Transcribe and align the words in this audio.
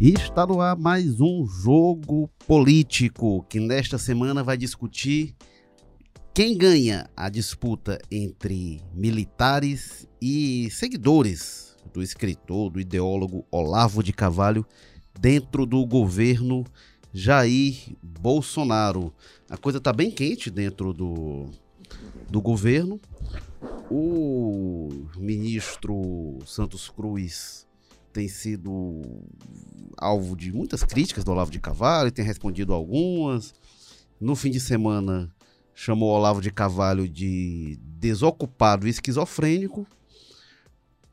E 0.00 0.12
está 0.12 0.46
no 0.46 0.60
ar 0.60 0.78
mais 0.78 1.20
um 1.20 1.44
jogo 1.44 2.30
político 2.46 3.44
que 3.48 3.58
nesta 3.58 3.98
semana 3.98 4.44
vai 4.44 4.56
discutir 4.56 5.34
quem 6.32 6.56
ganha 6.56 7.10
a 7.16 7.28
disputa 7.28 7.98
entre 8.08 8.80
militares 8.94 10.06
e 10.22 10.70
seguidores 10.70 11.76
do 11.92 12.00
escritor, 12.00 12.70
do 12.70 12.78
ideólogo 12.78 13.44
Olavo 13.50 14.00
de 14.00 14.12
Carvalho 14.12 14.64
dentro 15.18 15.66
do 15.66 15.84
governo 15.84 16.64
Jair 17.12 17.96
Bolsonaro. 18.00 19.12
A 19.50 19.56
coisa 19.56 19.78
está 19.78 19.92
bem 19.92 20.12
quente 20.12 20.48
dentro 20.48 20.92
do, 20.92 21.46
do 22.30 22.40
governo. 22.40 23.00
O 23.90 24.90
ministro 25.16 26.38
Santos 26.46 26.88
Cruz 26.88 27.66
tem 28.18 28.26
sido 28.26 29.00
alvo 29.96 30.34
de 30.34 30.52
muitas 30.52 30.82
críticas 30.82 31.22
do 31.22 31.30
Olavo 31.30 31.52
de 31.52 31.60
Carvalho, 31.60 32.10
tem 32.10 32.24
respondido 32.24 32.74
algumas. 32.74 33.54
No 34.20 34.34
fim 34.34 34.50
de 34.50 34.58
semana, 34.58 35.32
chamou 35.72 36.08
Olavo 36.08 36.40
de 36.40 36.50
Carvalho 36.50 37.08
de 37.08 37.78
desocupado 37.80 38.88
e 38.88 38.90
esquizofrênico. 38.90 39.86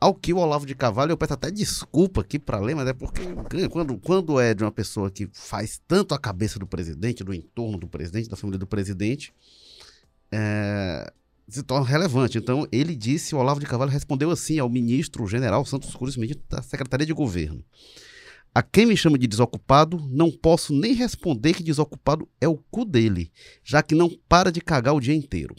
Ao 0.01 0.15
que 0.15 0.33
o 0.33 0.37
Olavo 0.37 0.65
de 0.65 0.73
Carvalho, 0.73 1.11
eu 1.11 1.17
peço 1.17 1.33
até 1.33 1.51
desculpa 1.51 2.21
aqui 2.21 2.39
para 2.39 2.59
ler, 2.59 2.75
mas 2.75 2.87
é 2.87 2.93
porque 2.93 3.21
quando, 3.69 3.99
quando 3.99 4.39
é 4.39 4.55
de 4.55 4.63
uma 4.63 4.71
pessoa 4.71 5.11
que 5.11 5.29
faz 5.31 5.79
tanto 5.87 6.15
a 6.15 6.19
cabeça 6.19 6.57
do 6.57 6.65
presidente, 6.65 7.23
do 7.23 7.35
entorno 7.35 7.77
do 7.77 7.87
presidente, 7.87 8.29
da 8.29 8.35
família 8.35 8.57
do 8.57 8.65
presidente, 8.65 9.31
é, 10.31 11.13
se 11.47 11.63
torna 11.63 11.85
relevante. 11.85 12.37
Então, 12.37 12.67
ele 12.71 12.95
disse, 12.95 13.35
o 13.35 13.37
Olavo 13.37 13.59
de 13.59 13.65
Carvalho 13.65 13.91
respondeu 13.91 14.31
assim 14.31 14.59
ao 14.59 14.69
ministro 14.69 15.27
general 15.27 15.65
Santos 15.65 15.95
Cruz, 15.95 16.15
ministro 16.15 16.45
da 16.49 16.61
Secretaria 16.61 17.05
de 17.05 17.13
Governo. 17.13 17.63
A 18.53 18.63
quem 18.63 18.85
me 18.85 18.95
chama 18.95 19.17
de 19.17 19.27
desocupado, 19.27 19.99
não 20.09 20.31
posso 20.31 20.73
nem 20.73 20.93
responder 20.93 21.53
que 21.53 21.61
desocupado 21.61 22.27
é 22.39 22.47
o 22.47 22.57
cu 22.57 22.85
dele, 22.85 23.31
já 23.63 23.83
que 23.83 23.93
não 23.93 24.09
para 24.29 24.51
de 24.51 24.61
cagar 24.61 24.95
o 24.95 25.01
dia 25.01 25.13
inteiro. 25.13 25.53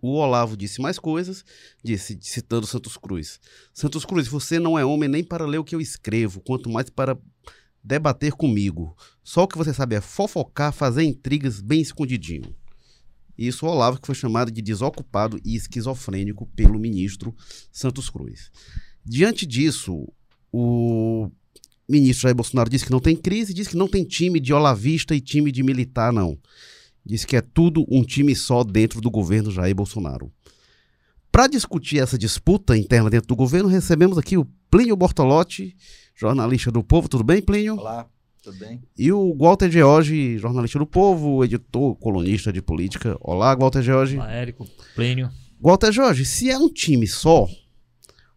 O 0.00 0.14
Olavo 0.14 0.56
disse 0.56 0.80
mais 0.80 0.98
coisas, 0.98 1.44
disse, 1.82 2.18
citando 2.22 2.66
Santos 2.66 2.96
Cruz. 2.96 3.40
Santos 3.72 4.04
Cruz, 4.04 4.26
você 4.26 4.58
não 4.58 4.78
é 4.78 4.84
homem 4.84 5.08
nem 5.08 5.24
para 5.24 5.46
ler 5.46 5.58
o 5.58 5.64
que 5.64 5.74
eu 5.74 5.80
escrevo, 5.80 6.40
quanto 6.40 6.70
mais 6.70 6.88
para 6.88 7.18
debater 7.82 8.32
comigo. 8.32 8.96
Só 9.22 9.44
o 9.44 9.48
que 9.48 9.58
você 9.58 9.72
sabe 9.72 9.96
é 9.96 10.00
fofocar, 10.00 10.72
fazer 10.72 11.02
intrigas 11.02 11.60
bem 11.60 11.80
escondidinho. 11.80 12.54
Isso 13.36 13.66
o 13.66 13.68
Olavo, 13.68 14.00
que 14.00 14.06
foi 14.06 14.14
chamado 14.14 14.50
de 14.50 14.62
desocupado 14.62 15.40
e 15.44 15.54
esquizofrênico 15.54 16.46
pelo 16.54 16.78
ministro 16.78 17.34
Santos 17.70 18.08
Cruz. 18.08 18.50
Diante 19.04 19.46
disso, 19.46 20.08
o 20.52 21.30
ministro 21.88 22.22
Jair 22.22 22.34
Bolsonaro 22.34 22.70
disse 22.70 22.84
que 22.84 22.90
não 22.90 23.00
tem 23.00 23.14
crise, 23.14 23.54
disse 23.54 23.70
que 23.70 23.76
não 23.76 23.88
tem 23.88 24.04
time 24.04 24.40
de 24.40 24.52
olavista 24.52 25.14
e 25.14 25.20
time 25.20 25.52
de 25.52 25.62
militar, 25.62 26.12
não. 26.12 26.38
Disse 27.04 27.26
que 27.26 27.36
é 27.36 27.40
tudo 27.40 27.84
um 27.88 28.02
time 28.02 28.34
só 28.34 28.64
dentro 28.64 29.00
do 29.00 29.10
governo 29.10 29.50
Jair 29.50 29.74
Bolsonaro. 29.74 30.32
Para 31.30 31.46
discutir 31.46 31.98
essa 31.98 32.16
disputa 32.16 32.76
interna 32.76 33.10
dentro 33.10 33.28
do 33.28 33.36
governo, 33.36 33.68
recebemos 33.68 34.16
aqui 34.16 34.38
o 34.38 34.46
Plínio 34.70 34.96
Bortolotti, 34.96 35.76
jornalista 36.14 36.72
do 36.72 36.82
Povo. 36.82 37.08
Tudo 37.08 37.22
bem, 37.22 37.42
Plínio? 37.42 37.76
Olá. 37.76 38.08
Tudo 38.46 38.58
bem? 38.58 38.80
E 38.96 39.10
o 39.10 39.36
Walter 39.36 39.68
George, 39.68 40.38
jornalista 40.38 40.78
do 40.78 40.86
Povo, 40.86 41.44
editor, 41.44 41.96
colunista 41.96 42.52
de 42.52 42.62
política. 42.62 43.16
Olá, 43.20 43.52
Walter 43.56 43.82
George. 43.82 44.18
Olá, 44.18 44.30
Érico, 44.30 44.64
Plínio. 44.94 45.28
Walter 45.60 45.90
George, 45.90 46.24
se 46.24 46.48
é 46.48 46.56
um 46.56 46.72
time 46.72 47.08
só, 47.08 47.48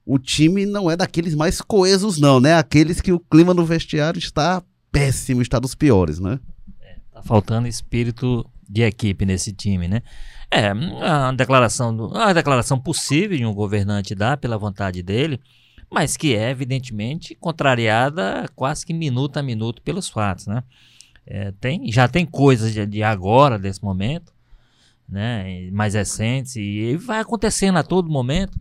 o 0.03 0.17
time 0.17 0.65
não 0.65 0.89
é 0.89 0.97
daqueles 0.97 1.35
mais 1.35 1.61
coesos, 1.61 2.19
não, 2.19 2.39
né? 2.39 2.55
Aqueles 2.55 2.99
que 2.99 3.11
o 3.11 3.19
clima 3.19 3.53
no 3.53 3.63
vestiário 3.63 4.17
está 4.17 4.63
péssimo, 4.91 5.43
está 5.43 5.59
dos 5.59 5.75
piores, 5.75 6.17
né? 6.17 6.39
É, 6.81 6.95
tá 7.11 7.21
faltando 7.21 7.67
espírito 7.67 8.43
de 8.67 8.81
equipe 8.81 9.27
nesse 9.27 9.53
time, 9.53 9.87
né? 9.87 10.01
É, 10.49 10.71
a 11.03 11.31
declaração, 11.33 11.95
do, 11.95 12.17
a 12.17 12.33
declaração 12.33 12.79
possível 12.79 13.37
de 13.37 13.45
um 13.45 13.53
governante 13.53 14.15
dar 14.15 14.37
pela 14.37 14.57
vontade 14.57 15.03
dele 15.03 15.39
mas 15.91 16.15
que 16.15 16.35
é 16.35 16.49
evidentemente 16.51 17.35
contrariada 17.35 18.45
quase 18.55 18.85
que 18.85 18.93
minuto 18.93 19.37
a 19.37 19.43
minuto 19.43 19.81
pelos 19.81 20.09
fatos, 20.09 20.47
né? 20.47 20.63
É, 21.25 21.51
tem, 21.59 21.91
já 21.91 22.07
tem 22.07 22.25
coisas 22.25 22.73
de, 22.73 22.85
de, 22.85 23.03
agora, 23.03 23.59
desse 23.59 23.83
momento, 23.83 24.33
né, 25.07 25.69
mais 25.71 25.93
recentes, 25.93 26.55
e 26.55 26.97
vai 26.97 27.19
acontecendo 27.19 27.77
a 27.77 27.83
todo 27.83 28.09
momento, 28.09 28.59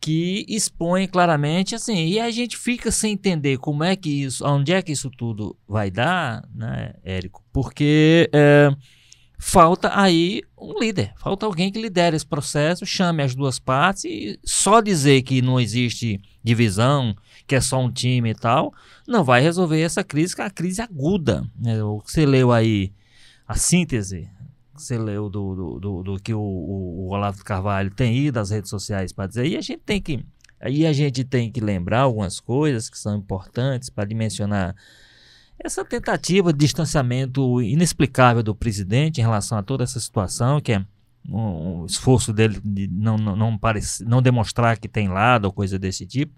que 0.00 0.46
expõe 0.48 1.06
claramente 1.08 1.74
assim, 1.74 2.06
e 2.06 2.20
a 2.20 2.30
gente 2.30 2.56
fica 2.56 2.92
sem 2.92 3.12
entender 3.12 3.58
como 3.58 3.82
é 3.82 3.96
que 3.96 4.22
isso, 4.22 4.46
onde 4.46 4.72
é 4.72 4.80
que 4.80 4.92
isso 4.92 5.10
tudo 5.10 5.56
vai 5.68 5.90
dar, 5.90 6.48
né, 6.54 6.94
Érico? 7.04 7.42
Porque 7.52 8.30
é, 8.32 8.70
falta 9.40 9.90
aí 9.98 10.42
um 10.56 10.78
líder, 10.78 11.14
falta 11.16 11.46
alguém 11.46 11.72
que 11.72 11.80
lidere 11.80 12.14
esse 12.14 12.26
processo, 12.26 12.84
chame 12.84 13.22
as 13.22 13.34
duas 13.34 13.58
partes 13.58 14.04
e 14.04 14.38
só 14.44 14.82
dizer 14.82 15.22
que 15.22 15.40
não 15.40 15.58
existe 15.58 16.20
divisão, 16.44 17.16
que 17.46 17.54
é 17.54 17.60
só 17.60 17.80
um 17.80 17.90
time 17.90 18.30
e 18.30 18.34
tal, 18.34 18.72
não 19.08 19.24
vai 19.24 19.40
resolver 19.40 19.80
essa 19.80 20.04
crise, 20.04 20.36
que 20.36 20.42
é 20.42 20.44
a 20.44 20.50
crise 20.50 20.82
aguda. 20.82 21.42
Né? 21.58 21.82
O 21.82 22.00
que 22.00 22.12
você 22.12 22.26
leu 22.26 22.52
aí, 22.52 22.92
a 23.48 23.56
síntese 23.56 24.28
que 24.76 24.82
você 24.82 24.98
leu 24.98 25.30
do, 25.30 25.54
do, 25.54 25.80
do, 25.80 26.02
do 26.02 26.16
que 26.20 26.34
o, 26.34 26.40
o, 26.40 27.06
o, 27.06 27.08
Olavo 27.08 27.42
Carvalho 27.42 27.90
tem 27.90 28.16
ido 28.16 28.38
às 28.38 28.50
redes 28.50 28.68
sociais 28.68 29.10
para 29.10 29.26
dizer, 29.26 29.46
e 29.46 29.56
a 29.56 29.60
gente 29.62 29.82
tem 29.84 30.00
que 30.00 30.24
aí 30.60 30.86
a 30.86 30.92
gente 30.92 31.24
tem 31.24 31.50
que 31.50 31.60
lembrar 31.60 32.00
algumas 32.00 32.38
coisas 32.40 32.90
que 32.90 32.98
são 32.98 33.16
importantes 33.16 33.88
para 33.88 34.04
dimensionar 34.04 34.76
essa 35.62 35.84
tentativa 35.84 36.52
de 36.52 36.58
distanciamento 36.58 37.60
inexplicável 37.60 38.42
do 38.42 38.54
presidente 38.54 39.18
em 39.18 39.22
relação 39.22 39.58
a 39.58 39.62
toda 39.62 39.84
essa 39.84 40.00
situação, 40.00 40.60
que 40.60 40.72
é 40.72 40.84
um, 41.28 41.82
um 41.82 41.86
esforço 41.86 42.32
dele 42.32 42.60
de 42.64 42.88
não, 42.88 43.16
não, 43.16 43.36
não, 43.36 43.58
parece, 43.58 44.04
não 44.04 44.22
demonstrar 44.22 44.78
que 44.78 44.88
tem 44.88 45.08
lado 45.08 45.44
ou 45.44 45.52
coisa 45.52 45.78
desse 45.78 46.06
tipo, 46.06 46.32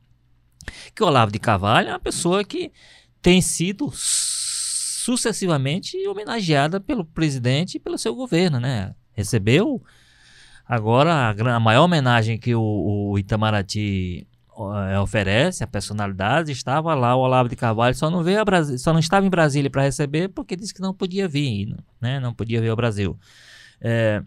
que 0.94 1.02
o 1.02 1.06
Olavo 1.06 1.32
de 1.32 1.38
Carvalho 1.38 1.88
é 1.88 1.92
uma 1.92 2.00
pessoa 2.00 2.44
que 2.44 2.72
tem 3.20 3.40
sido 3.40 3.90
sucessivamente 3.94 5.96
homenageada 6.08 6.80
pelo 6.80 7.04
presidente 7.04 7.76
e 7.76 7.80
pelo 7.80 7.98
seu 7.98 8.14
governo, 8.14 8.58
né? 8.58 8.94
Recebeu 9.12 9.82
agora 10.66 11.12
a, 11.12 11.56
a 11.56 11.60
maior 11.60 11.84
homenagem 11.84 12.38
que 12.38 12.54
o, 12.54 13.12
o 13.12 13.18
Itamaraty 13.18 14.26
oferece, 15.02 15.64
a 15.64 15.66
personalidade, 15.66 16.52
estava 16.52 16.94
lá 16.94 17.14
o 17.14 17.20
Olavo 17.20 17.48
de 17.48 17.56
Carvalho, 17.56 17.94
só 17.94 18.10
não 18.10 18.22
veio 18.22 18.40
a 18.40 18.78
só 18.78 18.92
não 18.92 19.00
estava 19.00 19.26
em 19.26 19.30
Brasília 19.30 19.70
para 19.70 19.82
receber 19.82 20.28
porque 20.28 20.56
disse 20.56 20.74
que 20.74 20.80
não 20.80 20.94
podia 20.94 21.26
vir, 21.28 21.76
né? 22.00 22.20
Não 22.20 22.32
podia 22.32 22.60
vir 22.60 22.68
ao 22.68 22.76
Brasil. 22.76 23.18
É, 23.80 24.22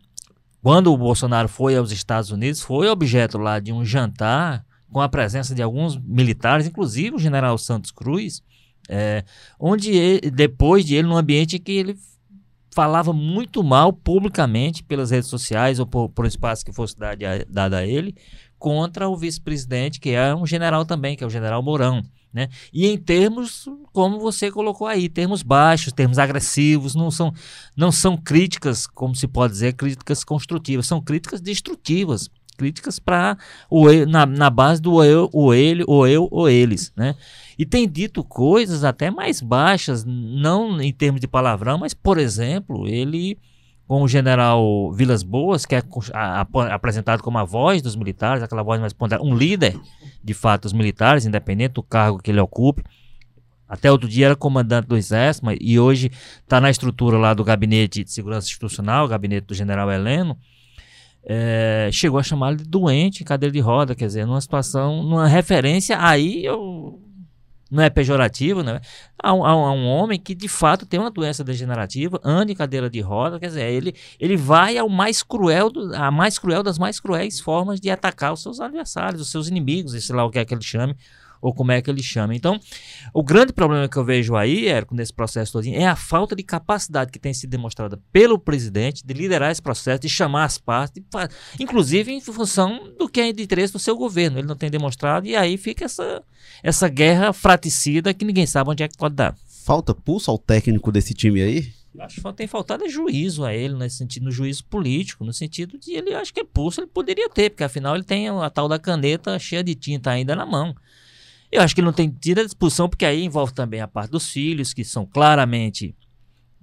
quando 0.61 0.91
o 0.91 0.97
Bolsonaro 0.97 1.47
foi 1.47 1.77
aos 1.77 1.91
Estados 1.91 2.31
Unidos, 2.31 2.61
foi 2.61 2.87
objeto 2.87 3.37
lá 3.37 3.59
de 3.59 3.71
um 3.71 3.85
jantar 3.85 4.65
com 4.91 5.01
a 5.01 5.09
presença 5.09 5.53
de 5.53 5.61
alguns 5.61 5.97
militares, 5.97 6.65
inclusive 6.65 7.15
o 7.15 7.19
general 7.19 7.57
Santos 7.57 7.91
Cruz, 7.91 8.41
é, 8.89 9.23
onde 9.59 9.91
ele, 9.91 10.31
depois 10.31 10.85
de 10.85 10.95
ele, 10.95 11.07
num 11.07 11.17
ambiente 11.17 11.59
que 11.59 11.71
ele 11.71 11.97
falava 12.75 13.13
muito 13.13 13.63
mal 13.63 13.93
publicamente 13.93 14.83
pelas 14.83 15.11
redes 15.11 15.29
sociais 15.29 15.79
ou 15.79 15.87
por, 15.87 16.09
por 16.09 16.25
espaço 16.25 16.65
que 16.65 16.73
fosse 16.73 16.95
dado 17.47 17.73
a 17.73 17.85
ele, 17.85 18.15
contra 18.57 19.07
o 19.09 19.17
vice-presidente, 19.17 19.99
que 19.99 20.11
é 20.11 20.33
um 20.35 20.45
general 20.45 20.85
também, 20.85 21.15
que 21.15 21.23
é 21.23 21.27
o 21.27 21.29
general 21.29 21.61
Mourão. 21.61 22.01
Né? 22.33 22.49
E 22.73 22.85
em 22.87 22.97
termos, 22.97 23.65
como 23.93 24.19
você 24.19 24.51
colocou 24.51 24.87
aí, 24.87 25.07
termos 25.07 25.41
baixos, 25.41 25.93
termos 25.93 26.19
agressivos, 26.19 26.93
não 26.93 27.09
são, 27.09 27.33
não 27.77 27.93
são 27.93 28.17
críticas, 28.17 28.85
como 28.85 29.15
se 29.15 29.25
pode 29.25 29.53
dizer, 29.53 29.73
críticas 29.73 30.21
construtivas, 30.21 30.85
são 30.85 31.01
críticas 31.01 31.39
destrutivas, 31.39 32.29
críticas 32.57 32.99
para 32.99 33.37
na, 34.07 34.25
na 34.25 34.49
base 34.49 34.81
do 34.81 35.01
eu, 35.01 35.29
o 35.31 35.53
ele, 35.53 35.85
o 35.87 36.05
eu 36.05 36.27
ou 36.29 36.49
eles, 36.49 36.91
né? 36.95 37.15
E 37.57 37.65
tem 37.65 37.87
dito 37.87 38.21
coisas 38.23 38.83
até 38.83 39.09
mais 39.09 39.39
baixas, 39.39 40.03
não 40.05 40.81
em 40.81 40.91
termos 40.91 41.21
de 41.21 41.27
palavrão, 41.27 41.77
mas 41.77 41.93
por 41.93 42.17
exemplo, 42.17 42.85
ele 42.85 43.37
com 43.87 44.01
o 44.01 44.07
general 44.07 44.91
Vilas 44.93 45.21
Boas, 45.21 45.65
que 45.65 45.75
é 45.75 45.83
apresentado 46.71 47.21
como 47.21 47.37
a 47.37 47.43
voz 47.43 47.81
dos 47.81 47.95
militares, 47.95 48.41
aquela 48.41 48.63
voz 48.63 48.79
mais 48.79 48.93
ponderada, 48.93 49.27
um 49.27 49.35
líder, 49.35 49.79
de 50.23 50.33
fato, 50.33 50.63
dos 50.63 50.73
militares, 50.73 51.25
independente 51.25 51.73
do 51.73 51.83
cargo 51.83 52.19
que 52.19 52.31
ele 52.31 52.39
ocupe. 52.39 52.83
Até 53.67 53.91
outro 53.91 54.07
dia 54.07 54.27
era 54.27 54.35
comandante 54.35 54.87
do 54.87 54.97
Exército, 54.97 55.47
e 55.59 55.79
hoje 55.79 56.11
está 56.41 56.59
na 56.59 56.69
estrutura 56.69 57.17
lá 57.17 57.33
do 57.33 57.43
Gabinete 57.43 58.03
de 58.03 58.11
Segurança 58.11 58.47
Institucional, 58.47 59.07
gabinete 59.07 59.45
do 59.45 59.53
general 59.53 59.91
Heleno. 59.91 60.37
É, 61.27 61.89
chegou 61.91 62.19
a 62.19 62.23
chamá-lo 62.23 62.57
de 62.57 62.63
doente 62.63 63.21
em 63.21 63.25
cadeira 63.25 63.51
de 63.51 63.59
roda, 63.59 63.95
quer 63.95 64.05
dizer, 64.05 64.25
numa 64.25 64.41
situação, 64.41 65.01
numa 65.03 65.27
referência, 65.27 65.97
aí 65.99 66.45
eu 66.45 66.99
não 67.69 67.83
é 67.83 67.89
pejorativo, 67.89 68.61
né? 68.61 68.79
Há 69.21 69.33
um, 69.33 69.43
há 69.43 69.73
um, 69.73 69.87
homem 69.87 70.19
que 70.19 70.35
de 70.35 70.47
fato 70.47 70.85
tem 70.85 70.99
uma 70.99 71.09
doença 71.09 71.43
degenerativa, 71.43 72.19
anda 72.23 72.51
em 72.51 72.55
cadeira 72.55 72.89
de 72.89 73.01
roda, 73.01 73.39
quer 73.39 73.47
dizer, 73.47 73.71
ele, 73.71 73.95
ele 74.19 74.37
vai 74.37 74.77
ao 74.77 74.87
mais 74.87 75.23
cruel, 75.23 75.69
do, 75.69 75.95
a 75.95 76.11
mais 76.11 76.37
cruel 76.37 76.61
das 76.61 76.77
mais 76.77 76.99
cruéis 76.99 77.39
formas 77.39 77.79
de 77.79 77.89
atacar 77.89 78.33
os 78.33 78.41
seus 78.41 78.59
adversários, 78.59 79.21
os 79.21 79.31
seus 79.31 79.47
inimigos, 79.47 79.91
sei 80.03 80.15
lá 80.15 80.23
o 80.23 80.29
que 80.29 80.39
é 80.39 80.45
que 80.45 80.53
ele 80.53 80.61
chame, 80.61 80.95
ou 81.45 81.53
como 81.53 81.71
é 81.71 81.79
que 81.79 81.89
ele 81.91 82.01
chama. 82.01 82.33
Então, 82.35 82.59
o 83.13 83.21
grande 83.21 83.53
problema 83.53 83.87
que 83.87 83.95
eu 83.97 84.03
vejo 84.03 84.35
aí, 84.35 84.67
Érico, 84.67 84.95
nesse 84.95 85.13
processo 85.13 85.53
todo, 85.53 85.67
é 85.67 85.85
a 85.85 85.95
falta 85.95 86.35
de 86.35 86.41
capacidade 86.41 87.11
que 87.11 87.19
tem 87.19 87.35
sido 87.35 87.51
demonstrada 87.51 88.01
pelo 88.11 88.39
presidente 88.39 89.05
de 89.05 89.13
liderar 89.13 89.51
esse 89.51 89.61
processo, 89.61 90.01
de 90.01 90.09
chamar 90.09 90.45
as 90.45 90.57
partes, 90.57 91.03
inclusive 91.59 92.11
em 92.11 92.19
função 92.19 92.91
do 92.97 93.07
que 93.07 93.21
é 93.21 93.31
de 93.31 93.43
interesse 93.43 93.71
do 93.71 93.77
seu 93.77 93.95
governo. 93.95 94.39
Ele 94.39 94.47
não 94.47 94.55
tem 94.55 94.71
demonstrado, 94.71 95.27
e 95.27 95.35
aí 95.35 95.55
fica 95.55 95.85
essa, 95.85 96.23
essa 96.63 96.89
guerra 96.89 97.31
fraticida 97.31 98.11
que 98.11 98.25
ninguém 98.25 98.47
sabe 98.47 98.71
onde 98.71 98.81
é 98.81 98.87
que 98.87 98.97
pode 98.97 99.13
dar. 99.13 99.37
Falta 99.63 99.93
pulso 99.93 100.31
ao 100.31 100.39
técnico 100.39 100.91
desse 100.91 101.13
time 101.13 101.43
aí? 101.43 101.71
Acho 101.99 102.21
que 102.21 102.33
tem 102.33 102.47
faltado 102.47 102.83
é 102.83 102.89
juízo 102.89 103.45
a 103.45 103.53
ele, 103.53 103.75
nesse 103.75 103.97
sentido, 103.97 104.23
no 104.23 104.31
juízo 104.31 104.65
político, 104.65 105.23
no 105.23 105.31
sentido 105.31 105.77
de 105.77 105.93
ele, 105.93 106.13
acho 106.13 106.33
que 106.33 106.41
é 106.41 106.43
pulso, 106.43 106.81
ele 106.81 106.87
poderia 106.87 107.29
ter, 107.29 107.49
porque 107.49 107.63
afinal 107.63 107.95
ele 107.95 108.03
tem 108.03 108.27
a 108.27 108.49
tal 108.49 108.67
da 108.67 108.77
caneta 108.77 109.37
cheia 109.39 109.63
de 109.63 109.75
tinta 109.75 110.11
ainda 110.11 110.35
na 110.35 110.45
mão. 110.45 110.75
Eu 111.51 111.61
acho 111.61 111.73
que 111.73 111.81
ele 111.81 111.85
não 111.85 111.93
tem 111.93 112.09
tido 112.09 112.39
a 112.39 112.43
discussão, 112.43 112.89
porque 112.89 113.05
aí 113.05 113.23
envolve 113.23 113.53
também 113.53 113.81
a 113.81 113.87
parte 113.87 114.11
dos 114.11 114.29
filhos, 114.29 114.73
que 114.73 114.83
são 114.83 115.05
claramente 115.05 115.95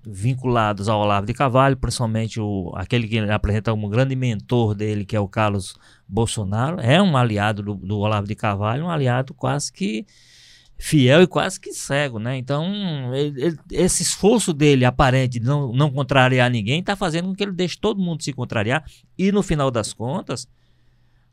vinculados 0.04 0.88
ao 0.88 1.00
Olavo 1.00 1.26
de 1.26 1.32
Carvalho, 1.32 1.76
principalmente 1.76 2.40
o, 2.40 2.72
aquele 2.74 3.06
que 3.06 3.18
apresenta 3.18 3.70
como 3.70 3.88
grande 3.88 4.16
mentor 4.16 4.74
dele, 4.74 5.04
que 5.04 5.14
é 5.14 5.20
o 5.20 5.28
Carlos 5.28 5.76
Bolsonaro, 6.08 6.80
é 6.80 7.00
um 7.00 7.16
aliado 7.16 7.62
do, 7.62 7.74
do 7.74 7.98
Olavo 7.98 8.26
de 8.26 8.34
Carvalho, 8.34 8.84
um 8.84 8.90
aliado 8.90 9.32
quase 9.32 9.72
que 9.72 10.04
fiel 10.76 11.22
e 11.22 11.26
quase 11.28 11.60
que 11.60 11.72
cego, 11.72 12.18
né? 12.18 12.36
Então, 12.36 13.14
ele, 13.14 13.40
ele, 13.40 13.58
esse 13.70 14.02
esforço 14.02 14.52
dele 14.52 14.84
aparente 14.84 15.38
de 15.38 15.46
não, 15.46 15.72
não 15.72 15.88
contrariar 15.88 16.50
ninguém 16.50 16.80
está 16.80 16.96
fazendo 16.96 17.28
com 17.28 17.34
que 17.34 17.42
ele 17.44 17.52
deixe 17.52 17.78
todo 17.78 18.02
mundo 18.02 18.24
se 18.24 18.32
contrariar 18.32 18.84
e 19.16 19.30
no 19.30 19.44
final 19.44 19.70
das 19.70 19.92
contas, 19.92 20.48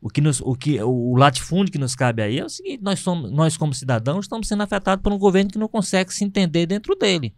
o 0.00 0.08
que 0.08 0.20
nos, 0.20 0.40
o 0.40 0.54
que 0.54 0.82
o 0.82 1.14
latifúndio 1.14 1.72
que 1.72 1.78
nos 1.78 1.94
cabe 1.94 2.22
aí 2.22 2.38
é 2.38 2.44
o 2.44 2.48
seguinte, 2.48 2.82
nós 2.82 3.00
somos 3.00 3.30
nós 3.30 3.56
como 3.56 3.74
cidadãos 3.74 4.24
estamos 4.24 4.48
sendo 4.48 4.62
afetados 4.62 5.02
por 5.02 5.12
um 5.12 5.18
governo 5.18 5.50
que 5.50 5.58
não 5.58 5.68
consegue 5.68 6.12
se 6.12 6.24
entender 6.24 6.66
dentro 6.66 6.94
dele. 6.94 7.34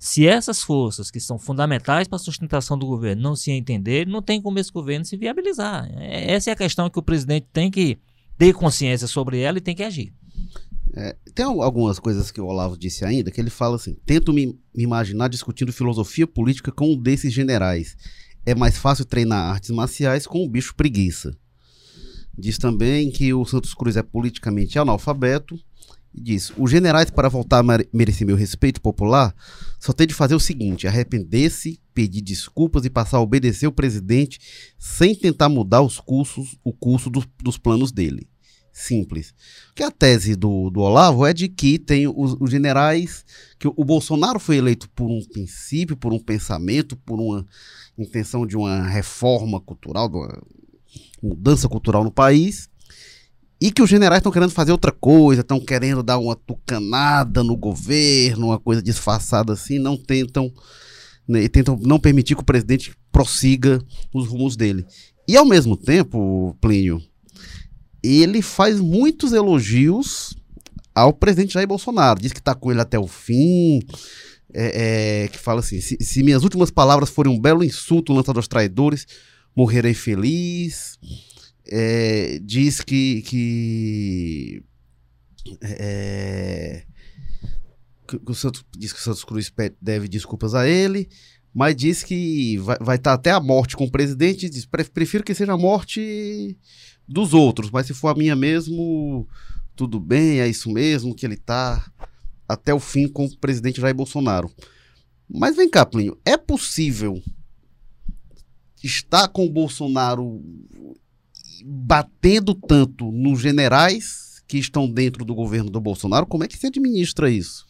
Se 0.00 0.26
essas 0.26 0.62
forças 0.62 1.10
que 1.10 1.20
são 1.20 1.38
fundamentais 1.38 2.08
para 2.08 2.16
a 2.16 2.18
sustentação 2.18 2.76
do 2.76 2.86
governo 2.86 3.22
não 3.22 3.36
se 3.36 3.52
entender, 3.52 4.06
não 4.06 4.20
tem 4.20 4.42
como 4.42 4.58
esse 4.58 4.72
governo 4.72 5.04
se 5.04 5.16
viabilizar. 5.16 5.88
É, 5.96 6.32
essa 6.32 6.50
é 6.50 6.52
a 6.52 6.56
questão 6.56 6.90
que 6.90 6.98
o 6.98 7.02
presidente 7.02 7.46
tem 7.52 7.70
que 7.70 7.98
ter 8.36 8.52
consciência 8.52 9.06
sobre 9.06 9.38
ela 9.38 9.58
e 9.58 9.60
tem 9.60 9.76
que 9.76 9.82
agir. 9.84 10.12
É, 10.94 11.16
tem 11.34 11.44
algumas 11.44 11.98
coisas 11.98 12.30
que 12.30 12.40
o 12.40 12.46
Olavo 12.46 12.76
disse 12.76 13.04
ainda, 13.04 13.30
que 13.30 13.40
ele 13.40 13.48
fala 13.48 13.76
assim: 13.76 13.94
tento 14.04 14.32
me, 14.32 14.46
me 14.74 14.82
imaginar 14.82 15.28
discutindo 15.28 15.72
filosofia 15.72 16.26
política 16.26 16.72
com 16.72 16.94
um 16.94 17.00
desses 17.00 17.32
generais. 17.32 17.96
É 18.44 18.54
mais 18.54 18.76
fácil 18.76 19.04
treinar 19.04 19.52
artes 19.52 19.70
marciais 19.70 20.26
com 20.26 20.44
o 20.44 20.48
bicho 20.48 20.74
preguiça. 20.74 21.36
Diz 22.36 22.58
também 22.58 23.10
que 23.10 23.32
o 23.34 23.44
Santos 23.44 23.74
Cruz 23.74 23.96
é 23.96 24.02
politicamente 24.02 24.78
analfabeto. 24.78 25.58
E 26.14 26.20
diz: 26.20 26.52
os 26.56 26.70
generais, 26.70 27.10
para 27.10 27.28
voltar 27.28 27.60
a 27.60 27.78
merecer 27.92 28.26
meu 28.26 28.36
respeito 28.36 28.80
popular, 28.80 29.34
só 29.78 29.92
tem 29.92 30.06
de 30.06 30.14
fazer 30.14 30.34
o 30.34 30.40
seguinte: 30.40 30.86
arrepender-se, 30.86 31.80
pedir 31.94 32.22
desculpas 32.22 32.84
e 32.84 32.90
passar 32.90 33.18
a 33.18 33.22
obedecer 33.22 33.66
o 33.66 33.72
presidente 33.72 34.38
sem 34.78 35.14
tentar 35.14 35.48
mudar 35.48 35.82
os 35.82 35.98
cursos, 35.98 36.56
o 36.64 36.72
curso 36.72 37.08
do, 37.08 37.24
dos 37.42 37.58
planos 37.58 37.92
dele 37.92 38.28
simples. 38.72 39.34
Que 39.74 39.82
a 39.82 39.90
tese 39.90 40.34
do, 40.34 40.70
do 40.70 40.80
Olavo 40.80 41.26
é 41.26 41.32
de 41.32 41.48
que 41.48 41.78
tem 41.78 42.08
os, 42.08 42.36
os, 42.40 42.50
generais, 42.50 43.24
que 43.58 43.68
o, 43.68 43.74
o 43.76 43.84
Bolsonaro 43.84 44.40
foi 44.40 44.56
eleito 44.56 44.88
por 44.90 45.10
um 45.10 45.22
princípio, 45.24 45.96
por 45.96 46.12
um 46.12 46.18
pensamento, 46.18 46.96
por 46.96 47.20
uma 47.20 47.46
intenção 47.98 48.46
de 48.46 48.56
uma 48.56 48.86
reforma 48.86 49.60
cultural, 49.60 50.08
de 50.08 50.16
uma 50.16 50.42
mudança 51.22 51.68
cultural 51.68 52.04
no 52.04 52.10
país, 52.10 52.68
e 53.60 53.70
que 53.70 53.80
os 53.80 53.88
generais 53.88 54.18
estão 54.18 54.32
querendo 54.32 54.50
fazer 54.50 54.72
outra 54.72 54.90
coisa, 54.90 55.40
estão 55.40 55.60
querendo 55.60 56.02
dar 56.02 56.18
uma 56.18 56.34
tucanada 56.34 57.44
no 57.44 57.56
governo, 57.56 58.48
uma 58.48 58.58
coisa 58.58 58.82
disfarçada 58.82 59.52
assim, 59.52 59.78
não 59.78 59.96
tentam, 59.96 60.52
né, 61.28 61.46
tentam 61.48 61.78
não 61.80 62.00
permitir 62.00 62.34
que 62.34 62.42
o 62.42 62.44
presidente 62.44 62.92
prossiga 63.12 63.80
os 64.12 64.26
rumos 64.26 64.56
dele. 64.56 64.84
E 65.28 65.36
ao 65.36 65.44
mesmo 65.44 65.76
tempo, 65.76 66.56
Plínio, 66.60 67.00
ele 68.02 68.42
faz 68.42 68.80
muitos 68.80 69.32
elogios 69.32 70.34
ao 70.94 71.12
presidente 71.12 71.54
Jair 71.54 71.68
Bolsonaro. 71.68 72.20
Diz 72.20 72.32
que 72.32 72.40
está 72.40 72.54
com 72.54 72.70
ele 72.70 72.80
até 72.80 72.98
o 72.98 73.06
fim. 73.06 73.80
É, 74.54 75.22
é, 75.24 75.28
que 75.28 75.38
fala 75.38 75.60
assim: 75.60 75.80
se, 75.80 75.96
se, 76.00 76.22
minhas 76.22 76.42
últimas 76.42 76.70
palavras 76.70 77.08
forem 77.08 77.32
um 77.32 77.40
belo 77.40 77.64
insulto 77.64 78.12
lançado 78.12 78.36
aos 78.36 78.48
traidores, 78.48 79.06
morrerei 79.56 79.94
feliz. 79.94 80.98
É, 81.66 82.38
diz 82.42 82.80
que. 82.80 83.22
que 83.22 84.64
é, 85.60 86.84
que, 88.06 88.20
o 88.30 88.34
Santos, 88.34 88.64
diz 88.76 88.92
que 88.92 88.98
o 88.98 89.02
Santos 89.02 89.24
Cruz 89.24 89.52
deve 89.80 90.08
desculpas 90.08 90.54
a 90.54 90.68
ele, 90.68 91.08
mas 91.54 91.74
diz 91.76 92.02
que 92.02 92.58
vai, 92.58 92.96
estar 92.96 93.14
até 93.14 93.30
a 93.30 93.40
morte 93.40 93.76
com 93.76 93.84
o 93.84 93.90
presidente. 93.90 94.48
Diz, 94.48 94.66
prefiro 94.66 95.24
que 95.24 95.34
seja 95.34 95.52
a 95.52 95.58
morte 95.58 96.56
dos 97.08 97.34
outros, 97.34 97.70
mas 97.70 97.86
se 97.86 97.94
for 97.94 98.08
a 98.08 98.14
minha 98.14 98.36
mesmo, 98.36 99.26
tudo 99.74 99.98
bem, 99.98 100.40
é 100.40 100.48
isso 100.48 100.70
mesmo, 100.70 101.14
que 101.14 101.26
ele 101.26 101.36
tá 101.36 101.90
até 102.48 102.72
o 102.72 102.80
fim 102.80 103.08
com 103.08 103.24
o 103.24 103.36
presidente 103.38 103.80
Jair 103.80 103.94
Bolsonaro. 103.94 104.50
Mas 105.28 105.56
vem 105.56 105.68
cá, 105.68 105.86
Plínio, 105.86 106.18
é 106.24 106.36
possível 106.36 107.22
estar 108.82 109.28
com 109.28 109.46
o 109.46 109.50
Bolsonaro 109.50 110.42
batendo 111.64 112.54
tanto 112.54 113.10
nos 113.12 113.40
generais 113.40 114.42
que 114.46 114.58
estão 114.58 114.90
dentro 114.90 115.24
do 115.24 115.34
governo 115.34 115.70
do 115.70 115.80
Bolsonaro? 115.80 116.26
Como 116.26 116.44
é 116.44 116.48
que 116.48 116.58
se 116.58 116.66
administra 116.66 117.30
isso? 117.30 117.66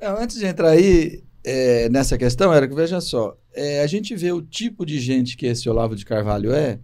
antes 0.00 0.38
de 0.38 0.46
entrar 0.46 0.70
aí 0.70 1.24
é, 1.42 1.88
nessa 1.88 2.18
questão, 2.18 2.52
Érico, 2.52 2.74
veja 2.74 3.00
só. 3.00 3.36
É, 3.54 3.80
a 3.80 3.86
gente 3.86 4.14
vê 4.14 4.32
o 4.32 4.42
tipo 4.42 4.84
de 4.84 4.98
gente 4.98 5.36
que 5.36 5.46
esse 5.46 5.68
Olavo 5.68 5.96
de 5.96 6.04
Carvalho 6.04 6.52
é, 6.52 6.78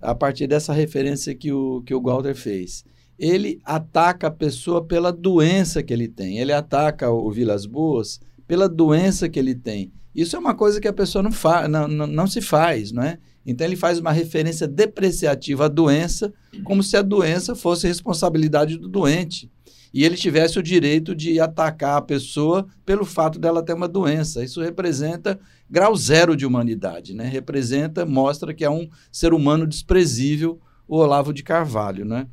a 0.00 0.14
partir 0.14 0.46
dessa 0.46 0.72
referência 0.72 1.34
que 1.34 1.52
o, 1.52 1.82
que 1.82 1.94
o 1.94 2.00
Walter 2.00 2.34
fez. 2.34 2.84
Ele 3.18 3.60
ataca 3.64 4.26
a 4.26 4.30
pessoa 4.30 4.84
pela 4.84 5.12
doença 5.12 5.82
que 5.82 5.92
ele 5.92 6.08
tem. 6.08 6.38
Ele 6.38 6.52
ataca 6.52 7.10
o 7.10 7.30
Vilas 7.30 7.66
Boas 7.66 8.20
pela 8.46 8.68
doença 8.68 9.28
que 9.28 9.38
ele 9.38 9.54
tem. 9.54 9.92
Isso 10.16 10.34
é 10.34 10.38
uma 10.38 10.54
coisa 10.54 10.80
que 10.80 10.88
a 10.88 10.92
pessoa 10.94 11.22
não, 11.22 11.30
fa 11.30 11.68
não, 11.68 11.86
não, 11.86 12.06
não 12.06 12.26
se 12.26 12.40
faz, 12.40 12.90
não 12.90 13.02
é? 13.02 13.18
Então 13.44 13.66
ele 13.66 13.76
faz 13.76 13.98
uma 13.98 14.10
referência 14.10 14.66
depreciativa 14.66 15.66
à 15.66 15.68
doença, 15.68 16.32
como 16.64 16.82
se 16.82 16.96
a 16.96 17.02
doença 17.02 17.54
fosse 17.54 17.86
responsabilidade 17.86 18.78
do 18.78 18.88
doente. 18.88 19.50
E 19.92 20.04
ele 20.04 20.16
tivesse 20.16 20.58
o 20.58 20.62
direito 20.62 21.14
de 21.14 21.38
atacar 21.38 21.98
a 21.98 22.02
pessoa 22.02 22.66
pelo 22.84 23.04
fato 23.04 23.38
dela 23.38 23.62
ter 23.62 23.74
uma 23.74 23.86
doença. 23.86 24.42
Isso 24.42 24.62
representa 24.62 25.38
grau 25.70 25.94
zero 25.94 26.34
de 26.34 26.46
humanidade, 26.46 27.14
né? 27.14 27.28
Representa, 27.28 28.06
mostra 28.06 28.54
que 28.54 28.64
é 28.64 28.70
um 28.70 28.88
ser 29.12 29.34
humano 29.34 29.66
desprezível, 29.66 30.58
o 30.88 30.96
Olavo 30.96 31.32
de 31.32 31.42
Carvalho, 31.42 32.04
né? 32.06 32.26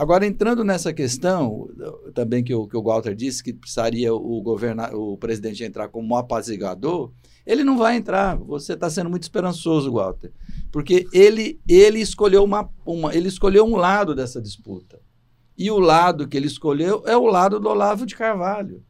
Agora, 0.00 0.26
entrando 0.26 0.64
nessa 0.64 0.94
questão, 0.94 1.68
também 2.14 2.42
que 2.42 2.54
o, 2.54 2.66
que 2.66 2.74
o 2.74 2.82
Walter 2.82 3.14
disse 3.14 3.44
que 3.44 3.52
precisaria 3.52 4.14
o, 4.14 4.40
governa, 4.40 4.88
o 4.96 5.18
presidente 5.18 5.62
entrar 5.62 5.88
como 5.88 6.16
apaziguador, 6.16 7.12
ele 7.44 7.62
não 7.62 7.76
vai 7.76 7.96
entrar. 7.96 8.38
Você 8.38 8.72
está 8.72 8.88
sendo 8.88 9.10
muito 9.10 9.24
esperançoso, 9.24 9.92
Walter, 9.92 10.32
porque 10.72 11.06
ele, 11.12 11.60
ele, 11.68 12.00
escolheu 12.00 12.42
uma, 12.42 12.66
uma, 12.86 13.14
ele 13.14 13.28
escolheu 13.28 13.62
um 13.66 13.76
lado 13.76 14.14
dessa 14.14 14.40
disputa. 14.40 14.98
E 15.54 15.70
o 15.70 15.78
lado 15.78 16.26
que 16.26 16.34
ele 16.34 16.46
escolheu 16.46 17.02
é 17.04 17.14
o 17.14 17.26
lado 17.26 17.60
do 17.60 17.68
Olavo 17.68 18.06
de 18.06 18.16
Carvalho. 18.16 18.82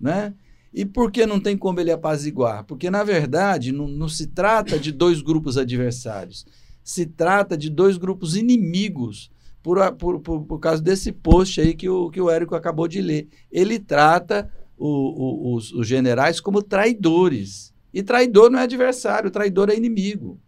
Né? 0.00 0.32
E 0.72 0.86
por 0.86 1.12
que 1.12 1.26
não 1.26 1.38
tem 1.38 1.58
como 1.58 1.78
ele 1.78 1.92
apaziguar? 1.92 2.64
Porque, 2.64 2.88
na 2.88 3.04
verdade, 3.04 3.70
não, 3.70 3.86
não 3.86 4.08
se 4.08 4.28
trata 4.28 4.78
de 4.78 4.92
dois 4.92 5.20
grupos 5.20 5.58
adversários, 5.58 6.46
se 6.82 7.04
trata 7.04 7.54
de 7.54 7.68
dois 7.68 7.98
grupos 7.98 8.34
inimigos, 8.34 9.30
por, 9.62 9.92
por, 9.92 10.20
por, 10.20 10.42
por 10.42 10.58
causa 10.58 10.82
desse 10.82 11.12
post 11.12 11.60
aí 11.60 11.74
que 11.74 11.88
o, 11.88 12.10
que 12.10 12.20
o 12.20 12.30
Érico 12.30 12.54
acabou 12.54 12.88
de 12.88 13.00
ler. 13.00 13.28
Ele 13.50 13.78
trata 13.78 14.50
o, 14.76 14.86
o, 14.86 15.54
os, 15.54 15.72
os 15.72 15.86
generais 15.86 16.40
como 16.40 16.62
traidores. 16.62 17.74
E 17.92 18.02
traidor 18.02 18.50
não 18.50 18.58
é 18.58 18.62
adversário, 18.62 19.30
traidor 19.30 19.70
é 19.70 19.76
inimigo. 19.76 20.38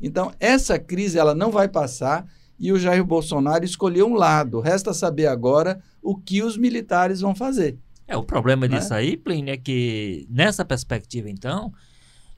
Então, 0.00 0.32
essa 0.38 0.78
crise 0.78 1.18
ela 1.18 1.34
não 1.34 1.50
vai 1.50 1.68
passar 1.68 2.26
e 2.58 2.72
o 2.72 2.78
Jair 2.78 3.04
Bolsonaro 3.04 3.64
escolheu 3.64 4.06
um 4.06 4.14
lado. 4.14 4.60
Resta 4.60 4.94
saber 4.94 5.26
agora 5.26 5.80
o 6.02 6.16
que 6.16 6.42
os 6.42 6.56
militares 6.56 7.20
vão 7.20 7.34
fazer. 7.34 7.78
É, 8.06 8.16
o 8.16 8.22
problema 8.22 8.66
né? 8.66 8.78
disso 8.78 8.94
aí, 8.94 9.16
Plínio, 9.16 9.52
é 9.52 9.56
que 9.56 10.26
nessa 10.30 10.64
perspectiva, 10.64 11.28
então, 11.28 11.72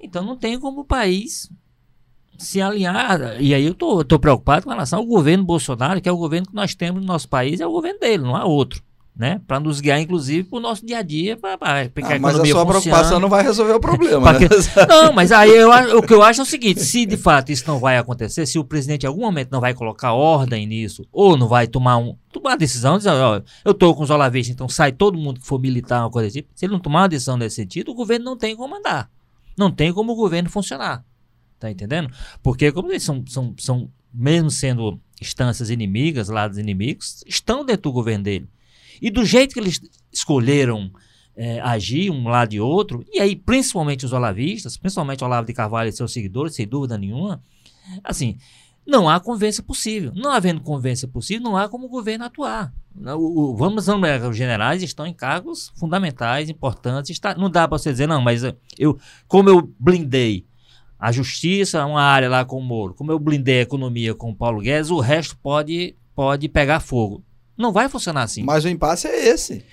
então 0.00 0.24
não 0.24 0.36
tem 0.36 0.58
como 0.58 0.80
o 0.80 0.84
país 0.84 1.48
se 2.40 2.60
alinhar. 2.60 3.40
E 3.40 3.54
aí 3.54 3.64
eu 3.66 3.74
tô, 3.74 4.02
tô 4.04 4.18
preocupado 4.18 4.64
com 4.64 4.70
relação 4.70 4.98
ao 4.98 5.06
governo 5.06 5.44
Bolsonaro, 5.44 6.00
que 6.00 6.08
é 6.08 6.12
o 6.12 6.16
governo 6.16 6.46
que 6.48 6.54
nós 6.54 6.74
temos 6.74 7.00
no 7.00 7.06
nosso 7.06 7.28
país, 7.28 7.60
é 7.60 7.66
o 7.66 7.72
governo 7.72 8.00
dele, 8.00 8.22
não 8.22 8.34
há 8.34 8.44
outro. 8.44 8.82
né? 9.14 9.40
Para 9.46 9.60
nos 9.60 9.80
guiar, 9.80 10.00
inclusive, 10.00 10.48
para 10.48 10.58
o 10.58 10.62
nosso 10.62 10.86
dia 10.86 10.98
a 10.98 11.02
dia, 11.02 11.36
para 11.36 11.58
ah, 11.60 11.90
Mas 12.18 12.40
a 12.40 12.46
sua 12.46 12.64
preocupação 12.64 13.20
não 13.20 13.28
vai 13.28 13.42
resolver 13.42 13.74
o 13.74 13.80
problema, 13.80 14.32
né? 14.32 14.38
que... 14.38 14.48
Não, 14.88 15.12
mas 15.12 15.30
aí 15.30 15.50
eu, 15.50 15.70
o 15.98 16.02
que 16.02 16.14
eu 16.14 16.22
acho 16.22 16.40
é 16.40 16.42
o 16.42 16.46
seguinte: 16.46 16.80
se 16.80 17.04
de 17.04 17.18
fato 17.18 17.52
isso 17.52 17.64
não 17.66 17.78
vai 17.78 17.98
acontecer, 17.98 18.46
se 18.46 18.58
o 18.58 18.64
presidente 18.64 19.04
em 19.04 19.06
algum 19.06 19.20
momento 19.20 19.50
não 19.50 19.60
vai 19.60 19.74
colocar 19.74 20.14
ordem 20.14 20.66
nisso, 20.66 21.04
ou 21.12 21.36
não 21.36 21.48
vai 21.48 21.66
tomar 21.66 21.98
um 21.98 22.16
tomar 22.32 22.50
uma 22.50 22.56
decisão, 22.56 22.96
dizer, 22.96 23.10
ó, 23.10 23.42
eu 23.64 23.72
estou 23.72 23.94
com 23.94 24.04
os 24.04 24.10
olavistas, 24.10 24.54
então 24.54 24.68
sai 24.68 24.92
todo 24.92 25.18
mundo 25.18 25.40
que 25.40 25.46
for 25.46 25.60
militar, 25.60 26.00
uma 26.00 26.10
coisa 26.10 26.28
assim. 26.28 26.44
Se 26.54 26.64
ele 26.64 26.72
não 26.72 26.80
tomar 26.80 27.02
uma 27.02 27.08
decisão 27.08 27.36
nesse 27.36 27.56
sentido, 27.56 27.90
o 27.90 27.94
governo 27.94 28.24
não 28.24 28.36
tem 28.36 28.56
como 28.56 28.74
andar. 28.76 29.10
Não 29.58 29.70
tem 29.70 29.92
como 29.92 30.12
o 30.12 30.16
governo 30.16 30.48
funcionar. 30.48 31.04
Tá 31.60 31.70
entendendo? 31.70 32.10
Porque, 32.42 32.72
como 32.72 32.90
eles 32.90 33.02
são, 33.02 33.22
são, 33.28 33.54
são 33.58 33.90
mesmo 34.12 34.50
sendo 34.50 34.98
instâncias 35.20 35.68
inimigas, 35.68 36.30
lados 36.30 36.56
inimigos, 36.56 37.22
estão 37.26 37.64
dentro 37.64 37.82
do 37.82 37.92
governo 37.92 38.24
dele. 38.24 38.48
E 39.00 39.10
do 39.10 39.24
jeito 39.26 39.52
que 39.52 39.60
eles 39.60 39.78
escolheram 40.10 40.90
é, 41.36 41.60
agir 41.60 42.10
um 42.10 42.26
lado 42.28 42.54
e 42.54 42.60
outro, 42.60 43.04
e 43.12 43.20
aí 43.20 43.36
principalmente 43.36 44.06
os 44.06 44.12
olavistas, 44.14 44.78
principalmente 44.78 45.22
Olavo 45.22 45.46
de 45.46 45.52
Carvalho 45.52 45.90
e 45.90 45.92
seus 45.92 46.12
seguidores, 46.12 46.54
sem 46.54 46.66
dúvida 46.66 46.96
nenhuma, 46.96 47.42
assim, 48.02 48.38
não 48.86 49.08
há 49.08 49.20
convivência 49.20 49.62
possível. 49.62 50.12
Não 50.14 50.32
havendo 50.32 50.62
convivência 50.62 51.06
possível, 51.06 51.42
não 51.42 51.56
há 51.56 51.68
como 51.68 51.86
o 51.86 51.90
governo 51.90 52.24
atuar. 52.24 52.72
O, 52.96 53.52
o, 53.52 53.56
vamos 53.56 53.86
os 53.86 54.36
generais 54.36 54.82
estão 54.82 55.06
em 55.06 55.14
cargos 55.14 55.70
fundamentais, 55.76 56.48
importantes. 56.48 57.10
Está, 57.10 57.34
não 57.34 57.50
dá 57.50 57.68
para 57.68 57.78
você 57.78 57.92
dizer, 57.92 58.08
não, 58.08 58.20
mas 58.22 58.42
eu, 58.78 58.98
como 59.28 59.48
eu 59.48 59.72
blindei 59.78 60.46
a 61.00 61.10
justiça, 61.10 61.84
uma 61.86 62.02
área 62.02 62.28
lá 62.28 62.44
com 62.44 62.58
o 62.58 62.62
Moro, 62.62 62.94
como 62.94 63.10
eu 63.10 63.18
blindei 63.18 63.60
a 63.60 63.62
economia 63.62 64.14
com 64.14 64.30
o 64.30 64.36
Paulo 64.36 64.60
Guedes, 64.60 64.90
o 64.90 65.00
resto 65.00 65.36
pode, 65.38 65.96
pode 66.14 66.46
pegar 66.48 66.80
fogo. 66.80 67.24
Não 67.56 67.72
vai 67.72 67.88
funcionar 67.88 68.22
assim. 68.22 68.42
Mas 68.42 68.64
o 68.64 68.68
impasse 68.68 69.08
é 69.08 69.28
esse. 69.28 69.64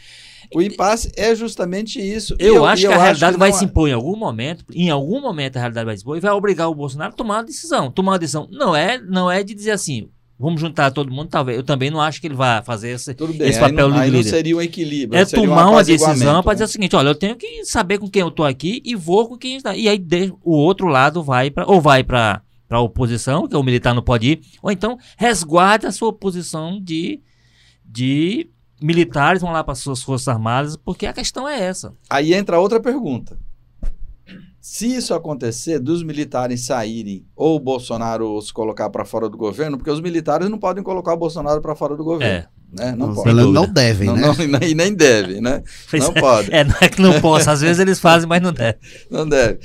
O 0.54 0.62
impasse 0.62 1.12
é 1.18 1.36
justamente 1.36 2.00
isso. 2.00 2.36
Eu, 2.40 2.56
eu 2.56 2.66
acho 2.66 2.88
que 2.88 2.94
a 2.94 2.98
realidade 2.98 3.34
que 3.34 3.40
vai 3.40 3.52
se 3.52 3.66
impor 3.66 3.90
em 3.90 3.94
algum 3.94 4.16
momento, 4.16 4.64
em 4.74 4.90
algum 4.90 5.20
momento 5.20 5.58
a 5.58 5.60
realidade 5.60 5.86
vai 5.86 5.98
se 5.98 6.04
impor 6.04 6.18
e 6.18 6.22
vai 6.22 6.32
obrigar 6.32 6.70
o 6.70 6.76
Bolsonaro 6.76 7.12
a 7.12 7.16
tomar 7.16 7.36
uma 7.36 7.44
decisão. 7.44 7.92
Tomar 7.92 8.14
uma 8.14 8.20
decisão 8.20 8.48
não 8.50 8.74
é, 8.74 8.98
não 8.98 9.30
é 9.30 9.44
de 9.44 9.54
dizer 9.54 9.72
assim, 9.72 10.10
vamos 10.40 10.62
juntar 10.62 10.92
todo 10.92 11.12
mundo, 11.12 11.30
talvez. 11.30 11.58
Eu 11.58 11.64
também 11.64 11.90
não 11.90 12.00
acho 12.00 12.22
que 12.22 12.28
ele 12.28 12.36
vai 12.36 12.62
fazer 12.64 12.90
esse, 12.90 13.16
esse 13.40 13.60
papel 13.60 13.90
não, 13.90 13.98
aí 13.98 14.12
não 14.12 14.24
seria 14.24 14.56
um 14.56 14.62
equilíbrio. 14.62 15.20
É 15.20 15.26
tomar 15.26 15.70
uma 15.70 15.84
decisão 15.84 16.44
para 16.44 16.54
dizer 16.54 16.66
o 16.66 16.68
seguinte, 16.68 16.96
olha, 16.96 17.10
eu 17.10 17.16
tenho 17.16 17.36
que 17.36 17.66
saber 17.66 17.98
com 17.98 18.10
quem 18.10 18.22
eu 18.22 18.28
estou 18.28 18.46
aqui 18.46 18.82
e 18.86 18.96
vou 18.96 19.28
com 19.28 19.38
quem 19.38 19.58
está. 19.58 19.76
E 19.76 19.90
aí 19.90 20.00
o 20.44 20.56
outro 20.56 20.88
lado 20.88 21.24
vai 21.24 21.50
para 21.50 21.66
ou 21.66 21.82
vai 21.82 22.04
para 22.04 22.42
para 22.68 22.80
a 22.80 22.82
oposição, 22.82 23.48
que 23.48 23.56
o 23.56 23.64
militar 23.64 23.96
não 23.96 24.02
pode 24.02 24.28
ir, 24.28 24.42
ou 24.62 24.70
então 24.70 24.98
resguarda 25.16 25.88
a 25.88 25.92
sua 25.92 26.12
posição 26.12 26.82
de 26.82 27.22
de 27.86 28.50
militares 28.82 29.42
vão 29.42 29.52
lá 29.52 29.64
para 29.64 29.74
suas 29.74 30.04
forças 30.04 30.28
armadas, 30.28 30.76
porque 30.76 31.06
a 31.06 31.14
questão 31.14 31.48
é 31.48 31.60
essa. 31.64 31.94
Aí 32.10 32.34
entra 32.34 32.60
outra 32.60 32.80
pergunta. 32.80 33.40
Se 34.70 34.86
isso 34.86 35.14
acontecer, 35.14 35.80
dos 35.80 36.04
militares 36.04 36.66
saírem 36.66 37.26
ou 37.34 37.56
o 37.56 37.60
Bolsonaro 37.60 38.40
se 38.42 38.52
colocar 38.52 38.90
para 38.90 39.06
fora 39.06 39.30
do 39.30 39.38
governo, 39.38 39.78
porque 39.78 39.90
os 39.90 40.02
militares 40.02 40.50
não 40.50 40.60
podem 40.60 40.84
colocar 40.84 41.14
o 41.14 41.18
Bolsonaro 41.18 41.62
para 41.62 41.74
fora 41.74 41.96
do 41.96 42.04
governo. 42.04 42.26
É. 42.34 42.48
Né? 42.74 42.94
Não, 42.98 43.16
pode. 43.16 43.34
não 43.34 43.66
devem, 43.66 44.08
não, 44.08 44.16
né? 44.18 44.46
Não, 44.46 44.68
e 44.68 44.76
nem 44.76 44.94
devem, 44.94 45.40
né? 45.40 45.64
Não 45.94 46.08
é, 46.08 46.20
pode. 46.20 46.54
É, 46.54 46.64
não 46.66 46.76
é 46.82 46.90
que 46.90 47.02
não 47.02 47.22
possa. 47.22 47.54
Às 47.54 47.62
vezes 47.62 47.80
eles 47.80 47.98
fazem, 47.98 48.28
mas 48.28 48.42
não 48.42 48.52
deve. 48.52 48.78
Não 49.10 49.28
deve. 49.28 49.60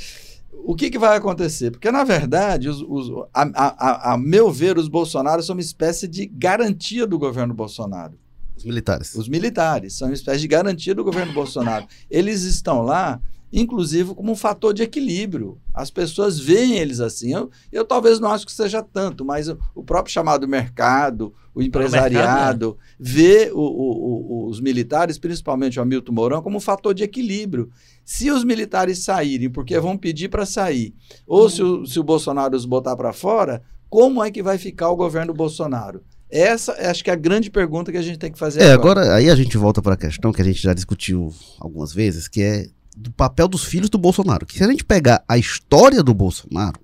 O 0.65 0.77
que, 0.77 0.89
que 0.89 1.01
vai 1.01 1.17
acontecer? 1.17 1.73
Porque, 1.73 1.91
na 1.91 2.05
verdade, 2.05 2.69
os, 2.69 2.81
os, 2.81 3.11
a, 3.35 3.43
a, 3.55 4.13
a, 4.13 4.17
meu 4.17 4.53
ver, 4.53 4.79
os 4.79 4.87
Bolsonaros 4.87 5.47
são 5.47 5.57
uma 5.57 5.61
espécie 5.61 6.07
de 6.07 6.27
garantia 6.27 7.09
do 7.09 7.19
governo 7.19 7.53
Bolsonaro. 7.53 8.15
Os 8.57 8.65
militares. 8.65 9.17
Os 9.17 9.29
militares 9.29 9.95
são 9.95 10.07
uma 10.07 10.15
espécie 10.15 10.43
de 10.43 10.49
garantia 10.49 10.95
do 10.95 11.03
governo 11.03 11.33
Bolsonaro. 11.33 11.89
Eles 12.09 12.43
estão 12.43 12.83
lá, 12.83 13.21
inclusive, 13.53 14.15
como 14.15 14.33
um 14.33 14.37
fator 14.37 14.73
de 14.73 14.83
equilíbrio. 14.83 15.59
As 15.75 15.91
pessoas 15.91 16.41
veem 16.41 16.79
eles 16.79 17.01
assim. 17.01 17.33
Eu, 17.33 17.51
eu 17.71 17.85
talvez 17.85 18.19
não 18.19 18.31
acho 18.31 18.47
que 18.47 18.53
seja 18.53 18.83
tanto, 18.83 19.25
mas 19.25 19.49
o, 19.49 19.59
o 19.75 19.85
próprio 19.85 20.13
chamado 20.13 20.49
mercado, 20.49 21.35
o 21.55 21.61
empresariado, 21.61 22.15
o 22.15 22.19
mercado, 22.19 22.79
vê 22.99 23.51
o, 23.53 23.61
o, 23.61 24.49
os 24.49 24.61
militares, 24.61 25.19
principalmente 25.19 25.79
o 25.79 25.83
Hamilton 25.83 26.13
Mourão, 26.13 26.43
como 26.43 26.57
um 26.57 26.61
fator 26.61 26.95
de 26.95 27.05
equilíbrio. 27.05 27.71
Se 28.05 28.31
os 28.31 28.43
militares 28.43 29.05
saírem, 29.05 29.51
porque 29.51 29.79
vão 29.79 29.97
pedir 29.99 30.29
para 30.29 30.47
sair, 30.47 30.95
ou 31.27 31.51
se 31.51 31.63
o, 31.63 31.85
se 31.85 32.01
o 32.01 32.05
Bolsonaro 32.05 32.57
os 32.57 32.65
botar 32.65 32.97
para 32.97 33.13
fora, 33.13 33.63
como 33.91 34.25
é 34.25 34.31
que 34.31 34.43
vai 34.43 34.57
ficar 34.57 34.89
o 34.89 34.97
governo 34.97 35.35
Bolsonaro? 35.35 36.03
Essa 36.31 36.73
acho 36.91 37.05
que 37.05 37.11
é 37.11 37.13
a 37.13 37.17
grande 37.17 37.51
pergunta 37.51 37.93
que 37.93 37.99
a 37.99 38.03
gente 38.03 38.19
tem 38.19 38.33
que 38.33 38.39
fazer. 38.39 38.63
É, 38.63 38.73
agora, 38.73 39.03
agora 39.03 39.17
aí 39.17 39.29
a 39.29 39.37
gente 39.37 39.59
volta 39.59 39.83
para 39.83 39.93
a 39.93 39.99
questão 39.99 40.33
que 40.33 40.41
a 40.41 40.45
gente 40.45 40.63
já 40.63 40.73
discutiu 40.73 41.31
algumas 41.61 41.93
vezes, 41.93 42.27
que 42.27 42.41
é 42.41 42.69
do 42.97 43.11
papel 43.11 43.49
dos 43.49 43.65
filhos 43.65 43.91
do 43.91 43.99
Bolsonaro. 43.99 44.47
Que 44.47 44.59
se 44.59 44.65
a 44.65 44.69
gente 44.69 44.85
pegar 44.85 45.25
a 45.29 45.39
história 45.39 46.03
do 46.03 46.15
Bolsonaro, 46.15 46.81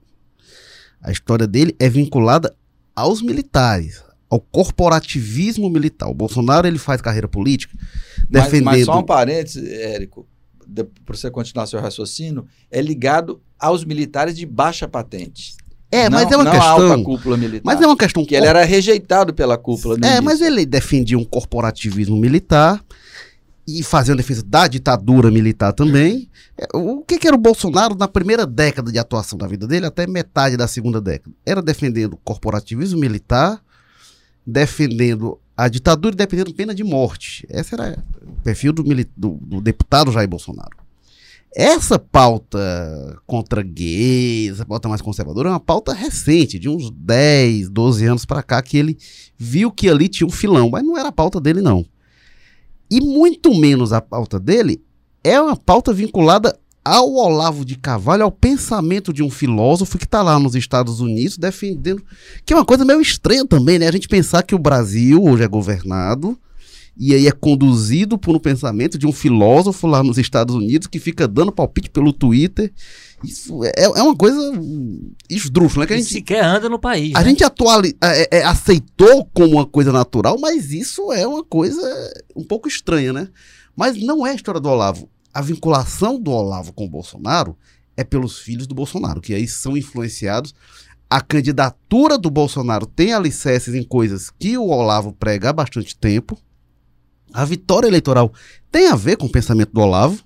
a 1.00 1.12
história 1.12 1.46
dele 1.46 1.74
é 1.78 1.88
vinculada 1.88 2.54
aos 2.94 3.22
militares, 3.22 4.02
ao 4.28 4.40
corporativismo 4.40 5.70
militar. 5.70 6.08
O 6.08 6.14
Bolsonaro 6.14 6.66
ele 6.66 6.78
faz 6.78 7.00
carreira 7.00 7.28
política 7.28 7.76
defendendo. 8.28 8.64
Mas, 8.64 8.78
mas 8.78 8.86
só 8.86 8.98
um 8.98 9.04
parênteses, 9.04 9.62
Érico, 9.70 10.26
para 11.04 11.16
você 11.16 11.30
continuar 11.30 11.66
seu 11.66 11.80
raciocínio, 11.80 12.46
é 12.70 12.80
ligado 12.80 13.40
aos 13.58 13.84
militares 13.84 14.36
de 14.36 14.44
baixa 14.44 14.86
patente. 14.86 15.56
É, 15.90 16.10
não, 16.10 16.18
mas 16.18 16.30
é 16.30 16.36
uma 16.36 16.44
não 16.44 16.52
questão. 16.52 16.92
alta 16.92 17.02
cúpula 17.02 17.36
militar. 17.36 17.62
Mas 17.64 17.80
é 17.80 17.86
uma 17.86 17.96
questão. 17.96 18.24
Que 18.24 18.34
ele 18.34 18.46
era 18.46 18.62
rejeitado 18.62 19.32
pela 19.32 19.56
cúpula. 19.56 19.94
É, 19.94 20.06
início. 20.06 20.22
mas 20.22 20.40
ele 20.42 20.66
defendia 20.66 21.18
um 21.18 21.24
corporativismo 21.24 22.16
militar 22.16 22.84
e 23.68 23.82
fazia 23.82 24.12
uma 24.12 24.16
defesa 24.16 24.42
da 24.42 24.66
ditadura 24.66 25.30
militar 25.30 25.74
também. 25.74 26.30
É, 26.56 26.66
o 26.74 27.02
que, 27.02 27.18
que, 27.18 27.28
era 27.28 27.36
o 27.36 27.40
Bolsonaro 27.40 27.94
na 27.94 28.08
primeira 28.08 28.46
década 28.46 28.90
de 28.90 28.98
atuação 28.98 29.38
da 29.38 29.46
vida 29.46 29.66
dele, 29.66 29.84
até 29.84 30.06
metade 30.06 30.56
da 30.56 30.66
segunda 30.66 31.02
década? 31.02 31.36
Era 31.44 31.60
defendendo 31.60 32.14
o 32.14 32.16
corporativismo 32.16 32.98
militar, 32.98 33.62
defendendo 34.46 35.38
a 35.54 35.68
ditadura 35.68 36.14
e 36.14 36.16
defendendo 36.16 36.54
pena 36.54 36.74
de 36.74 36.82
morte. 36.82 37.46
Esse 37.50 37.74
era 37.74 38.02
o 38.22 38.40
perfil 38.40 38.72
do, 38.72 38.82
do, 38.82 39.32
do 39.34 39.60
deputado 39.60 40.10
Jair 40.10 40.28
Bolsonaro. 40.28 40.78
Essa 41.54 41.98
pauta 41.98 42.58
contra 43.26 43.62
gays, 43.62 44.52
essa 44.52 44.64
pauta 44.64 44.88
mais 44.88 45.02
conservadora, 45.02 45.50
é 45.50 45.52
uma 45.52 45.60
pauta 45.60 45.92
recente, 45.92 46.58
de 46.58 46.70
uns 46.70 46.90
10, 46.90 47.68
12 47.68 48.06
anos 48.06 48.24
para 48.24 48.42
cá, 48.42 48.62
que 48.62 48.78
ele 48.78 48.96
viu 49.36 49.70
que 49.70 49.90
ali 49.90 50.08
tinha 50.08 50.26
um 50.26 50.30
filão, 50.30 50.70
mas 50.70 50.82
não 50.82 50.96
era 50.96 51.08
a 51.08 51.12
pauta 51.12 51.38
dele, 51.38 51.60
não. 51.60 51.84
E 52.90 53.00
muito 53.00 53.54
menos 53.54 53.92
a 53.92 54.00
pauta 54.00 54.38
dele 54.38 54.82
é 55.22 55.40
uma 55.40 55.56
pauta 55.56 55.92
vinculada 55.92 56.58
ao 56.84 57.12
Olavo 57.14 57.64
de 57.66 57.76
Carvalho, 57.76 58.24
ao 58.24 58.32
pensamento 58.32 59.12
de 59.12 59.22
um 59.22 59.28
filósofo 59.28 59.98
que 59.98 60.04
está 60.04 60.22
lá 60.22 60.38
nos 60.38 60.54
Estados 60.54 61.00
Unidos 61.00 61.36
defendendo. 61.36 62.02
Que 62.46 62.54
é 62.54 62.56
uma 62.56 62.64
coisa 62.64 62.84
meio 62.84 63.00
estranha 63.00 63.46
também, 63.46 63.78
né? 63.78 63.88
A 63.88 63.92
gente 63.92 64.08
pensar 64.08 64.42
que 64.42 64.54
o 64.54 64.58
Brasil 64.58 65.22
hoje 65.22 65.42
é 65.42 65.48
governado 65.48 66.38
e 66.96 67.14
aí 67.14 67.26
é 67.26 67.30
conduzido 67.30 68.16
por 68.18 68.34
um 68.34 68.40
pensamento 68.40 68.96
de 68.96 69.06
um 69.06 69.12
filósofo 69.12 69.86
lá 69.86 70.02
nos 70.02 70.18
Estados 70.18 70.54
Unidos 70.54 70.88
que 70.88 70.98
fica 70.98 71.28
dando 71.28 71.52
palpite 71.52 71.90
pelo 71.90 72.12
Twitter. 72.12 72.72
Isso 73.22 73.64
é, 73.64 73.72
é 73.76 74.02
uma 74.02 74.16
coisa 74.16 74.38
esdrúxula, 75.28 75.82
né? 75.82 75.86
Que 75.88 75.94
a 75.94 75.96
gente 75.96 76.12
sequer 76.12 76.44
anda 76.44 76.68
no 76.68 76.78
país. 76.78 77.14
A 77.14 77.20
né? 77.20 77.30
gente 77.30 77.42
atuali, 77.42 77.96
é, 78.02 78.38
é, 78.38 78.44
aceitou 78.44 79.28
como 79.34 79.54
uma 79.54 79.66
coisa 79.66 79.92
natural, 79.92 80.38
mas 80.38 80.72
isso 80.72 81.12
é 81.12 81.26
uma 81.26 81.44
coisa 81.44 81.80
um 82.36 82.44
pouco 82.44 82.68
estranha, 82.68 83.12
né? 83.12 83.28
Mas 83.76 84.00
não 84.00 84.26
é 84.26 84.30
a 84.30 84.34
história 84.34 84.60
do 84.60 84.68
Olavo. 84.68 85.08
A 85.32 85.40
vinculação 85.40 86.20
do 86.20 86.30
Olavo 86.30 86.72
com 86.72 86.84
o 86.84 86.88
Bolsonaro 86.88 87.56
é 87.96 88.04
pelos 88.04 88.38
filhos 88.38 88.66
do 88.66 88.74
Bolsonaro, 88.74 89.20
que 89.20 89.34
aí 89.34 89.46
são 89.46 89.76
influenciados. 89.76 90.54
A 91.10 91.20
candidatura 91.20 92.18
do 92.18 92.30
Bolsonaro 92.30 92.86
tem 92.86 93.12
alicerces 93.12 93.74
em 93.74 93.82
coisas 93.82 94.30
que 94.30 94.56
o 94.56 94.68
Olavo 94.68 95.12
prega 95.12 95.50
há 95.50 95.52
bastante 95.52 95.96
tempo 95.96 96.38
a 97.32 97.44
vitória 97.44 97.86
eleitoral 97.86 98.32
tem 98.70 98.88
a 98.88 98.96
ver 98.96 99.16
com 99.16 99.26
o 99.26 99.30
pensamento 99.30 99.72
do 99.72 99.80
Olavo, 99.80 100.22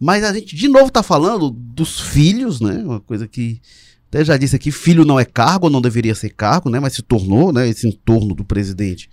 mas 0.00 0.24
a 0.24 0.32
gente 0.32 0.54
de 0.54 0.68
novo 0.68 0.88
está 0.88 1.02
falando 1.02 1.50
dos 1.50 2.00
filhos, 2.00 2.60
né? 2.60 2.82
Uma 2.84 3.00
coisa 3.00 3.26
que 3.26 3.60
até 4.08 4.24
já 4.24 4.36
disse 4.36 4.56
aqui, 4.56 4.70
filho 4.70 5.04
não 5.04 5.20
é 5.20 5.24
cargo, 5.24 5.68
não 5.68 5.82
deveria 5.82 6.14
ser 6.14 6.30
cargo, 6.30 6.70
né? 6.70 6.80
Mas 6.80 6.94
se 6.94 7.02
tornou, 7.02 7.52
né? 7.52 7.68
Esse 7.68 7.86
entorno 7.86 8.34
do 8.34 8.44
presidente 8.44 9.10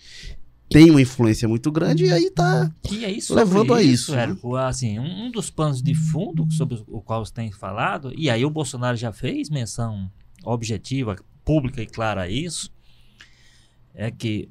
tem 0.69 0.89
uma 0.89 1.01
influência 1.01 1.47
muito 1.47 1.71
grande 1.71 2.05
e 2.05 2.11
aí 2.11 2.25
está 2.25 2.71
levando 3.29 3.73
a 3.73 3.81
isso. 3.81 4.15
isso 4.15 4.15
né? 4.15 4.35
assim, 4.67 4.99
um, 4.99 5.25
um, 5.25 5.31
dos 5.31 5.49
panos 5.49 5.81
de 5.81 5.93
fundo 5.93 6.49
sobre 6.51 6.81
o 6.87 7.01
qual 7.01 7.23
você 7.25 7.33
tem 7.33 7.51
falado, 7.51 8.11
e 8.17 8.29
aí 8.29 8.43
o 8.43 8.49
Bolsonaro 8.49 8.97
já 8.97 9.11
fez 9.11 9.49
menção 9.49 10.09
objetiva, 10.43 11.15
pública 11.43 11.81
e 11.81 11.85
clara 11.85 12.23
a 12.23 12.29
isso, 12.29 12.71
é 13.93 14.09
que 14.09 14.49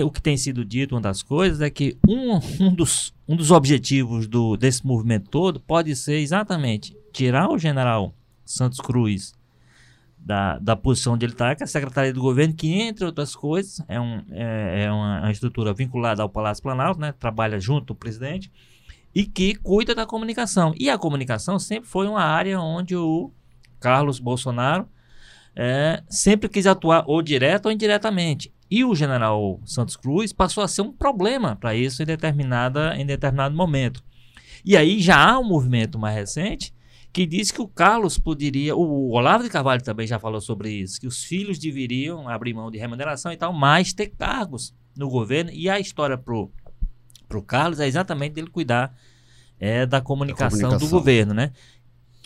o 0.00 0.10
que 0.10 0.22
tem 0.22 0.36
sido 0.36 0.64
dito, 0.64 0.94
uma 0.94 1.00
das 1.00 1.22
coisas, 1.22 1.60
é 1.60 1.68
que 1.68 1.96
um, 2.08 2.40
um, 2.64 2.74
dos, 2.74 3.12
um 3.28 3.36
dos 3.36 3.50
objetivos 3.50 4.26
do, 4.26 4.56
desse 4.56 4.86
movimento 4.86 5.28
todo 5.28 5.60
pode 5.60 5.94
ser 5.96 6.18
exatamente 6.18 6.96
tirar 7.12 7.50
o 7.50 7.58
general 7.58 8.14
Santos 8.44 8.80
Cruz 8.80 9.34
da, 10.24 10.58
da 10.58 10.76
posição 10.76 11.14
onde 11.14 11.26
ele 11.26 11.32
está, 11.32 11.54
que 11.54 11.62
é 11.62 11.64
a 11.64 11.68
Secretaria 11.68 12.12
do 12.12 12.20
Governo, 12.20 12.54
que, 12.54 12.72
entre 12.72 13.04
outras 13.04 13.34
coisas, 13.34 13.82
é, 13.88 14.00
um, 14.00 14.22
é, 14.30 14.84
é 14.84 14.92
uma, 14.92 15.20
uma, 15.20 15.32
estrutura 15.32 15.74
vinculada 15.74 16.22
ao 16.22 16.28
Palácio 16.28 16.62
Planalto, 16.62 17.00
né? 17.00 17.12
trabalha 17.18 17.58
junto 17.58 17.92
o 17.92 17.96
presidente, 17.96 18.50
e 19.14 19.24
que 19.24 19.56
cuida 19.56 19.94
da 19.94 20.06
comunicação. 20.06 20.72
E 20.78 20.88
a 20.88 20.96
comunicação 20.96 21.58
sempre 21.58 21.88
foi 21.88 22.06
uma 22.06 22.22
área 22.22 22.60
onde 22.60 22.96
o 22.96 23.32
Carlos 23.80 24.20
Bolsonaro 24.20 24.88
é, 25.54 26.02
sempre 26.08 26.48
quis 26.48 26.66
atuar 26.66 27.04
ou 27.06 27.20
direto 27.20 27.66
ou 27.66 27.72
indiretamente. 27.72 28.52
E 28.72 28.86
o 28.86 28.94
general 28.94 29.60
Santos 29.66 29.96
Cruz 29.96 30.32
passou 30.32 30.64
a 30.64 30.66
ser 30.66 30.80
um 30.80 30.90
problema 30.90 31.56
para 31.56 31.74
isso 31.74 32.02
em, 32.02 32.06
determinada, 32.06 32.96
em 32.96 33.04
determinado 33.04 33.54
momento. 33.54 34.02
E 34.64 34.78
aí 34.78 34.98
já 34.98 35.22
há 35.22 35.38
um 35.38 35.44
movimento 35.44 35.98
mais 35.98 36.16
recente 36.16 36.72
que 37.12 37.26
diz 37.26 37.50
que 37.50 37.60
o 37.60 37.68
Carlos 37.68 38.16
poderia, 38.16 38.74
o 38.74 39.10
Olavo 39.10 39.44
de 39.44 39.50
Carvalho 39.50 39.82
também 39.82 40.06
já 40.06 40.18
falou 40.18 40.40
sobre 40.40 40.70
isso, 40.70 40.98
que 40.98 41.06
os 41.06 41.22
filhos 41.22 41.58
deveriam 41.58 42.26
abrir 42.26 42.54
mão 42.54 42.70
de 42.70 42.78
remuneração 42.78 43.30
e 43.30 43.36
tal, 43.36 43.52
mas 43.52 43.92
ter 43.92 44.06
cargos 44.06 44.74
no 44.96 45.10
governo. 45.10 45.50
E 45.50 45.68
a 45.68 45.78
história 45.78 46.16
pro, 46.16 46.50
pro 47.28 47.42
Carlos 47.42 47.78
é 47.78 47.86
exatamente 47.86 48.32
dele 48.32 48.48
cuidar 48.48 48.96
é, 49.60 49.84
da 49.84 50.00
comunicação, 50.00 50.48
comunicação. 50.48 50.88
do 50.88 50.90
governo, 50.90 51.34
né? 51.34 51.52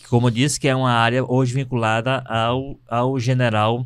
Como 0.09 0.29
eu 0.29 0.31
disse, 0.31 0.61
que 0.61 0.69
é 0.69 0.77
uma 0.77 0.93
área 0.93 1.25
hoje 1.25 1.55
vinculada 1.55 2.23
ao, 2.25 2.79
ao 2.89 3.19
general 3.19 3.85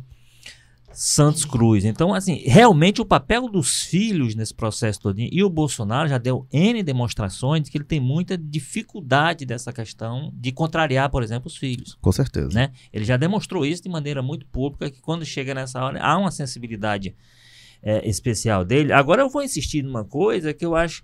Santos 0.93 1.45
Cruz. 1.45 1.85
Então, 1.85 2.13
assim, 2.13 2.43
realmente 2.45 3.01
o 3.01 3.05
papel 3.05 3.47
dos 3.49 3.83
filhos 3.83 4.35
nesse 4.35 4.53
processo 4.53 4.99
todo, 4.99 5.19
e 5.19 5.43
o 5.43 5.49
Bolsonaro 5.49 6.07
já 6.07 6.17
deu 6.17 6.47
N 6.51 6.83
demonstrações 6.83 7.63
de 7.63 7.71
que 7.71 7.77
ele 7.77 7.85
tem 7.85 7.99
muita 7.99 8.37
dificuldade 8.37 9.45
dessa 9.45 9.71
questão 9.71 10.31
de 10.33 10.51
contrariar, 10.51 11.09
por 11.09 11.23
exemplo, 11.23 11.47
os 11.47 11.57
filhos. 11.57 11.97
Com 12.01 12.11
certeza. 12.11 12.49
Né? 12.53 12.71
Ele 12.91 13.05
já 13.05 13.17
demonstrou 13.17 13.65
isso 13.65 13.83
de 13.83 13.89
maneira 13.89 14.21
muito 14.21 14.45
pública, 14.45 14.89
que 14.89 15.01
quando 15.01 15.25
chega 15.25 15.53
nessa 15.53 15.83
hora, 15.83 16.01
há 16.01 16.17
uma 16.17 16.31
sensibilidade 16.31 17.15
é, 17.81 18.07
especial 18.07 18.63
dele. 18.63 18.93
Agora 18.93 19.21
eu 19.21 19.29
vou 19.29 19.43
insistir 19.43 19.83
numa 19.83 20.05
coisa 20.05 20.53
que 20.53 20.65
eu 20.65 20.75
acho 20.75 21.03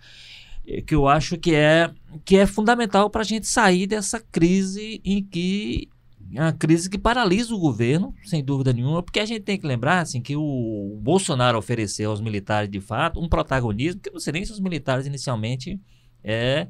que 0.85 0.93
eu 0.93 1.07
acho 1.07 1.37
que 1.37 1.55
é 1.55 1.89
que 2.25 2.35
é 2.35 2.45
fundamental 2.45 3.09
para 3.09 3.21
a 3.21 3.25
gente 3.25 3.47
sair 3.47 3.87
dessa 3.87 4.19
crise 4.19 5.01
em 5.03 5.23
que 5.23 5.87
é 6.33 6.41
uma 6.41 6.53
crise 6.53 6.89
que 6.89 6.97
paralisa 6.97 7.53
o 7.53 7.59
governo, 7.59 8.13
sem 8.25 8.43
dúvida 8.43 8.73
nenhuma, 8.73 9.01
porque 9.01 9.19
a 9.19 9.25
gente 9.25 9.41
tem 9.41 9.57
que 9.57 9.65
lembrar 9.65 10.01
assim, 10.01 10.21
que 10.21 10.35
o 10.35 10.99
Bolsonaro 11.01 11.57
ofereceu 11.57 12.09
aos 12.09 12.19
militares, 12.19 12.69
de 12.69 12.81
fato, 12.81 13.19
um 13.19 13.29
protagonismo 13.29 14.01
que 14.01 14.09
não 14.11 14.19
sei 14.19 14.33
nem 14.33 14.45
se 14.45 14.51
os 14.51 14.59
militares 14.59 15.05
inicialmente 15.05 15.79
é, 16.23 16.67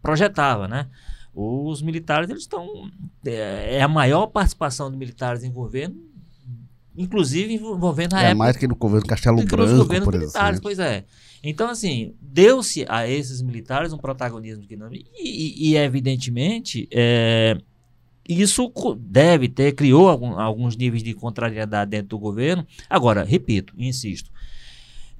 projetava, 0.00 0.68
né? 0.68 0.88
Os 1.34 1.82
militares, 1.82 2.28
eles 2.28 2.42
estão... 2.42 2.68
É, 3.24 3.76
é, 3.76 3.82
a 3.82 3.88
maior 3.88 4.26
participação 4.26 4.90
de 4.90 4.96
militares 4.96 5.42
em 5.42 5.50
governo, 5.50 5.96
inclusive 6.96 7.54
envolvendo 7.54 8.14
a 8.14 8.18
é 8.18 8.26
época... 8.26 8.32
É 8.32 8.34
mais 8.34 8.56
que 8.56 8.68
no 8.68 8.76
governo 8.76 9.06
Castelo 9.06 9.42
Branco, 9.44 9.86
por 9.86 10.12
militares, 10.12 10.28
exemplo. 10.28 10.60
Pois 10.62 10.78
é. 10.78 11.04
Então, 11.42 11.70
assim, 11.70 12.14
deu-se 12.20 12.84
a 12.88 13.08
esses 13.08 13.40
militares 13.42 13.92
um 13.92 13.98
protagonismo 13.98 14.64
que 14.64 14.76
não... 14.76 14.92
E, 14.92 15.06
e, 15.18 15.70
e 15.70 15.76
evidentemente... 15.76 16.86
É, 16.92 17.58
isso 18.28 18.72
deve 18.98 19.48
ter, 19.48 19.72
criou 19.72 20.08
algum, 20.08 20.38
alguns 20.38 20.76
níveis 20.76 21.02
de 21.02 21.14
contrariedade 21.14 21.90
dentro 21.90 22.08
do 22.08 22.18
governo. 22.18 22.66
Agora, 22.88 23.24
repito, 23.24 23.74
insisto, 23.76 24.30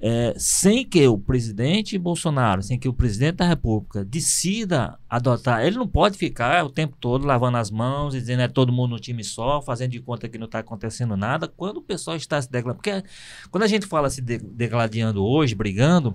é, 0.05 0.33
sem 0.37 0.83
que 0.83 1.07
o 1.07 1.17
presidente 1.17 1.97
Bolsonaro, 1.97 2.61
sem 2.61 2.77
que 2.77 2.89
o 2.89 2.93
presidente 2.93 3.37
da 3.37 3.47
República 3.47 4.03
decida 4.03 4.99
adotar, 5.09 5.65
ele 5.65 5.77
não 5.77 5.87
pode 5.87 6.17
ficar 6.17 6.65
o 6.65 6.69
tempo 6.69 6.97
todo 6.99 7.25
lavando 7.25 7.55
as 7.55 7.71
mãos 7.71 8.13
e 8.13 8.19
dizendo 8.19 8.41
é 8.41 8.49
todo 8.49 8.73
mundo 8.73 8.91
no 8.91 8.99
time 8.99 9.23
só, 9.23 9.61
fazendo 9.61 9.91
de 9.91 10.01
conta 10.01 10.27
que 10.27 10.37
não 10.37 10.43
está 10.45 10.59
acontecendo 10.59 11.15
nada, 11.15 11.47
quando 11.47 11.77
o 11.77 11.81
pessoal 11.81 12.17
está 12.17 12.41
se 12.41 12.51
degladiando. 12.51 12.81
Porque 12.83 13.09
quando 13.49 13.63
a 13.63 13.67
gente 13.67 13.87
fala 13.87 14.09
se 14.09 14.19
degladiando 14.19 15.23
hoje, 15.23 15.55
brigando, 15.55 16.13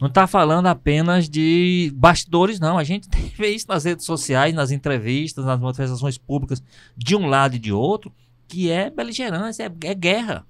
não 0.00 0.08
está 0.08 0.26
falando 0.26 0.66
apenas 0.66 1.28
de 1.28 1.92
bastidores, 1.94 2.58
não. 2.58 2.76
A 2.76 2.82
gente 2.82 3.08
vê 3.38 3.50
isso 3.50 3.66
nas 3.68 3.84
redes 3.84 4.04
sociais, 4.04 4.52
nas 4.52 4.72
entrevistas, 4.72 5.44
nas 5.44 5.60
manifestações 5.60 6.18
públicas, 6.18 6.60
de 6.96 7.14
um 7.14 7.28
lado 7.28 7.54
e 7.54 7.60
de 7.60 7.72
outro, 7.72 8.12
que 8.48 8.68
é 8.68 8.90
beligerância, 8.90 9.62
é, 9.62 9.86
é 9.86 9.94
guerra. 9.94 10.44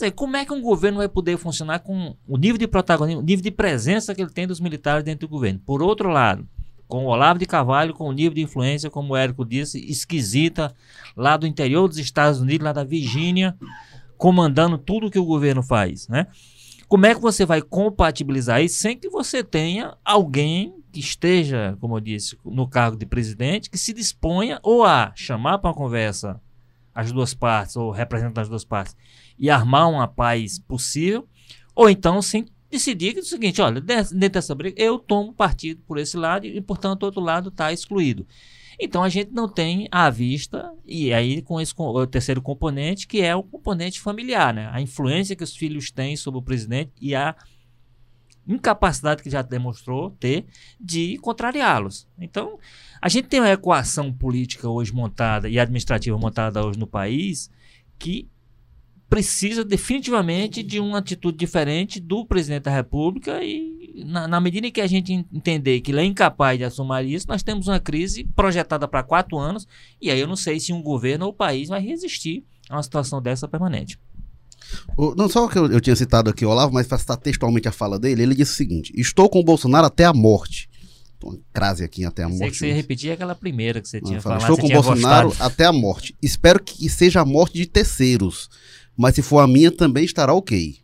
Aí, 0.00 0.10
como 0.10 0.36
é 0.36 0.44
que 0.44 0.52
um 0.52 0.62
governo 0.62 0.98
vai 0.98 1.08
poder 1.08 1.36
funcionar 1.36 1.80
com 1.80 2.16
o 2.26 2.36
nível 2.38 2.56
de 2.56 2.66
protagonismo, 2.66 3.20
o 3.20 3.24
nível 3.24 3.42
de 3.42 3.50
presença 3.50 4.14
que 4.14 4.22
ele 4.22 4.30
tem 4.30 4.46
dos 4.46 4.60
militares 4.60 5.04
dentro 5.04 5.26
do 5.26 5.30
governo? 5.30 5.60
Por 5.64 5.82
outro 5.82 6.08
lado, 6.08 6.48
com 6.88 7.04
o 7.04 7.08
Olavo 7.08 7.38
de 7.38 7.46
Carvalho, 7.46 7.94
com 7.94 8.08
o 8.08 8.12
nível 8.12 8.34
de 8.34 8.42
influência, 8.42 8.90
como 8.90 9.12
o 9.12 9.16
Érico 9.16 9.44
disse, 9.44 9.78
esquisita, 9.90 10.74
lá 11.16 11.36
do 11.36 11.46
interior 11.46 11.88
dos 11.88 11.98
Estados 11.98 12.40
Unidos, 12.40 12.64
lá 12.64 12.72
da 12.72 12.84
Virgínia, 12.84 13.56
comandando 14.16 14.78
tudo 14.78 15.10
que 15.10 15.18
o 15.18 15.24
governo 15.24 15.62
faz, 15.62 16.08
né? 16.08 16.26
Como 16.88 17.06
é 17.06 17.14
que 17.14 17.20
você 17.20 17.46
vai 17.46 17.62
compatibilizar 17.62 18.62
isso 18.62 18.78
sem 18.78 18.98
que 18.98 19.08
você 19.08 19.42
tenha 19.42 19.96
alguém 20.04 20.74
que 20.92 21.00
esteja, 21.00 21.76
como 21.80 21.96
eu 21.96 22.00
disse, 22.00 22.36
no 22.44 22.68
cargo 22.68 22.96
de 22.96 23.06
presidente, 23.06 23.70
que 23.70 23.78
se 23.78 23.94
disponha 23.94 24.60
ou 24.62 24.84
a 24.84 25.10
chamar 25.14 25.58
para 25.58 25.70
uma 25.70 25.74
conversa 25.74 26.38
as 26.94 27.10
duas 27.10 27.32
partes, 27.32 27.76
ou 27.76 27.90
representar 27.90 28.42
as 28.42 28.48
duas 28.50 28.64
partes, 28.64 28.94
e 29.42 29.50
armar 29.50 29.90
uma 29.90 30.06
paz 30.06 30.60
possível, 30.60 31.28
ou 31.74 31.90
então 31.90 32.22
sim 32.22 32.46
decidir 32.70 33.12
que 33.12 33.20
o 33.20 33.24
seguinte, 33.24 33.60
olha, 33.60 33.80
dentro 33.80 34.16
dessa 34.16 34.54
briga 34.54 34.80
eu 34.80 35.00
tomo 35.00 35.34
partido 35.34 35.82
por 35.84 35.98
esse 35.98 36.16
lado 36.16 36.46
e, 36.46 36.60
portanto, 36.60 37.02
o 37.02 37.06
outro 37.06 37.20
lado 37.20 37.48
está 37.48 37.72
excluído. 37.72 38.24
Então 38.78 39.02
a 39.02 39.08
gente 39.08 39.32
não 39.32 39.48
tem 39.48 39.88
à 39.90 40.08
vista, 40.08 40.72
e 40.86 41.12
aí 41.12 41.42
com 41.42 41.60
esse 41.60 41.74
o 41.76 42.06
terceiro 42.06 42.40
componente, 42.40 43.06
que 43.06 43.20
é 43.20 43.34
o 43.34 43.42
componente 43.42 44.00
familiar, 44.00 44.54
né? 44.54 44.70
A 44.72 44.80
influência 44.80 45.36
que 45.36 45.44
os 45.44 45.54
filhos 45.54 45.90
têm 45.90 46.16
sobre 46.16 46.38
o 46.38 46.42
presidente 46.42 46.92
e 47.00 47.14
a 47.14 47.34
incapacidade 48.46 49.22
que 49.22 49.30
já 49.30 49.42
demonstrou 49.42 50.10
ter 50.12 50.46
de 50.80 51.18
contrariá-los. 51.18 52.08
Então, 52.18 52.58
a 53.00 53.08
gente 53.08 53.28
tem 53.28 53.40
uma 53.40 53.50
equação 53.50 54.12
política 54.12 54.68
hoje 54.68 54.92
montada 54.92 55.48
e 55.48 55.58
administrativa 55.58 56.16
montada 56.16 56.64
hoje 56.64 56.78
no 56.78 56.86
país 56.86 57.50
que 57.98 58.28
precisa 59.12 59.62
definitivamente 59.62 60.62
de 60.62 60.80
uma 60.80 60.96
atitude 60.96 61.36
diferente 61.36 62.00
do 62.00 62.24
presidente 62.24 62.62
da 62.62 62.70
República 62.70 63.44
e 63.44 64.02
na, 64.06 64.26
na, 64.26 64.40
medida 64.40 64.66
em 64.66 64.72
que 64.72 64.80
a 64.80 64.86
gente 64.86 65.12
entender 65.30 65.82
que 65.82 65.90
ele 65.90 66.00
é 66.00 66.04
incapaz 66.04 66.56
de 66.56 66.64
assumir 66.64 67.12
isso, 67.12 67.26
nós 67.28 67.42
temos 67.42 67.68
uma 67.68 67.78
crise 67.78 68.24
projetada 68.34 68.88
para 68.88 69.02
quatro 69.02 69.36
anos 69.36 69.68
e 70.00 70.10
aí 70.10 70.18
eu 70.18 70.26
não 70.26 70.34
sei 70.34 70.58
se 70.58 70.72
um 70.72 70.82
governo 70.82 71.26
ou 71.26 71.30
o 71.30 71.34
país 71.34 71.68
vai 71.68 71.82
resistir 71.82 72.42
a 72.70 72.76
uma 72.76 72.82
situação 72.82 73.20
dessa 73.20 73.46
permanente. 73.46 74.00
O, 74.96 75.14
não 75.14 75.28
só 75.28 75.46
que 75.46 75.58
eu, 75.58 75.70
eu, 75.70 75.80
tinha 75.82 75.94
citado 75.94 76.30
aqui 76.30 76.46
o 76.46 76.48
Olavo, 76.48 76.72
mas 76.72 76.86
para 76.86 76.96
citar 76.96 77.18
textualmente 77.18 77.68
a 77.68 77.72
fala 77.72 77.98
dele, 77.98 78.22
ele 78.22 78.34
disse 78.34 78.52
o 78.52 78.56
seguinte: 78.56 78.94
Estou 78.96 79.28
com 79.28 79.40
o 79.40 79.44
Bolsonaro 79.44 79.84
até 79.84 80.06
a 80.06 80.14
morte. 80.14 80.70
Uma 81.22 81.38
crase 81.52 81.84
aqui 81.84 82.04
até 82.04 82.22
a 82.22 82.28
morte. 82.28 82.38
Sei 82.38 82.50
que 82.50 82.56
você 82.56 82.68
ia 82.68 82.74
repetir 82.74 83.12
aquela 83.12 83.34
primeira 83.34 83.80
que 83.80 83.88
você 83.88 84.00
tinha 84.00 84.20
falado. 84.20 84.40
Estou 84.40 84.56
com 84.56 84.66
o 84.66 84.70
Bolsonaro 84.70 85.28
gostado. 85.28 85.52
até 85.52 85.66
a 85.66 85.72
morte. 85.72 86.16
Espero 86.22 86.62
que 86.62 86.88
seja 86.88 87.20
a 87.20 87.24
morte 87.24 87.58
de 87.58 87.66
terceiros, 87.66 88.48
mas 88.96 89.14
se 89.14 89.22
for 89.22 89.38
a 89.38 89.46
minha 89.46 89.70
também 89.70 90.04
estará 90.04 90.34
ok. 90.34 90.82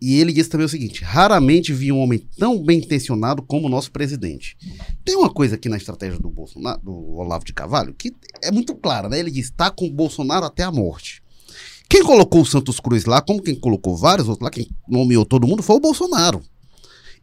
E 0.00 0.14
ele 0.18 0.32
disse 0.32 0.48
também 0.48 0.64
o 0.64 0.68
seguinte: 0.68 1.04
raramente 1.04 1.72
vi 1.72 1.92
um 1.92 1.98
homem 1.98 2.18
tão 2.38 2.62
bem 2.62 2.78
intencionado 2.78 3.42
como 3.42 3.66
o 3.66 3.70
nosso 3.70 3.92
presidente. 3.92 4.56
Tem 5.04 5.14
uma 5.14 5.28
coisa 5.28 5.56
aqui 5.56 5.68
na 5.68 5.76
estratégia 5.76 6.18
do 6.18 6.30
Bolsonaro, 6.30 6.80
do 6.80 7.16
Olavo 7.16 7.44
de 7.44 7.52
Carvalho, 7.52 7.94
que 7.94 8.14
é 8.42 8.50
muito 8.50 8.74
clara, 8.74 9.08
né? 9.08 9.18
Ele 9.18 9.30
diz: 9.30 9.46
está 9.46 9.70
com 9.70 9.86
o 9.86 9.92
Bolsonaro 9.92 10.46
até 10.46 10.62
a 10.62 10.72
morte. 10.72 11.22
Quem 11.88 12.02
colocou 12.04 12.42
o 12.42 12.46
Santos 12.46 12.78
Cruz 12.80 13.04
lá, 13.04 13.20
como 13.20 13.42
quem 13.42 13.54
colocou 13.54 13.96
vários 13.96 14.28
outros 14.28 14.44
lá, 14.44 14.50
quem 14.50 14.68
nomeou 14.88 15.26
todo 15.26 15.46
mundo, 15.46 15.62
foi 15.62 15.76
o 15.76 15.80
Bolsonaro. 15.80 16.40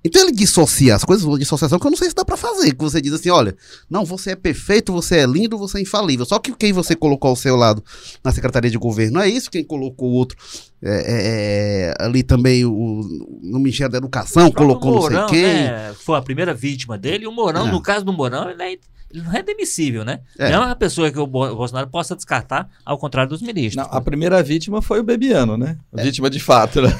Então 0.08 0.22
ele 0.24 0.32
dissocia 0.32 0.96
as 0.96 1.04
coisas, 1.04 1.26
uma 1.26 1.38
dissociação 1.38 1.78
que 1.78 1.86
eu 1.86 1.92
não 1.92 1.98
sei 1.98 2.10
se 2.10 2.16
dá 2.16 2.24
para 2.24 2.38
fazer. 2.38 2.74
Que 2.74 2.84
você 2.84 3.02
diz 3.02 3.14
assim: 3.14 3.30
olha, 3.30 3.56
não, 3.90 4.06
você 4.06 4.32
é 4.32 4.36
perfeito, 4.36 4.94
você 4.94 5.18
é 5.18 5.26
lindo, 5.26 5.58
você 5.58 5.80
é 5.80 5.82
infalível. 5.82 6.26
Só 6.26 6.40
que 6.40 6.56
quem 6.56 6.72
você 6.74 6.96
colocou 6.96 7.30
ao 7.30 7.36
seu 7.36 7.56
lado 7.56 7.84
na 8.24 8.32
Secretaria 8.32 8.72
de 8.72 8.78
Governo 8.78 9.20
é 9.20 9.30
isso, 9.30 9.52
quem 9.52 9.64
colocou 9.64 10.10
o 10.10 10.14
outro 10.14 10.38
é, 10.82 10.90
é, 10.90 11.94
é 12.00 12.06
ali 12.06 12.24
também 12.24 12.64
o, 12.66 13.02
no 13.42 13.60
Ministério 13.60 13.92
da 13.92 13.98
Educação, 13.98 14.52
colocou 14.52 14.94
Mourão, 14.94 15.22
não 15.22 15.30
sei 15.30 15.42
quem. 15.42 15.54
Né, 15.54 15.94
foi 15.94 16.18
a 16.18 16.22
primeira 16.22 16.54
vítima 16.54 16.98
dele, 16.98 17.26
e 17.26 17.28
o 17.28 17.32
Mourão, 17.32 17.68
é. 17.68 17.72
no 17.72 17.82
caso 17.82 18.06
do 18.06 18.14
Mourão, 18.14 18.50
ele 18.50 18.64
é 18.64 18.78
ele 19.10 19.24
não 19.24 19.34
é 19.34 19.42
demissível, 19.42 20.04
né? 20.04 20.20
É. 20.38 20.52
Não 20.52 20.64
é 20.64 20.66
uma 20.66 20.76
pessoa 20.76 21.10
que 21.10 21.18
o 21.18 21.26
Bolsonaro 21.26 21.88
possa 21.88 22.16
descartar, 22.16 22.70
ao 22.86 22.98
contrário 22.98 23.30
dos 23.30 23.42
ministros. 23.42 23.76
Não, 23.76 23.98
a 23.98 24.02
primeira 24.02 24.44
vítima 24.44 24.82
foi 24.82 25.00
o 25.00 25.04
Bebiano, 25.04 25.58
né? 25.58 25.78
É. 25.96 26.04
vítima 26.04 26.30
de 26.30 26.40
fato, 26.40 26.82
né? 26.82 26.90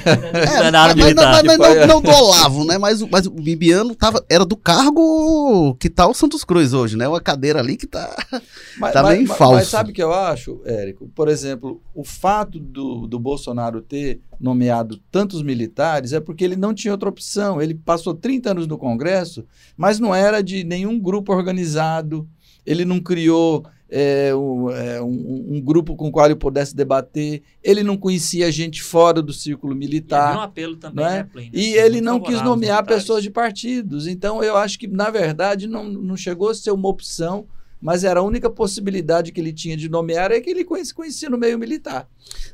É, 0.58 0.70
na 0.70 0.80
área 0.80 0.96
mas. 0.96 1.14
Mas, 1.14 1.58
mas, 1.58 1.58
não, 1.58 1.86
não, 1.86 2.02
do 2.02 2.10
Olavo, 2.10 2.64
né? 2.64 2.78
Mas, 2.78 3.02
mas 3.02 3.26
o 3.26 3.30
Bebiano 3.30 3.94
tava, 3.94 4.24
era 4.30 4.44
do 4.44 4.56
cargo 4.56 5.74
que 5.78 5.90
tá 5.90 6.06
o 6.06 6.14
Santos 6.14 6.44
Cruz 6.44 6.72
hoje, 6.72 6.96
né? 6.96 7.06
Uma 7.06 7.20
cadeira 7.20 7.58
ali 7.58 7.76
que 7.76 7.86
tá, 7.86 8.16
mas, 8.78 8.92
tá 8.92 9.02
bem 9.02 9.26
falso. 9.26 9.54
Mas 9.54 9.68
sabe 9.68 9.90
o 9.90 9.94
que 9.94 10.02
eu 10.02 10.12
acho, 10.12 10.60
Érico? 10.64 11.08
Por 11.14 11.28
exemplo, 11.28 11.82
o 11.94 12.04
fato 12.04 12.58
do, 12.58 13.06
do 13.06 13.18
Bolsonaro 13.18 13.80
ter 13.80 14.20
nomeado 14.40 15.00
tantos 15.10 15.42
militares 15.42 16.12
é 16.12 16.20
porque 16.20 16.44
ele 16.44 16.56
não 16.56 16.72
tinha 16.72 16.92
outra 16.92 17.08
opção. 17.08 17.60
Ele 17.60 17.74
passou 17.74 18.14
30 18.14 18.50
anos 18.50 18.66
no 18.66 18.78
Congresso, 18.78 19.44
mas 19.76 19.98
não 19.98 20.14
era 20.14 20.42
de 20.42 20.64
nenhum 20.64 20.98
grupo 20.98 21.32
organizado, 21.32 22.28
ele 22.64 22.84
não 22.84 23.00
criou 23.00 23.64
é, 23.90 24.34
um, 24.34 24.70
é, 24.70 25.00
um, 25.00 25.54
um, 25.54 25.60
grupo 25.60 25.96
com 25.96 26.08
o 26.08 26.12
qual 26.12 26.26
ele 26.26 26.36
pudesse 26.36 26.76
debater. 26.76 27.42
Ele 27.62 27.82
não 27.82 27.96
conhecia 27.96 28.52
gente 28.52 28.82
fora 28.82 29.22
do 29.22 29.32
círculo 29.32 29.74
militar. 29.74 30.34
E 30.34 30.38
um 30.38 30.40
apelo 30.40 30.76
também, 30.76 31.04
é? 31.04 31.08
né, 31.08 31.28
E 31.52 31.74
ele 31.74 32.00
não 32.00 32.20
quis 32.20 32.42
nomear 32.42 32.84
pessoas 32.84 33.22
de 33.22 33.30
partidos. 33.30 34.06
Então, 34.06 34.42
eu 34.44 34.56
acho 34.56 34.78
que, 34.78 34.86
na 34.86 35.08
verdade, 35.10 35.66
não, 35.66 35.84
não 35.84 36.16
chegou 36.16 36.50
a 36.50 36.54
ser 36.54 36.70
uma 36.70 36.88
opção, 36.88 37.46
mas 37.80 38.04
era 38.04 38.20
a 38.20 38.22
única 38.22 38.50
possibilidade 38.50 39.32
que 39.32 39.40
ele 39.40 39.52
tinha 39.52 39.76
de 39.76 39.88
nomear 39.88 40.32
é 40.32 40.40
que 40.40 40.50
ele 40.50 40.64
conhecia, 40.64 40.94
conhecia 40.94 41.30
no 41.30 41.38
meio 41.38 41.58
militar. 41.58 42.08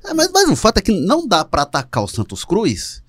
É, 0.05 0.13
mas, 0.13 0.31
mas 0.33 0.49
o 0.49 0.57
fato 0.57 0.79
é 0.79 0.83
que 0.83 0.93
não 0.93 1.27
dá 1.27 1.45
para 1.45 1.63
atacar 1.63 2.05
o 2.05 2.09
Santos 2.09 2.45
Cruz 2.45 3.03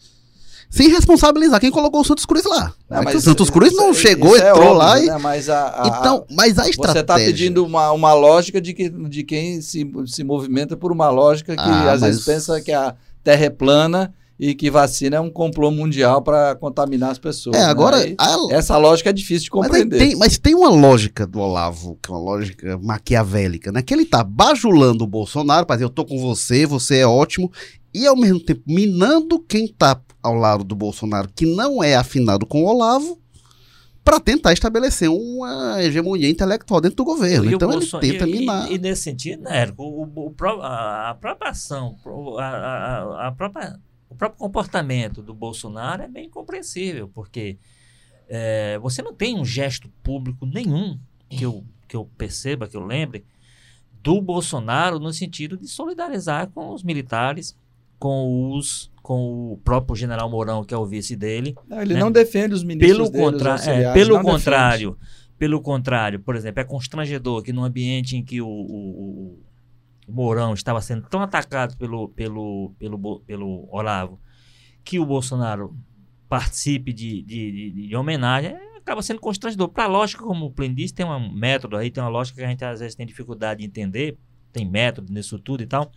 sem 0.70 0.90
responsabilizar 0.90 1.60
quem 1.60 1.72
colocou 1.72 2.02
o 2.02 2.04
Santos 2.04 2.26
Cruz 2.26 2.44
lá. 2.44 2.74
Não, 2.90 3.02
é 3.04 3.16
o 3.16 3.22
Santos 3.22 3.50
Cruz 3.50 3.74
não 3.74 3.94
chegou, 3.94 4.36
é 4.36 4.50
entrou 4.50 4.66
óbvio, 4.66 4.74
lá 4.74 5.00
e. 5.00 5.06
Né? 5.06 5.18
Mas 5.20 5.50
a, 5.50 5.68
a, 5.68 5.88
então, 5.88 6.26
mas 6.30 6.58
a 6.58 6.64
tá 6.64 6.70
estratégia. 6.70 6.94
Você 6.94 7.00
está 7.00 7.16
pedindo 7.16 7.66
uma, 7.66 7.92
uma 7.92 8.14
lógica 8.14 8.60
de, 8.60 8.74
que, 8.74 8.90
de 8.90 9.24
quem 9.24 9.62
se, 9.62 9.90
se 10.08 10.24
movimenta 10.24 10.76
por 10.76 10.92
uma 10.92 11.10
lógica 11.10 11.56
que 11.56 11.62
ah, 11.62 11.94
às 11.94 12.02
mas... 12.02 12.10
vezes 12.10 12.26
pensa 12.26 12.60
que 12.62 12.72
a 12.72 12.96
terra 13.24 13.46
é 13.46 13.50
plana 13.50 14.14
e 14.40 14.54
que 14.54 14.70
vacina 14.70 15.18
é 15.18 15.20
um 15.20 15.30
complô 15.30 15.72
mundial 15.72 16.22
para 16.22 16.56
contaminar 16.56 17.12
as 17.12 17.18
pessoas. 17.18 17.56
É, 17.56 17.60
né? 17.60 17.66
agora. 17.66 17.98
A... 18.18 18.38
Essa 18.52 18.78
lógica 18.78 19.10
é 19.10 19.14
difícil 19.14 19.46
de 19.46 19.50
compreender. 19.50 19.98
Mas 19.98 20.08
tem, 20.08 20.16
mas 20.18 20.38
tem, 20.38 20.56
uma 20.56 20.70
lógica 20.70 21.26
do 21.26 21.40
Olavo, 21.40 21.98
que 22.02 22.10
é 22.10 22.14
uma 22.14 22.22
lógica 22.22 22.78
maquiavélica, 22.78 23.72
né? 23.72 23.82
Que 23.82 23.94
ele 23.94 24.06
tá 24.06 24.24
bajulando 24.24 25.04
o 25.04 25.08
Bolsonaro 25.08 25.66
para 25.66 25.78
dizer: 25.78 25.86
eu 25.86 25.90
tô 25.90 26.06
com 26.06 26.20
você, 26.20 26.66
você 26.66 26.98
é 26.98 27.08
ótimo, 27.08 27.52
e 27.94 28.06
ao 28.06 28.16
mesmo 28.16 28.40
tempo 28.40 28.62
minando 28.68 29.40
quem 29.40 29.68
tá 29.68 30.00
ao 30.22 30.34
lado 30.34 30.64
do 30.64 30.76
Bolsonaro, 30.76 31.30
que 31.34 31.46
não 31.46 31.84
é 31.84 31.96
afinado 31.96 32.46
com 32.46 32.64
o 32.64 32.68
Olavo, 32.68 33.20
para 34.04 34.20
tentar 34.20 34.54
estabelecer 34.54 35.10
uma 35.10 35.82
hegemonia 35.82 36.30
intelectual 36.30 36.80
dentro 36.80 36.98
do 36.98 37.04
governo. 37.04 37.52
então 37.52 37.72
ele 37.72 37.88
tenta 37.88 38.28
e, 38.28 38.32
minar. 38.32 38.72
E, 38.72 38.76
e, 38.76 38.78
nesse 38.78 39.02
sentido, 39.02 39.44
né, 39.44 39.72
o, 39.76 40.04
o, 40.04 40.28
o, 40.28 40.62
a, 40.62 41.18
própria 41.20 41.50
ação, 41.50 41.96
a, 42.38 42.44
a, 42.44 43.28
a, 43.28 43.32
própria, 43.32 43.80
o 44.10 44.16
próprio 44.16 44.40
comportamento 44.40 45.22
do 45.22 45.34
Bolsonaro 45.34 46.04
é 46.04 46.08
bem 46.08 46.30
compreensível, 46.30 47.10
porque 47.14 47.58
é, 48.28 48.78
você 48.80 49.02
não 49.02 49.14
tem 49.14 49.40
um 49.40 49.46
gesto 49.46 49.90
público 50.04 50.46
nenhum 50.46 51.00
que 51.30 51.44
eu, 51.44 51.64
que 51.88 51.96
eu 51.96 52.06
perceba, 52.18 52.68
que 52.68 52.78
eu 52.78 52.86
lembre, 52.86 53.26
do 54.02 54.22
Bolsonaro 54.22 55.00
no 55.00 55.12
sentido 55.12 55.58
de 55.58 55.68
solidarizar 55.68 56.50
com 56.52 56.70
os 56.74 56.84
militares, 56.84 57.58
com 57.98 58.52
os 58.52 58.94
com 59.06 59.54
o 59.54 59.58
próprio 59.58 59.96
general 59.96 60.28
Mourão, 60.28 60.64
que 60.64 60.74
é 60.74 60.78
o 60.78 60.84
vice 60.84 61.16
dele. 61.16 61.56
Não, 61.68 61.80
ele 61.80 61.94
né? 61.94 62.00
não 62.00 62.12
defende 62.12 62.56
os 62.56 62.64
ministros 62.64 63.12
pelo 63.12 63.24
contra 63.24 63.56
é, 63.64 63.94
Pelo 63.94 64.20
contrário, 64.20 64.98
defende. 65.00 65.36
pelo 65.38 65.62
contrário, 65.62 66.20
por 66.20 66.36
exemplo, 66.36 66.60
é 66.60 66.64
constrangedor 66.64 67.44
que 67.44 67.54
num 67.54 67.64
ambiente 67.64 68.18
em 68.18 68.24
que 68.24 68.42
o, 68.42 68.48
o 68.48 69.45
Mourão 70.08 70.54
estava 70.54 70.82
sendo 70.82 71.08
tão 71.08 71.22
atacado 71.22 71.78
pelo, 71.78 72.10
pelo, 72.10 72.74
pelo, 72.78 73.20
pelo 73.22 73.68
Olavo, 73.72 74.20
que 74.84 75.00
o 75.00 75.06
Bolsonaro 75.06 75.76
participe 76.30 76.94
de, 76.94 77.22
de, 77.22 77.72
de, 77.72 77.88
de 77.88 77.96
homenagem, 77.96 78.52
é, 78.52 78.78
acaba 78.78 79.02
sendo 79.02 79.20
constrangedor. 79.20 79.70
Para 79.70 79.86
a 79.86 79.88
lógica, 79.88 80.24
como 80.24 80.46
o 80.46 80.52
Plin 80.52 80.74
disse, 80.74 80.94
tem 80.94 81.06
um 81.06 81.34
método 81.34 81.78
aí, 81.78 81.90
tem 81.90 82.04
uma 82.04 82.10
lógica 82.10 82.40
que 82.40 82.46
a 82.46 82.50
gente 82.50 82.64
às 82.64 82.80
vezes 82.80 82.96
tem 82.96 83.06
dificuldade 83.06 83.62
de 83.62 83.66
entender, 83.66 84.18
tem 84.52 84.70
método 84.70 85.12
nisso 85.12 85.40
tudo 85.40 85.64
e 85.64 85.68
tal. 85.68 85.92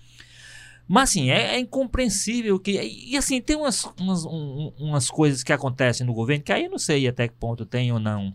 Mas 0.87 1.11
assim, 1.11 1.31
é, 1.31 1.57
é, 1.57 1.61
incompreensível 1.61 2.59
que. 2.59 2.81
E 2.81 3.17
assim, 3.17 3.43
tem 3.43 3.57
umas, 3.57 3.85
umas, 4.01 4.25
um, 4.25 4.73
umas 4.79 5.11
coisas 5.11 5.43
que 5.43 5.53
acontecem 5.53 6.07
no 6.07 6.15
governo 6.15 6.43
que 6.43 6.53
aí 6.53 6.65
eu 6.65 6.71
não 6.71 6.79
sei 6.79 7.07
até 7.07 7.29
que 7.29 7.35
ponto 7.35 7.67
tem 7.67 7.93
ou 7.93 8.01
não 8.01 8.33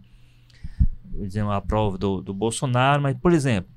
dizer, 1.21 1.43
uma 1.43 1.61
prova 1.61 1.97
do, 1.97 2.21
do 2.21 2.33
Bolsonaro, 2.33 3.01
mas, 3.01 3.17
por 3.17 3.33
exemplo, 3.33 3.72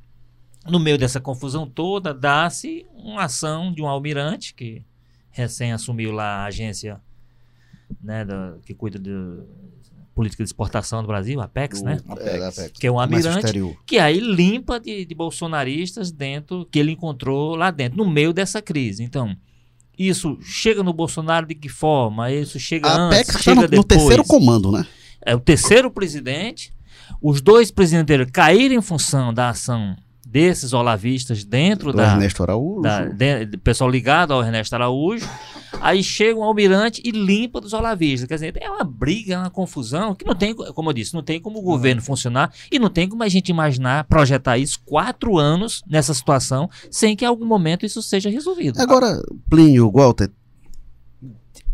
no 0.68 0.80
meio 0.80 0.98
dessa 0.98 1.20
confusão 1.20 1.66
toda, 1.68 2.12
dá-se 2.12 2.86
uma 2.94 3.24
ação 3.24 3.72
de 3.72 3.82
um 3.82 3.86
almirante 3.86 4.54
que 4.54 4.84
recém 5.30 5.72
assumiu 5.72 6.12
lá 6.12 6.38
a 6.38 6.46
agência 6.46 7.00
né, 8.02 8.24
da, 8.24 8.54
que 8.64 8.74
cuida 8.74 8.98
de, 8.98 9.10
política 10.14 10.42
de 10.42 10.48
exportação 10.48 11.02
do 11.02 11.06
Brasil, 11.06 11.40
Apex, 11.40 11.82
né? 11.82 11.98
Apex. 12.08 12.58
É, 12.58 12.68
que 12.70 12.86
é 12.86 12.90
um 12.90 12.98
almirante 12.98 13.52
que 13.84 13.98
aí 13.98 14.18
limpa 14.18 14.80
de, 14.80 15.04
de, 15.04 15.14
bolsonaristas 15.14 16.10
dentro, 16.10 16.66
que 16.72 16.78
ele 16.78 16.92
encontrou 16.92 17.54
lá 17.54 17.70
dentro, 17.70 17.98
no 17.98 18.10
meio 18.10 18.32
dessa 18.32 18.62
crise. 18.62 19.04
Então, 19.04 19.36
isso 19.98 20.38
chega 20.40 20.82
no 20.82 20.94
Bolsonaro 20.94 21.46
de 21.46 21.54
que 21.54 21.68
forma? 21.68 22.32
Isso 22.32 22.58
chega 22.58 22.88
a 22.88 22.96
antes, 22.96 23.28
Apex 23.28 23.42
chega 23.42 23.60
no, 23.60 23.68
depois. 23.68 23.78
no 23.78 23.84
terceiro 23.84 24.24
comando, 24.24 24.72
né? 24.72 24.86
É 25.20 25.34
o 25.34 25.40
terceiro 25.40 25.90
presidente. 25.90 26.74
Os 27.20 27.42
dois 27.42 27.70
presidentes 27.70 28.06
dele 28.06 28.30
caíram 28.30 28.74
em 28.74 28.82
função 28.82 29.34
da 29.34 29.50
ação 29.50 29.96
desses 30.36 30.74
olavistas 30.74 31.44
dentro 31.44 31.92
do 31.92 31.96
da. 31.96 32.12
Ernesto 32.12 32.42
Araújo. 32.42 32.82
Da, 32.82 33.06
de, 33.06 33.56
pessoal 33.56 33.88
ligado 33.88 34.34
ao 34.34 34.42
Ernesto 34.42 34.74
Araújo. 34.74 35.26
Aí 35.80 36.02
chega 36.02 36.38
um 36.38 36.42
almirante 36.42 37.00
e 37.02 37.10
limpa 37.10 37.58
dos 37.58 37.72
olavistas. 37.72 38.28
Quer 38.28 38.34
dizer, 38.34 38.58
é 38.60 38.70
uma 38.70 38.84
briga, 38.84 39.34
é 39.34 39.38
uma 39.38 39.50
confusão 39.50 40.14
que 40.14 40.26
não 40.26 40.34
tem, 40.34 40.54
como 40.54 40.90
eu 40.90 40.92
disse, 40.92 41.14
não 41.14 41.22
tem 41.22 41.40
como 41.40 41.58
o 41.58 41.62
governo 41.62 42.02
funcionar 42.02 42.52
e 42.70 42.78
não 42.78 42.90
tem 42.90 43.08
como 43.08 43.22
a 43.22 43.28
gente 43.28 43.48
imaginar, 43.48 44.04
projetar 44.04 44.58
isso 44.58 44.78
quatro 44.84 45.38
anos 45.38 45.82
nessa 45.86 46.12
situação 46.12 46.68
sem 46.90 47.16
que 47.16 47.24
em 47.24 47.28
algum 47.28 47.46
momento 47.46 47.86
isso 47.86 48.02
seja 48.02 48.28
resolvido. 48.28 48.78
Agora, 48.78 49.22
Plínio, 49.48 49.90
Walter, 49.90 50.30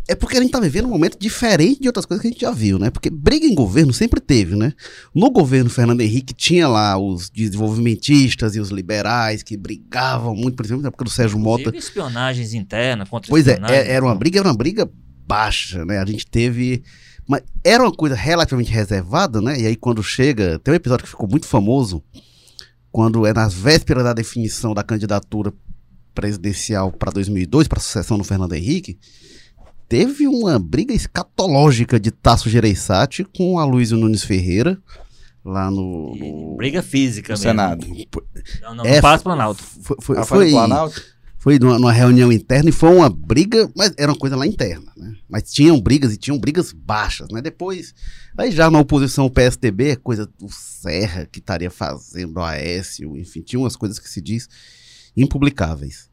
é 0.07 0.15
porque 0.15 0.37
a 0.37 0.41
gente 0.41 0.51
tá 0.51 0.59
vivendo 0.59 0.85
um 0.85 0.89
momento 0.89 1.17
diferente 1.17 1.81
de 1.81 1.87
outras 1.87 2.05
coisas 2.05 2.21
que 2.21 2.27
a 2.27 2.31
gente 2.31 2.41
já 2.41 2.51
viu, 2.51 2.77
né? 2.77 2.89
Porque 2.89 3.09
briga 3.09 3.45
em 3.45 3.55
governo 3.55 3.93
sempre 3.93 4.19
teve, 4.19 4.55
né? 4.55 4.73
No 5.15 5.31
governo 5.31 5.69
Fernando 5.69 6.01
Henrique 6.01 6.33
tinha 6.33 6.67
lá 6.67 6.97
os 6.97 7.29
desenvolvimentistas 7.29 8.55
e 8.55 8.59
os 8.59 8.69
liberais 8.69 9.43
que 9.43 9.55
brigavam 9.55 10.35
muito, 10.35 10.55
por 10.55 10.65
exemplo, 10.65 10.81
na 10.81 10.89
época 10.89 11.05
do 11.05 11.09
Sérgio 11.09 11.39
Inclusive, 11.39 11.65
Mota. 11.65 11.77
espionagens 11.77 12.53
internas 12.53 13.07
contra 13.07 13.29
Pois 13.29 13.47
é, 13.47 13.59
é, 13.69 13.91
era 13.91 14.03
uma 14.03 14.13
briga, 14.13 14.39
era 14.39 14.47
uma 14.47 14.57
briga 14.57 14.89
baixa, 15.25 15.85
né? 15.85 15.99
A 15.99 16.05
gente 16.05 16.27
teve. 16.27 16.83
Mas 17.25 17.41
era 17.63 17.81
uma 17.81 17.91
coisa 17.91 18.15
relativamente 18.15 18.71
reservada, 18.71 19.39
né? 19.41 19.57
E 19.57 19.65
aí 19.65 19.75
quando 19.77 20.03
chega. 20.03 20.59
Tem 20.59 20.73
um 20.73 20.75
episódio 20.75 21.05
que 21.05 21.11
ficou 21.11 21.29
muito 21.29 21.47
famoso, 21.47 22.03
quando 22.91 23.25
é 23.25 23.31
nas 23.31 23.53
vésperas 23.53 24.03
da 24.03 24.11
definição 24.11 24.73
da 24.73 24.83
candidatura 24.83 25.53
presidencial 26.13 26.91
para 26.91 27.09
2002, 27.11 27.69
para 27.69 27.79
a 27.79 27.81
sucessão 27.81 28.17
do 28.17 28.23
Fernando 28.25 28.53
Henrique 28.53 28.99
teve 29.87 30.27
uma 30.27 30.57
briga 30.57 30.93
escatológica 30.93 31.99
de 31.99 32.11
Tasso 32.11 32.49
Gereissati 32.49 33.23
com 33.23 33.59
a 33.59 33.65
Luísa 33.65 33.95
Nunes 33.95 34.23
Ferreira 34.23 34.79
lá 35.43 35.69
no, 35.69 36.15
no... 36.15 36.55
briga 36.55 36.81
física 36.81 37.33
no 37.33 37.39
mesmo. 37.39 37.49
Senado. 37.49 37.87
Não, 38.61 38.75
não, 38.75 38.85
é, 38.85 38.95
no 38.95 39.01
Palácio 39.01 39.23
Planalto. 39.23 39.63
Foi, 39.63 39.97
foi, 39.99 40.17
ah, 40.17 40.25
foi, 40.25 40.51
foi, 40.51 40.89
foi 41.37 41.59
numa, 41.59 41.77
numa, 41.77 41.91
reunião 41.91 42.31
interna 42.31 42.69
e 42.69 42.71
foi 42.71 42.95
uma 42.95 43.09
briga, 43.09 43.69
mas 43.75 43.93
era 43.97 44.11
uma 44.11 44.17
coisa 44.17 44.35
lá 44.35 44.47
interna, 44.47 44.91
né? 44.95 45.13
Mas 45.29 45.51
tinham 45.51 45.79
brigas 45.81 46.13
e 46.13 46.17
tinham 46.17 46.39
brigas 46.39 46.71
baixas, 46.71 47.27
né? 47.29 47.41
Depois, 47.41 47.93
aí 48.37 48.51
já 48.51 48.71
na 48.71 48.79
oposição 48.79 49.25
o 49.25 49.29
PSDB, 49.29 49.89
é 49.89 49.95
coisa 49.95 50.25
do 50.25 50.47
Serra 50.49 51.27
que 51.29 51.39
estaria 51.39 51.69
fazendo, 51.69 52.37
o 52.37 52.43
Aécio, 52.43 53.17
enfim, 53.17 53.41
tinha 53.41 53.59
umas 53.59 53.75
coisas 53.75 53.99
que 53.99 54.07
se 54.07 54.21
diz 54.21 54.47
impublicáveis. 55.17 56.09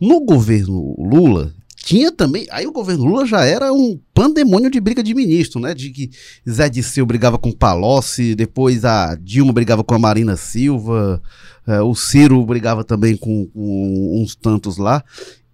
No 0.00 0.20
governo 0.24 0.96
Lula, 0.98 1.54
tinha 1.76 2.10
também. 2.10 2.46
Aí 2.50 2.66
o 2.66 2.72
governo 2.72 3.04
Lula 3.04 3.26
já 3.26 3.44
era 3.44 3.72
um 3.72 3.98
pandemônio 4.12 4.70
de 4.70 4.80
briga 4.80 5.02
de 5.02 5.14
ministro, 5.14 5.60
né? 5.60 5.74
De 5.74 5.90
que 5.90 6.10
Zé 6.48 6.68
Disseu 6.68 7.04
brigava 7.04 7.38
com 7.38 7.52
Palocci, 7.52 8.34
depois 8.34 8.84
a 8.84 9.14
Dilma 9.14 9.52
brigava 9.52 9.84
com 9.84 9.94
a 9.94 9.98
Marina 9.98 10.36
Silva, 10.36 11.22
é, 11.66 11.80
o 11.80 11.94
Ciro 11.94 12.44
brigava 12.44 12.84
também 12.84 13.16
com, 13.16 13.46
com 13.46 14.22
uns 14.22 14.34
tantos 14.34 14.76
lá. 14.76 15.02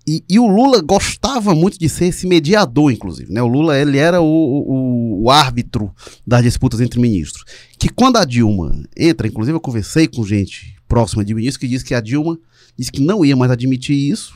E, 0.07 0.25
e, 0.29 0.39
o 0.41 0.47
Lula 0.47 0.81
gostava 0.81 1.55
muito 1.55 1.79
de 1.79 1.89
ser 1.89 2.07
esse 2.07 2.27
mediador, 2.27 2.91
inclusive. 2.91 3.33
Né? 3.33 3.41
O 3.43 3.47
Lula 3.47 3.79
ele 3.79 3.99
era 3.99 4.21
o, 4.21 4.25
o, 4.25 5.23
o, 5.25 5.31
árbitro 5.31 5.95
das 6.27 6.43
disputas 6.43 6.81
entre 6.81 6.99
ministros. 6.99 7.45
Que 7.79 7.89
quando 7.89 8.17
a 8.17 8.25
Dilma 8.25 8.83
entra, 8.97 9.29
inclusive 9.29 9.55
eu 9.55 9.61
conversei 9.61 10.09
com 10.09 10.25
gente 10.25 10.75
próxima 10.89 11.25
de 11.25 11.35
ministro 11.35 11.61
que 11.61 11.69
disse 11.69 11.85
que 11.85 11.95
a 11.95 12.01
Dilma 12.01 12.39
disse 12.77 12.91
que 12.91 13.01
não 13.01 13.25
ia 13.25 13.37
mais 13.37 13.53
admitir 13.53 13.95
isso, 14.11 14.35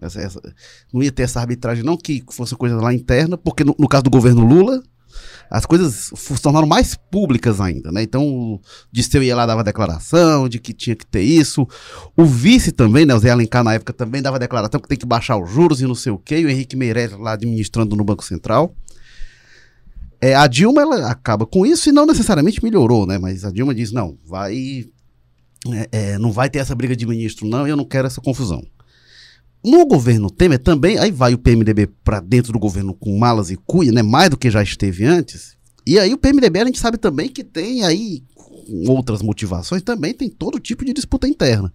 essa, 0.00 0.20
essa, 0.20 0.40
não 0.92 1.02
ia 1.02 1.12
ter 1.12 1.22
essa 1.22 1.40
arbitragem, 1.40 1.84
não 1.84 1.96
que 1.96 2.22
fosse 2.30 2.54
coisa 2.56 2.76
lá 2.76 2.92
interna, 2.92 3.36
porque 3.36 3.64
no, 3.64 3.74
no 3.78 3.88
caso 3.88 4.04
do 4.04 4.10
governo 4.10 4.44
Lula, 4.46 4.82
as 5.50 5.66
coisas 5.66 6.12
se 6.14 6.40
tornaram 6.40 6.66
mais 6.66 6.94
públicas 6.94 7.60
ainda, 7.60 7.90
né? 7.90 8.02
Então, 8.02 8.24
o 8.24 8.60
Disteu 8.92 9.22
ia 9.22 9.34
lá, 9.34 9.44
dava 9.44 9.64
declaração 9.64 10.48
de 10.48 10.60
que 10.60 10.72
tinha 10.72 10.94
que 10.94 11.04
ter 11.04 11.22
isso. 11.22 11.66
O 12.16 12.24
vice 12.24 12.70
também, 12.70 13.04
né? 13.04 13.14
O 13.14 13.18
Zé 13.18 13.30
Alencar 13.30 13.64
na 13.64 13.74
época 13.74 13.92
também 13.92 14.22
dava 14.22 14.38
declaração 14.38 14.80
que 14.80 14.88
tem 14.88 14.96
que 14.96 15.06
baixar 15.06 15.36
os 15.36 15.50
juros 15.50 15.80
e 15.80 15.86
não 15.86 15.94
sei 15.94 16.12
o 16.12 16.18
quê. 16.18 16.38
E 16.38 16.44
o 16.44 16.48
Henrique 16.48 16.76
Meirelles 16.76 17.18
lá 17.18 17.32
administrando 17.32 17.96
no 17.96 18.04
Banco 18.04 18.24
Central. 18.24 18.74
É, 20.20 20.34
a 20.34 20.46
Dilma, 20.46 20.82
ela 20.82 21.10
acaba 21.10 21.44
com 21.44 21.66
isso 21.66 21.88
e 21.88 21.92
não 21.92 22.06
necessariamente 22.06 22.62
melhorou, 22.62 23.04
né? 23.04 23.18
Mas 23.18 23.44
a 23.44 23.50
Dilma 23.50 23.74
diz, 23.74 23.90
não, 23.90 24.16
vai... 24.24 24.86
É, 25.72 25.88
é, 25.92 26.18
não 26.18 26.30
vai 26.30 26.48
ter 26.48 26.58
essa 26.58 26.74
briga 26.74 26.96
de 26.96 27.06
ministro, 27.06 27.46
não, 27.46 27.66
eu 27.66 27.76
não 27.76 27.84
quero 27.84 28.06
essa 28.06 28.20
confusão. 28.20 28.62
No 29.62 29.84
governo 29.86 30.30
Temer 30.30 30.58
também, 30.58 30.98
aí 30.98 31.10
vai 31.10 31.34
o 31.34 31.38
PMDB 31.38 31.86
para 32.02 32.20
dentro 32.20 32.52
do 32.52 32.58
governo 32.58 32.94
com 32.94 33.18
malas 33.18 33.50
e 33.50 33.56
cuia, 33.56 33.92
né? 33.92 34.02
Mais 34.02 34.30
do 34.30 34.36
que 34.36 34.50
já 34.50 34.62
esteve 34.62 35.04
antes. 35.04 35.56
E 35.86 35.98
aí 35.98 36.12
o 36.14 36.18
PMDB 36.18 36.60
a 36.60 36.64
gente 36.64 36.78
sabe 36.78 36.96
também 36.96 37.28
que 37.28 37.44
tem 37.44 37.84
aí 37.84 38.22
outras 38.88 39.22
motivações, 39.22 39.82
também 39.82 40.14
tem 40.14 40.28
todo 40.30 40.58
tipo 40.58 40.84
de 40.84 40.92
disputa 40.92 41.28
interna. 41.28 41.72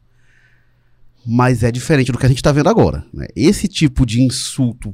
Mas 1.26 1.64
é 1.64 1.72
diferente 1.72 2.12
do 2.12 2.18
que 2.18 2.26
a 2.26 2.30
gente 2.30 2.38
está 2.38 2.52
vendo 2.52 2.70
agora. 2.70 3.06
Né? 3.14 3.28
Esse 3.36 3.68
tipo 3.68 4.06
de 4.06 4.22
insulto 4.22 4.94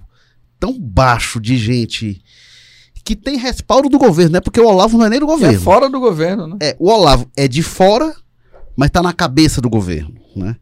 tão 0.59 0.79
baixo 0.79 1.39
de 1.39 1.57
gente 1.57 2.21
que 3.03 3.15
tem 3.15 3.37
respaldo 3.37 3.89
do 3.89 3.97
governo, 3.97 4.33
né? 4.33 4.39
Porque 4.39 4.61
o 4.61 4.67
Olavo 4.67 4.97
não 4.97 5.05
é 5.05 5.09
nem 5.09 5.19
do 5.19 5.25
Que 5.25 5.31
governo. 5.31 5.55
é 5.57 5.59
fora 5.59 5.89
do 5.89 5.99
governo, 5.99 6.47
né? 6.47 6.57
É, 6.61 6.75
o 6.79 6.89
Olavo 6.89 7.29
é 7.35 7.47
de 7.47 7.63
fora, 7.63 8.15
mas 8.75 8.87
está 8.87 9.01
na 9.01 9.11
cabeça 9.11 9.59
do 9.59 9.69
governo, 9.69 10.13
né? 10.35 10.55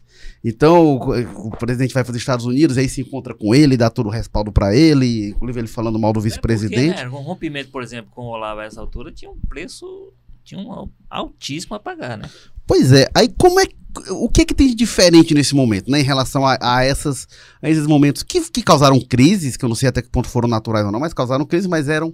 Então, 0.43 0.97
o, 0.97 1.47
o 1.47 1.51
presidente 1.51 1.93
vai 1.93 2.03
para 2.03 2.12
os 2.12 2.17
Estados 2.17 2.45
Unidos, 2.45 2.77
aí 2.77 2.88
se 2.88 3.01
encontra 3.01 3.34
com 3.34 3.53
ele, 3.53 3.75
dá 3.75 3.89
todo 3.89 4.08
o 4.08 4.10
respaldo 4.12 4.51
para 4.51 4.75
ele, 4.75 5.29
inclusive 5.29 5.60
ele 5.60 5.67
falando 5.67 5.99
mal 5.99 6.13
do 6.13 6.19
É 6.19 6.23
vice-presidente. 6.23 6.95
né, 6.95 7.08
um 7.10 7.21
rompimento, 7.21 7.69
por 7.71 7.84
exemplo, 7.84 8.12
com 8.13 8.21
o 8.23 8.29
Olavo 8.29 8.62
a 8.62 8.65
essa 8.65 8.79
altura 8.79 9.12
tinha 9.12 9.29
um 9.29 9.38
preço, 9.49 10.13
tinha 10.43 10.60
um 10.62 10.71
al- 10.71 10.89
altíssimo 11.10 11.75
a 11.75 11.79
pagar, 11.79 12.17
né? 12.17 12.29
Pois 12.65 12.91
é, 12.91 13.08
aí 13.15 13.27
como 13.38 13.60
é 13.60 13.65
o 14.12 14.29
que 14.29 14.45
que 14.45 14.53
tem 14.53 14.67
de 14.67 14.75
diferente 14.75 15.34
nesse 15.34 15.55
momento, 15.55 15.89
né, 15.89 15.99
em 15.99 16.03
relação 16.03 16.45
a, 16.45 16.58
a 16.62 16.84
essas, 16.86 17.27
a 17.62 17.69
esses 17.69 17.88
momentos 17.88 18.21
que, 18.21 18.39
que 18.51 18.62
causaram 18.62 18.99
crises, 19.01 19.58
que 19.58 19.65
eu 19.65 19.69
não 19.69 19.75
sei 19.75 19.89
até 19.89 20.01
que 20.01 20.10
ponto 20.10 20.29
foram 20.29 20.47
naturais 20.47 20.86
ou 20.86 20.91
não, 20.91 20.99
mas 20.99 21.13
causaram 21.13 21.43
crises, 21.45 21.67
mas 21.67 21.89
eram 21.89 22.13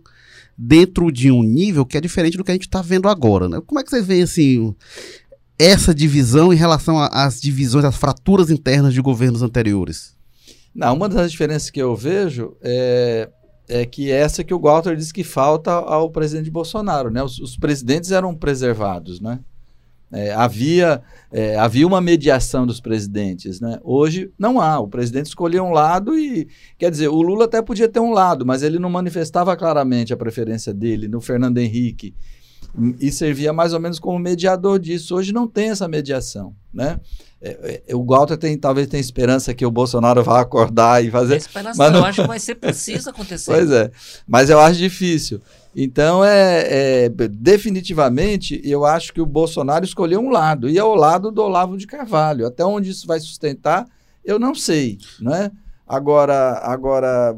dentro 0.58 1.12
de 1.12 1.30
um 1.30 1.44
nível 1.44 1.86
que 1.86 1.98
é 1.98 2.02
diferente 2.02 2.38
do 2.38 2.44
que 2.46 2.52
a 2.52 2.54
gente 2.54 2.66
está 2.68 2.82
vendo 2.82 3.10
agora, 3.10 3.50
né? 3.50 3.62
Como 3.68 3.78
é 3.78 3.84
que 3.84 3.90
vocês 3.90 4.06
veem, 4.06 4.24
assim, 4.24 4.74
essa 5.58 5.94
divisão 5.94 6.54
em 6.54 6.56
relação 6.56 7.00
às 7.00 7.40
divisões, 7.40 7.86
às 7.86 7.96
fraturas 7.96 8.50
internas 8.50 8.94
de 8.94 9.02
governos 9.02 9.42
anteriores? 9.42 10.16
Não, 10.74 10.94
uma 10.94 11.08
das 11.08 11.32
diferenças 11.32 11.70
que 11.70 11.82
eu 11.82 11.96
vejo 11.96 12.58
é, 12.62 13.30
é 13.68 13.86
que 13.86 14.12
essa 14.12 14.44
que 14.44 14.54
o 14.54 14.60
Walter 14.60 14.96
disse 14.96 15.14
que 15.14 15.24
falta 15.24 15.72
ao 15.72 16.10
presidente 16.10 16.52
Bolsonaro, 16.52 17.10
né? 17.10 17.24
Os, 17.24 17.40
os 17.40 17.58
presidentes 17.58 18.12
eram 18.12 18.36
preservados, 18.36 19.22
né? 19.22 19.40
É, 20.12 20.34
havia, 20.34 21.02
é, 21.32 21.58
havia 21.58 21.86
uma 21.86 22.00
mediação 22.00 22.66
dos 22.66 22.80
presidentes, 22.80 23.60
né? 23.60 23.80
Hoje 23.84 24.32
não 24.38 24.62
há. 24.62 24.80
O 24.80 24.88
presidente 24.88 25.28
escolheu 25.28 25.64
um 25.64 25.72
lado 25.72 26.18
e, 26.18 26.48
quer 26.78 26.92
dizer, 26.92 27.08
o 27.08 27.22
Lula 27.22 27.46
até 27.46 27.62
podia 27.62 27.90
ter 27.90 28.00
um 28.00 28.12
lado, 28.12 28.46
mas 28.46 28.62
ele 28.62 28.78
não 28.78 28.90
manifestava 28.90 29.56
claramente 29.58 30.14
a 30.14 30.18
preferência 30.18 30.74
dele 30.74 31.08
no 31.08 31.20
Fernando 31.20 31.58
Henrique 31.58 32.14
e 33.00 33.12
servia 33.12 33.54
mais 33.54 33.74
ou 33.74 33.80
menos 33.80 34.00
como 34.00 34.18
mediador 34.20 34.80
disso. 34.80 35.16
Hoje 35.16 35.32
não 35.34 35.48
tem 35.48 35.70
essa 35.70 35.88
mediação, 35.88 36.54
né? 36.74 37.00
É, 37.42 37.82
é, 37.88 37.96
o 37.96 38.04
Walter 38.04 38.38
tem, 38.38 38.58
talvez 38.58 38.88
tenha 38.88 39.00
esperança 39.02 39.54
que 39.54 39.66
o 39.66 39.70
Bolsonaro 39.72 40.24
vá 40.24 40.42
acordar 40.42 41.04
e 41.04 41.12
fazer. 41.12 41.36
esperança 41.38 41.78
mas 41.78 41.94
eu 41.94 42.00
não- 42.00 42.06
acho 42.08 42.22
que 42.22 42.28
vai 42.28 42.40
ser 42.40 42.56
preciso 42.56 43.10
acontecer. 43.10 43.52
Pois 43.52 43.70
é, 43.72 43.92
mas 44.28 44.50
eu 44.50 44.60
acho 44.60 44.80
difícil. 44.80 45.42
Então, 45.76 46.24
é, 46.24 47.06
é, 47.06 47.10
definitivamente, 47.30 48.62
eu 48.64 48.86
acho 48.86 49.14
que 49.14 49.22
o 49.22 49.26
Bolsonaro 49.26 49.84
escolheu 49.86 50.20
um 50.22 50.30
lado, 50.30 50.70
e 50.70 50.78
é 50.78 50.84
o 50.84 50.96
lado 50.96 51.32
do 51.32 51.42
Olavo 51.42 51.78
de 51.78 51.86
Carvalho. 51.86 52.48
Até 52.48 52.64
onde 52.64 52.90
isso 52.90 53.06
vai 53.06 53.20
sustentar, 53.20 53.86
eu 54.24 54.40
não 54.40 54.56
sei, 54.56 54.98
né? 55.20 55.52
Agora, 55.88 56.60
agora 56.64 57.36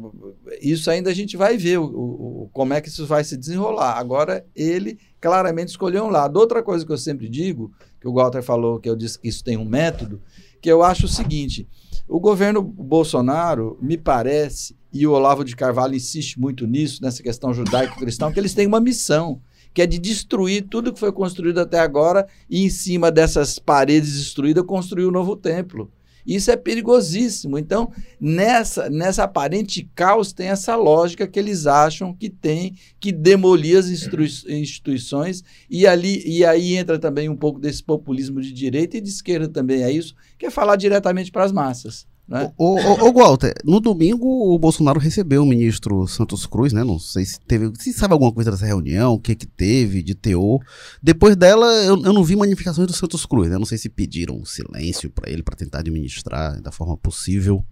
isso 0.62 0.90
ainda 0.90 1.10
a 1.10 1.14
gente 1.14 1.36
vai 1.36 1.58
ver 1.58 1.78
o- 1.78 1.84
o- 1.84 2.50
como 2.52 2.72
é 2.72 2.80
que 2.80 2.88
isso 2.88 3.06
vai 3.06 3.22
se 3.22 3.36
desenrolar. 3.36 3.98
Agora, 3.98 4.44
ele 4.56 4.98
claramente 5.20 5.68
escolheu 5.68 6.04
um 6.04 6.10
lado. 6.10 6.38
Outra 6.38 6.62
coisa 6.62 6.84
que 6.84 6.92
eu 6.92 6.98
sempre 6.98 7.28
digo, 7.28 7.72
que 8.00 8.08
o 8.08 8.12
Walter 8.12 8.42
falou, 8.42 8.78
que 8.78 8.88
eu 8.88 8.96
disse 8.96 9.18
que 9.18 9.28
isso 9.28 9.42
tem 9.42 9.56
um 9.56 9.64
método, 9.64 10.20
que 10.60 10.70
eu 10.70 10.82
acho 10.82 11.06
o 11.06 11.08
seguinte: 11.08 11.68
o 12.08 12.20
governo 12.20 12.62
Bolsonaro, 12.62 13.78
me 13.80 13.96
parece, 13.96 14.76
e 14.92 15.06
o 15.06 15.12
Olavo 15.12 15.44
de 15.44 15.54
Carvalho 15.54 15.94
insiste 15.94 16.40
muito 16.40 16.66
nisso, 16.66 17.02
nessa 17.02 17.22
questão 17.22 17.52
judaico-cristã, 17.52 18.32
que 18.32 18.40
eles 18.40 18.54
têm 18.54 18.66
uma 18.66 18.80
missão, 18.80 19.40
que 19.74 19.82
é 19.82 19.86
de 19.86 19.98
destruir 19.98 20.66
tudo 20.68 20.92
que 20.92 21.00
foi 21.00 21.12
construído 21.12 21.58
até 21.58 21.78
agora 21.78 22.26
e, 22.48 22.64
em 22.64 22.70
cima 22.70 23.10
dessas 23.10 23.58
paredes 23.58 24.16
destruídas, 24.16 24.64
construir 24.64 25.06
um 25.06 25.10
novo 25.10 25.36
templo. 25.36 25.90
Isso 26.28 26.50
é 26.50 26.56
perigosíssimo. 26.56 27.56
Então, 27.56 27.90
nessa, 28.20 28.90
nessa 28.90 29.24
aparente 29.24 29.88
caos, 29.94 30.30
tem 30.30 30.48
essa 30.48 30.76
lógica 30.76 31.26
que 31.26 31.38
eles 31.38 31.66
acham 31.66 32.12
que 32.12 32.28
tem 32.28 32.74
que 33.00 33.10
demolir 33.10 33.78
as 33.78 33.88
instituições, 33.88 35.42
e, 35.70 35.86
ali, 35.86 36.22
e 36.26 36.44
aí 36.44 36.76
entra 36.76 36.98
também 36.98 37.30
um 37.30 37.36
pouco 37.36 37.58
desse 37.58 37.82
populismo 37.82 38.42
de 38.42 38.52
direita 38.52 38.98
e 38.98 39.00
de 39.00 39.08
esquerda 39.08 39.48
também 39.48 39.82
é 39.82 39.90
isso, 39.90 40.14
que 40.36 40.44
é 40.44 40.50
falar 40.50 40.76
diretamente 40.76 41.32
para 41.32 41.44
as 41.44 41.52
massas. 41.52 42.06
Né? 42.28 42.52
Ô, 42.58 42.74
ô, 42.74 43.08
ô, 43.08 43.12
Walter, 43.14 43.54
no 43.64 43.80
domingo 43.80 44.26
o 44.54 44.58
Bolsonaro 44.58 45.00
recebeu 45.00 45.42
o 45.42 45.46
ministro 45.46 46.06
Santos 46.06 46.44
Cruz, 46.44 46.74
né? 46.74 46.84
Não 46.84 46.98
sei 46.98 47.24
se 47.24 47.40
teve. 47.40 47.72
Se 47.78 47.90
sabe 47.94 48.12
alguma 48.12 48.30
coisa 48.30 48.50
dessa 48.50 48.66
reunião, 48.66 49.14
o 49.14 49.18
que 49.18 49.34
que 49.34 49.46
teve 49.46 50.02
de 50.02 50.14
teor. 50.14 50.60
Depois 51.02 51.34
dela, 51.36 51.66
eu, 51.84 51.96
eu 52.04 52.12
não 52.12 52.22
vi 52.22 52.36
manifestações 52.36 52.86
do 52.86 52.92
Santos 52.92 53.24
Cruz, 53.24 53.48
né? 53.48 53.56
Não 53.56 53.64
sei 53.64 53.78
se 53.78 53.88
pediram 53.88 54.44
silêncio 54.44 55.08
pra 55.10 55.30
ele, 55.30 55.42
pra 55.42 55.56
tentar 55.56 55.78
administrar 55.78 56.60
da 56.60 56.70
forma 56.70 56.98
possível. 56.98 57.64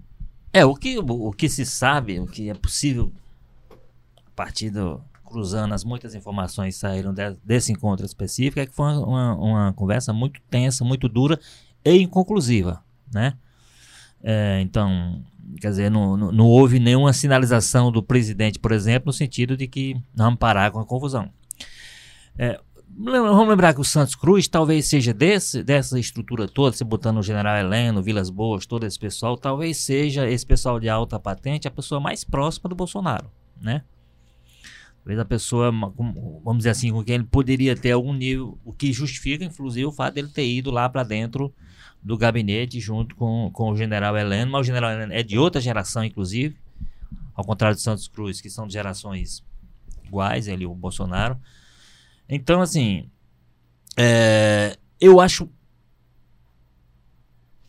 É, 0.55 0.65
o 0.65 0.75
que, 0.75 0.99
o 0.99 1.31
que 1.33 1.51
se 1.51 1.67
sabe, 1.67 2.19
o 2.19 2.27
que 2.27 2.49
é 2.49 2.55
possível, 2.55 3.13
a 4.27 4.31
partir 4.35 4.71
do. 4.71 5.03
cruzando 5.23 5.75
as 5.75 5.85
muitas 5.85 6.15
informações 6.15 6.77
que 6.77 6.81
saíram 6.81 7.13
de- 7.13 7.37
desse 7.45 7.73
encontro 7.73 8.07
específico, 8.07 8.59
é 8.61 8.65
que 8.65 8.75
foi 8.75 8.87
uma, 8.87 9.05
uma, 9.07 9.35
uma 9.35 9.73
conversa 9.75 10.15
muito 10.15 10.41
tensa, 10.49 10.83
muito 10.83 11.11
dura 11.11 11.39
e 11.85 11.99
inconclusiva, 12.01 12.83
né? 13.13 13.35
É, 14.29 14.61
então, 14.61 15.23
quer 15.61 15.71
dizer, 15.71 15.89
não, 15.89 16.17
não, 16.17 16.33
não 16.33 16.47
houve 16.47 16.81
nenhuma 16.81 17.13
sinalização 17.13 17.93
do 17.93 18.03
presidente, 18.03 18.59
por 18.59 18.73
exemplo, 18.73 19.07
no 19.07 19.13
sentido 19.13 19.57
de 19.57 19.69
que 19.69 19.97
vamos 20.13 20.41
parar 20.41 20.73
com 20.73 20.81
a 20.81 20.85
confusão. 20.85 21.31
É, 22.37 22.59
vamos 22.99 23.49
lembrar 23.49 23.73
que 23.73 23.81
o 23.81 23.85
Santos 23.85 24.17
Cruz 24.17 24.49
talvez 24.49 24.89
seja 24.89 25.15
desse, 25.15 25.63
dessa 25.63 25.97
estrutura 25.97 26.49
toda, 26.49 26.77
você 26.77 26.83
botando 26.83 27.19
o 27.19 27.23
General 27.23 27.57
Heleno, 27.57 28.03
Vilas 28.03 28.29
Boas, 28.29 28.67
todo 28.67 28.85
esse 28.85 28.99
pessoal, 28.99 29.37
talvez 29.37 29.77
seja 29.77 30.29
esse 30.29 30.45
pessoal 30.45 30.81
de 30.81 30.89
alta 30.89 31.21
patente 31.21 31.69
a 31.69 31.71
pessoa 31.71 32.01
mais 32.01 32.25
próxima 32.25 32.69
do 32.69 32.75
Bolsonaro, 32.75 33.31
né? 33.63 33.85
Talvez 35.05 35.21
a 35.21 35.25
pessoa, 35.25 35.71
vamos 35.71 36.59
dizer 36.59 36.71
assim, 36.71 36.91
com 36.91 37.05
quem 37.05 37.15
ele 37.15 37.25
poderia 37.31 37.77
ter 37.77 37.93
algum 37.93 38.13
nível, 38.13 38.59
o 38.65 38.73
que 38.73 38.93
justifica, 38.93 39.45
inclusive, 39.45 39.87
o 39.87 39.93
fato 39.93 40.15
dele 40.15 40.27
ter 40.27 40.49
ido 40.49 40.73
lá 40.73 40.89
para 40.89 41.05
dentro 41.05 41.55
do 42.07 42.17
gabinete 42.17 42.79
junto 42.79 43.17
com, 43.17 43.51
com 43.53 43.71
o 43.71 43.77
general 43.77 44.17
Heleno, 44.17 44.53
mas 44.53 44.61
o 44.61 44.65
general 44.65 44.93
Heleno 44.93 45.13
é 45.13 45.25
de 45.25 45.37
outra 45.37 45.61
geração, 45.61 46.05
inclusive, 46.05 46.57
ao 47.35 47.45
contrário 47.45 47.77
do 47.77 47.81
Santos 47.81 48.07
Cruz, 48.07 48.41
que 48.41 48.49
são 48.49 48.65
de 48.65 48.75
gerações 48.75 49.45
iguais, 50.05 50.47
ele 50.47 50.63
e 50.63 50.67
o 50.69 50.73
Bolsonaro. 50.73 51.37
Então, 52.29 52.61
assim, 52.61 53.11
é, 53.97 54.79
eu 55.01 55.21
acho. 55.21 55.51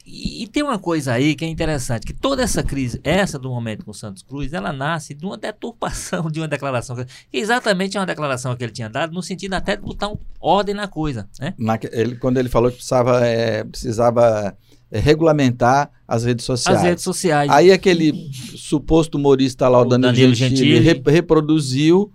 E, 0.10 0.44
e 0.44 0.48
tem 0.48 0.64
uma 0.64 0.80
coisa 0.80 1.12
aí 1.12 1.36
que 1.36 1.44
é 1.44 1.48
interessante, 1.50 2.06
que 2.06 2.14
toda 2.14 2.42
essa 2.42 2.64
crise, 2.64 2.98
essa 3.04 3.38
do 3.38 3.50
momento 3.50 3.84
com 3.84 3.92
o 3.92 3.94
Santos 3.94 4.24
Cruz, 4.24 4.54
ela 4.54 4.72
nasce 4.72 5.14
de 5.14 5.26
uma 5.26 5.36
deturpação 5.38 6.30
de 6.32 6.40
uma 6.40 6.48
declaração, 6.48 6.96
que 6.96 7.06
exatamente 7.38 7.98
é 7.98 8.00
uma 8.00 8.06
declaração 8.06 8.56
que 8.56 8.64
ele 8.64 8.72
tinha 8.72 8.90
dado, 8.90 9.14
no 9.14 9.22
sentido 9.22 9.54
até 9.56 9.76
de 9.76 9.82
botar 9.82 10.08
um 10.08 10.18
ordem 10.40 10.74
na 10.74 10.88
coisa, 10.88 11.28
né? 11.42 11.54
Na- 11.58 11.78
ele- 11.92 12.16
quando 12.16 12.38
ele 12.38 12.48
falou 12.48 12.70
que 12.72 12.78
precisava, 12.78 13.26
é, 13.28 13.66
precisava 13.66 14.56
é, 14.90 14.98
regulamentar 15.00 15.92
as 16.08 16.24
redes 16.24 16.46
sociais. 16.46 16.78
As 16.78 16.84
redes 16.86 17.04
sociais. 17.04 17.52
Aí 17.52 17.70
aquele 17.74 18.14
suposto 18.56 19.18
humorista 19.18 19.68
lá, 19.68 19.80
o, 19.80 19.82
O 19.82 19.86
Danilo, 19.86 20.12
Danilo 20.14 20.34
Gentili, 20.36 20.76
Gentili. 20.78 20.80
re- 20.80 21.12
reproduziu 21.12 22.10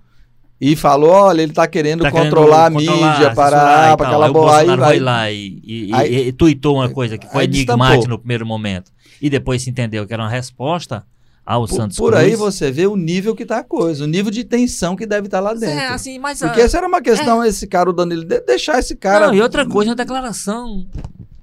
e 0.64 0.76
falou, 0.76 1.10
olha, 1.10 1.42
ele 1.42 1.50
está 1.50 1.66
querendo 1.66 2.02
Tá 2.02 2.10
querendo 2.12 2.28
controlar 2.30 2.66
a 2.66 2.70
mídia 2.70 3.34
para, 3.34 3.56
censurar 3.58 3.92
e 3.92 3.96
para 3.96 4.06
aquela 4.06 4.26
Aí. 4.26 4.70
Aí, 4.70 4.76
vai- 4.76 4.88
foi 4.90 5.00
lá 5.00 5.30
e, 5.30 5.60
e, 5.64 5.88
e- 5.90 5.92
Aí- 5.94 6.28
e 6.28 6.32
tuitou 6.32 6.76
uma 6.76 6.88
coisa 6.88 7.18
que 7.18 7.26
foi 7.26 7.44
enigmática 7.44 7.76
destampou. 7.96 8.08
no 8.08 8.18
primeiro 8.18 8.46
momento. 8.46 8.92
E 9.20 9.28
depois 9.28 9.60
se 9.62 9.70
entendeu 9.70 10.06
que 10.06 10.12
era 10.14 10.22
uma 10.22 10.28
resposta 10.30 11.04
ao 11.44 11.66
por, 11.66 11.74
Santos 11.74 11.96
por 11.96 12.12
Cruz. 12.12 12.24
aí 12.24 12.36
você 12.36 12.70
vê 12.70 12.86
o 12.86 12.94
nível 12.94 13.34
que 13.34 13.42
está 13.42 13.58
a 13.58 13.64
coisa, 13.64 14.04
o 14.04 14.06
nível 14.06 14.30
de 14.30 14.44
tensão 14.44 14.94
que 14.94 15.04
deve 15.04 15.26
estar 15.26 15.40
lá 15.40 15.52
dentro. 15.52 15.68
É, 15.76 15.88
assim, 15.88 16.16
mas 16.20 16.38
Porque 16.38 16.60
a- 16.60 16.64
essa 16.64 16.78
era 16.78 16.86
uma 16.86 17.02
questão, 17.02 17.42
esse 17.44 17.66
cara, 17.66 17.90
o 17.90 17.92
Danilo, 17.92 18.24
de- 18.24 18.40
deixar 18.42 18.78
esse 18.78 18.94
cara. 18.94 19.26
Não, 19.26 19.34
e 19.34 19.40
outra 19.42 19.66
coisa, 19.66 19.90
uma 19.90 19.96
declaração 19.96 20.86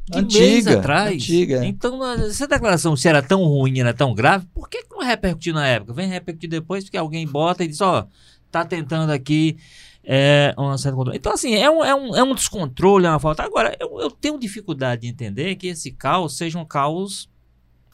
de 0.09 0.17
Antiga, 0.19 0.79
atrás. 0.79 1.13
antiga. 1.15 1.65
Então, 1.65 1.99
essa 2.13 2.47
declaração, 2.47 2.95
se 2.95 3.07
era 3.07 3.21
tão 3.21 3.43
ruim, 3.43 3.79
era 3.79 3.93
tão 3.93 4.13
grave, 4.15 4.45
por 4.53 4.69
que 4.69 4.83
que 4.83 4.89
não 4.89 5.05
repercutiu 5.05 5.53
na 5.53 5.67
época? 5.67 5.93
Vem 5.93 6.07
repercutir 6.07 6.49
depois, 6.49 6.83
porque 6.85 6.97
alguém 6.97 7.27
bota 7.27 7.63
e 7.63 7.67
diz, 7.67 7.79
ó, 7.81 8.07
tá 8.51 8.65
tentando 8.65 9.11
aqui 9.11 9.57
é, 10.03 10.53
uma 10.57 10.77
certa 10.77 10.95
controle. 10.95 11.17
Então, 11.17 11.33
assim, 11.33 11.55
é 11.55 11.69
um, 11.69 11.83
é, 11.83 11.93
um, 11.93 12.15
é 12.15 12.23
um 12.23 12.33
descontrole, 12.33 13.05
é 13.05 13.09
uma 13.09 13.19
falta. 13.19 13.43
Agora, 13.43 13.75
eu, 13.79 13.99
eu 13.99 14.11
tenho 14.11 14.39
dificuldade 14.39 15.01
de 15.03 15.07
entender 15.07 15.55
que 15.55 15.67
esse 15.67 15.91
caos 15.91 16.37
seja 16.37 16.57
um 16.57 16.65
caos 16.65 17.29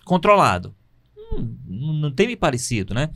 controlado. 0.05 0.75
Hum, 1.17 1.55
não 1.67 1.93
não 1.93 2.11
tem 2.11 2.27
me 2.27 2.35
parecido, 2.35 2.93
né? 2.93 3.09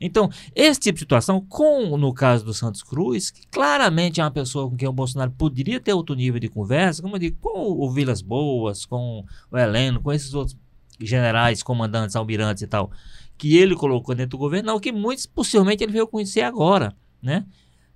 Então, 0.00 0.28
esse 0.54 0.80
tipo 0.80 0.96
de 0.96 1.00
situação, 1.00 1.40
com 1.40 1.96
no 1.96 2.12
caso 2.12 2.44
do 2.44 2.52
Santos 2.52 2.82
Cruz, 2.82 3.30
que 3.30 3.46
claramente 3.46 4.20
é 4.20 4.24
uma 4.24 4.30
pessoa 4.30 4.68
com 4.68 4.76
quem 4.76 4.88
o 4.88 4.92
Bolsonaro 4.92 5.30
poderia 5.30 5.80
ter 5.80 5.94
outro 5.94 6.14
nível 6.14 6.40
de 6.40 6.48
conversa, 6.48 7.00
como 7.00 7.14
eu 7.14 7.20
digo, 7.20 7.38
com 7.40 7.72
o 7.72 7.90
Vilas 7.90 8.20
Boas, 8.20 8.84
com 8.84 9.24
o 9.50 9.56
Heleno, 9.56 10.02
com 10.02 10.12
esses 10.12 10.34
outros 10.34 10.58
generais, 11.00 11.62
comandantes, 11.62 12.16
almirantes 12.16 12.62
e 12.62 12.66
tal, 12.66 12.90
que 13.36 13.56
ele 13.56 13.74
colocou 13.74 14.14
dentro 14.14 14.30
do 14.30 14.38
governo, 14.38 14.72
não, 14.72 14.80
que 14.80 14.92
muitos 14.92 15.26
possivelmente 15.26 15.82
ele 15.82 15.92
veio 15.92 16.06
conhecer 16.06 16.42
agora, 16.42 16.94
né? 17.22 17.44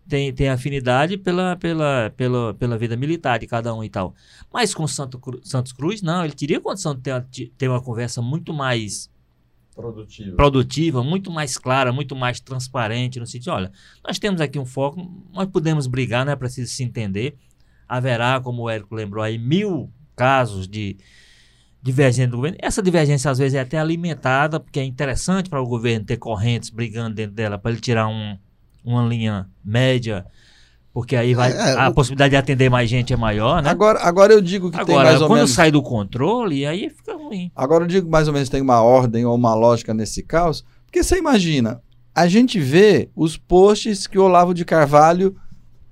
tem, 0.08 0.32
tem 0.32 0.48
afinidade 0.48 1.18
pela, 1.18 1.54
pela, 1.56 2.12
pela, 2.16 2.54
pela 2.54 2.78
vida 2.78 2.96
militar 2.96 3.38
de 3.38 3.46
cada 3.46 3.74
um 3.74 3.84
e 3.84 3.90
tal. 3.90 4.14
Mas 4.52 4.74
com 4.74 4.86
Santo 4.88 5.18
Cru, 5.18 5.38
Santos 5.44 5.72
Cruz, 5.72 6.00
não, 6.00 6.24
ele 6.24 6.32
teria 6.32 6.58
condição 6.60 6.94
de 6.94 7.02
ter 7.02 7.12
uma, 7.12 7.20
de 7.30 7.46
ter 7.58 7.68
uma 7.68 7.80
conversa 7.80 8.22
muito 8.22 8.52
mais 8.54 9.10
Produtivo. 9.76 10.34
produtiva, 10.34 11.04
muito 11.04 11.30
mais 11.30 11.58
clara, 11.58 11.92
muito 11.92 12.16
mais 12.16 12.40
transparente, 12.40 13.20
no 13.20 13.26
sentido, 13.26 13.52
olha, 13.52 13.70
nós 14.02 14.18
temos 14.18 14.40
aqui 14.40 14.58
um 14.58 14.64
foco, 14.64 15.06
nós 15.32 15.46
podemos 15.48 15.86
brigar, 15.86 16.24
não 16.24 16.32
é 16.32 16.36
preciso 16.36 16.72
se 16.72 16.82
entender. 16.82 17.36
Haverá, 17.86 18.40
como 18.40 18.62
o 18.62 18.70
Érico 18.70 18.94
lembrou 18.94 19.22
aí, 19.22 19.38
mil 19.38 19.92
casos 20.16 20.66
de 20.66 20.96
divergência 21.82 22.28
do 22.28 22.36
governo. 22.36 22.56
Essa 22.60 22.82
divergência, 22.82 23.30
às 23.30 23.38
vezes, 23.38 23.54
é 23.54 23.60
até 23.60 23.78
alimentada, 23.78 24.58
porque 24.60 24.80
é 24.80 24.84
interessante 24.84 25.48
para 25.48 25.60
o 25.62 25.66
governo 25.66 26.04
ter 26.04 26.16
correntes 26.16 26.70
brigando 26.70 27.14
dentro 27.14 27.34
dela, 27.34 27.56
para 27.58 27.70
ele 27.70 27.80
tirar 27.80 28.08
um, 28.08 28.36
uma 28.84 29.02
linha 29.06 29.46
média, 29.64 30.26
porque 30.92 31.14
aí 31.14 31.34
vai, 31.34 31.52
É, 31.52 31.72
a 31.74 31.88
o- 31.88 31.94
possibilidade 31.94 32.30
de 32.30 32.36
atender 32.36 32.68
mais 32.68 32.90
gente 32.90 33.12
é 33.12 33.16
maior, 33.16 33.62
né? 33.62 33.70
Agora, 33.70 34.00
agora 34.00 34.32
eu 34.32 34.40
digo 34.40 34.70
que 34.70 34.76
tem 34.84 34.94
Agora, 34.96 35.08
mais 35.10 35.20
ou 35.22 35.28
quando 35.28 35.36
menos. 35.38 35.52
sai 35.52 35.70
do 35.70 35.82
controle, 35.82 36.66
aí 36.66 36.90
fica 36.90 37.14
ruim. 37.16 37.50
Agora 37.54 37.84
eu 37.84 37.88
digo 37.88 38.06
que 38.06 38.10
mais 38.12 38.26
ou 38.26 38.34
menos 38.34 38.48
tem 38.48 38.60
uma 38.60 38.82
ordem 38.82 39.24
ou 39.24 39.34
uma 39.34 39.54
lógica 39.54 39.94
nesse 39.94 40.22
caos, 40.22 40.64
porque 40.84 41.02
você 41.02 41.16
imagina, 41.18 41.80
a 42.14 42.26
gente 42.26 42.58
vê 42.58 43.08
os 43.14 43.36
posts 43.36 44.06
que 44.08 44.18
o 44.18 44.24
Olavo 44.24 44.52
de 44.52 44.64
Carvalho 44.64 45.36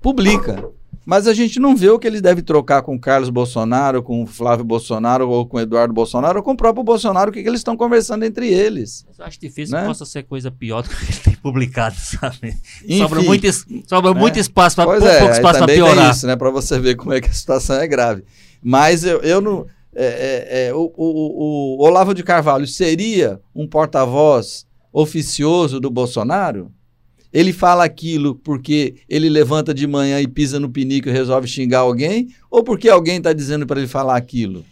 publica, 0.01 0.69
mas 1.07 1.25
a 1.25 1.33
gente 1.33 1.57
não 1.57 1.73
vê 1.73 1.89
o 1.89 1.97
que 1.97 2.05
ele 2.05 2.19
deve 2.19 2.41
trocar 2.41 2.81
com 2.81 2.93
o 2.95 2.99
Carlos 2.99 3.29
Bolsonaro, 3.29 4.03
com 4.03 4.23
o 4.23 4.27
Flávio 4.27 4.65
Bolsonaro 4.65 5.29
ou 5.29 5.45
com 5.47 5.55
o 5.55 5.59
Eduardo 5.61 5.93
Bolsonaro 5.93 6.39
ou 6.39 6.43
com 6.43 6.51
o 6.51 6.57
próprio 6.57 6.83
Bolsonaro, 6.83 7.29
o 7.29 7.33
que, 7.33 7.41
que 7.41 7.47
eles 7.47 7.61
estão 7.61 7.77
conversando 7.77 8.25
entre 8.25 8.49
eles. 8.49 9.05
Mas 9.07 9.17
eu 9.19 9.25
acho 9.25 9.39
difícil 9.39 9.73
Né? 9.73 9.83
que 9.83 9.87
possa 9.87 10.03
ser 10.05 10.23
coisa 10.23 10.51
pior 10.51 10.83
do 10.83 10.89
que 10.89 10.95
ele 11.05 11.19
tem 11.23 11.33
publicado, 11.35 11.95
sabe? 11.97 12.57
Enfim, 12.83 12.97
sobra 12.97 13.21
muito, 13.21 13.47
sobra 13.87 14.13
né? 14.13 14.19
muito 14.19 14.37
espaço 14.37 14.75
para 14.75 14.85
pouco 14.85 15.05
é, 15.07 15.19
aí 15.21 15.31
espaço 15.31 15.59
para 15.59 15.67
piorar. 15.73 16.11
isso, 16.11 16.27
né? 16.27 16.35
Para 16.35 16.49
você 16.51 16.77
ver 16.77 16.95
como 16.95 17.13
é 17.13 17.21
que 17.21 17.29
a 17.29 17.33
situação 17.33 17.77
é 17.77 17.87
grave. 17.87 18.25
Mas 18.61 19.05
eu, 19.05 19.21
eu 19.21 19.39
não. 19.39 19.65
é, 19.95 20.05
é, 20.05 20.67
é, 20.67 20.73
o, 20.73 20.91
o- 20.97 21.77
o 21.79 21.83
Olavo 21.85 22.13
de 22.13 22.21
Carvalho 22.21 22.67
seria 22.67 23.39
um 23.55 23.65
porta-voz 23.65 24.67
oficioso 24.91 25.79
do 25.79 25.89
Bolsonaro? 25.89 26.71
Ele 27.33 27.51
fala 27.53 27.83
aquilo 27.83 28.35
porque 28.35 28.95
ele 29.09 29.29
levanta 29.29 29.73
de 29.73 29.85
manhã 29.85 30.19
e 30.21 30.27
pisa 30.27 30.59
no 30.59 30.69
pinico 30.69 31.09
e 31.09 31.11
resolve 31.11 31.47
xingar 31.47 31.79
alguém? 31.79 32.29
Ou 32.49 32.63
porque 32.63 32.89
alguém 32.89 33.17
está 33.17 33.33
dizendo 33.33 33.65
para 33.67 33.79
ele 33.79 33.87
falar 33.87 34.15
aquilo? 34.15 34.65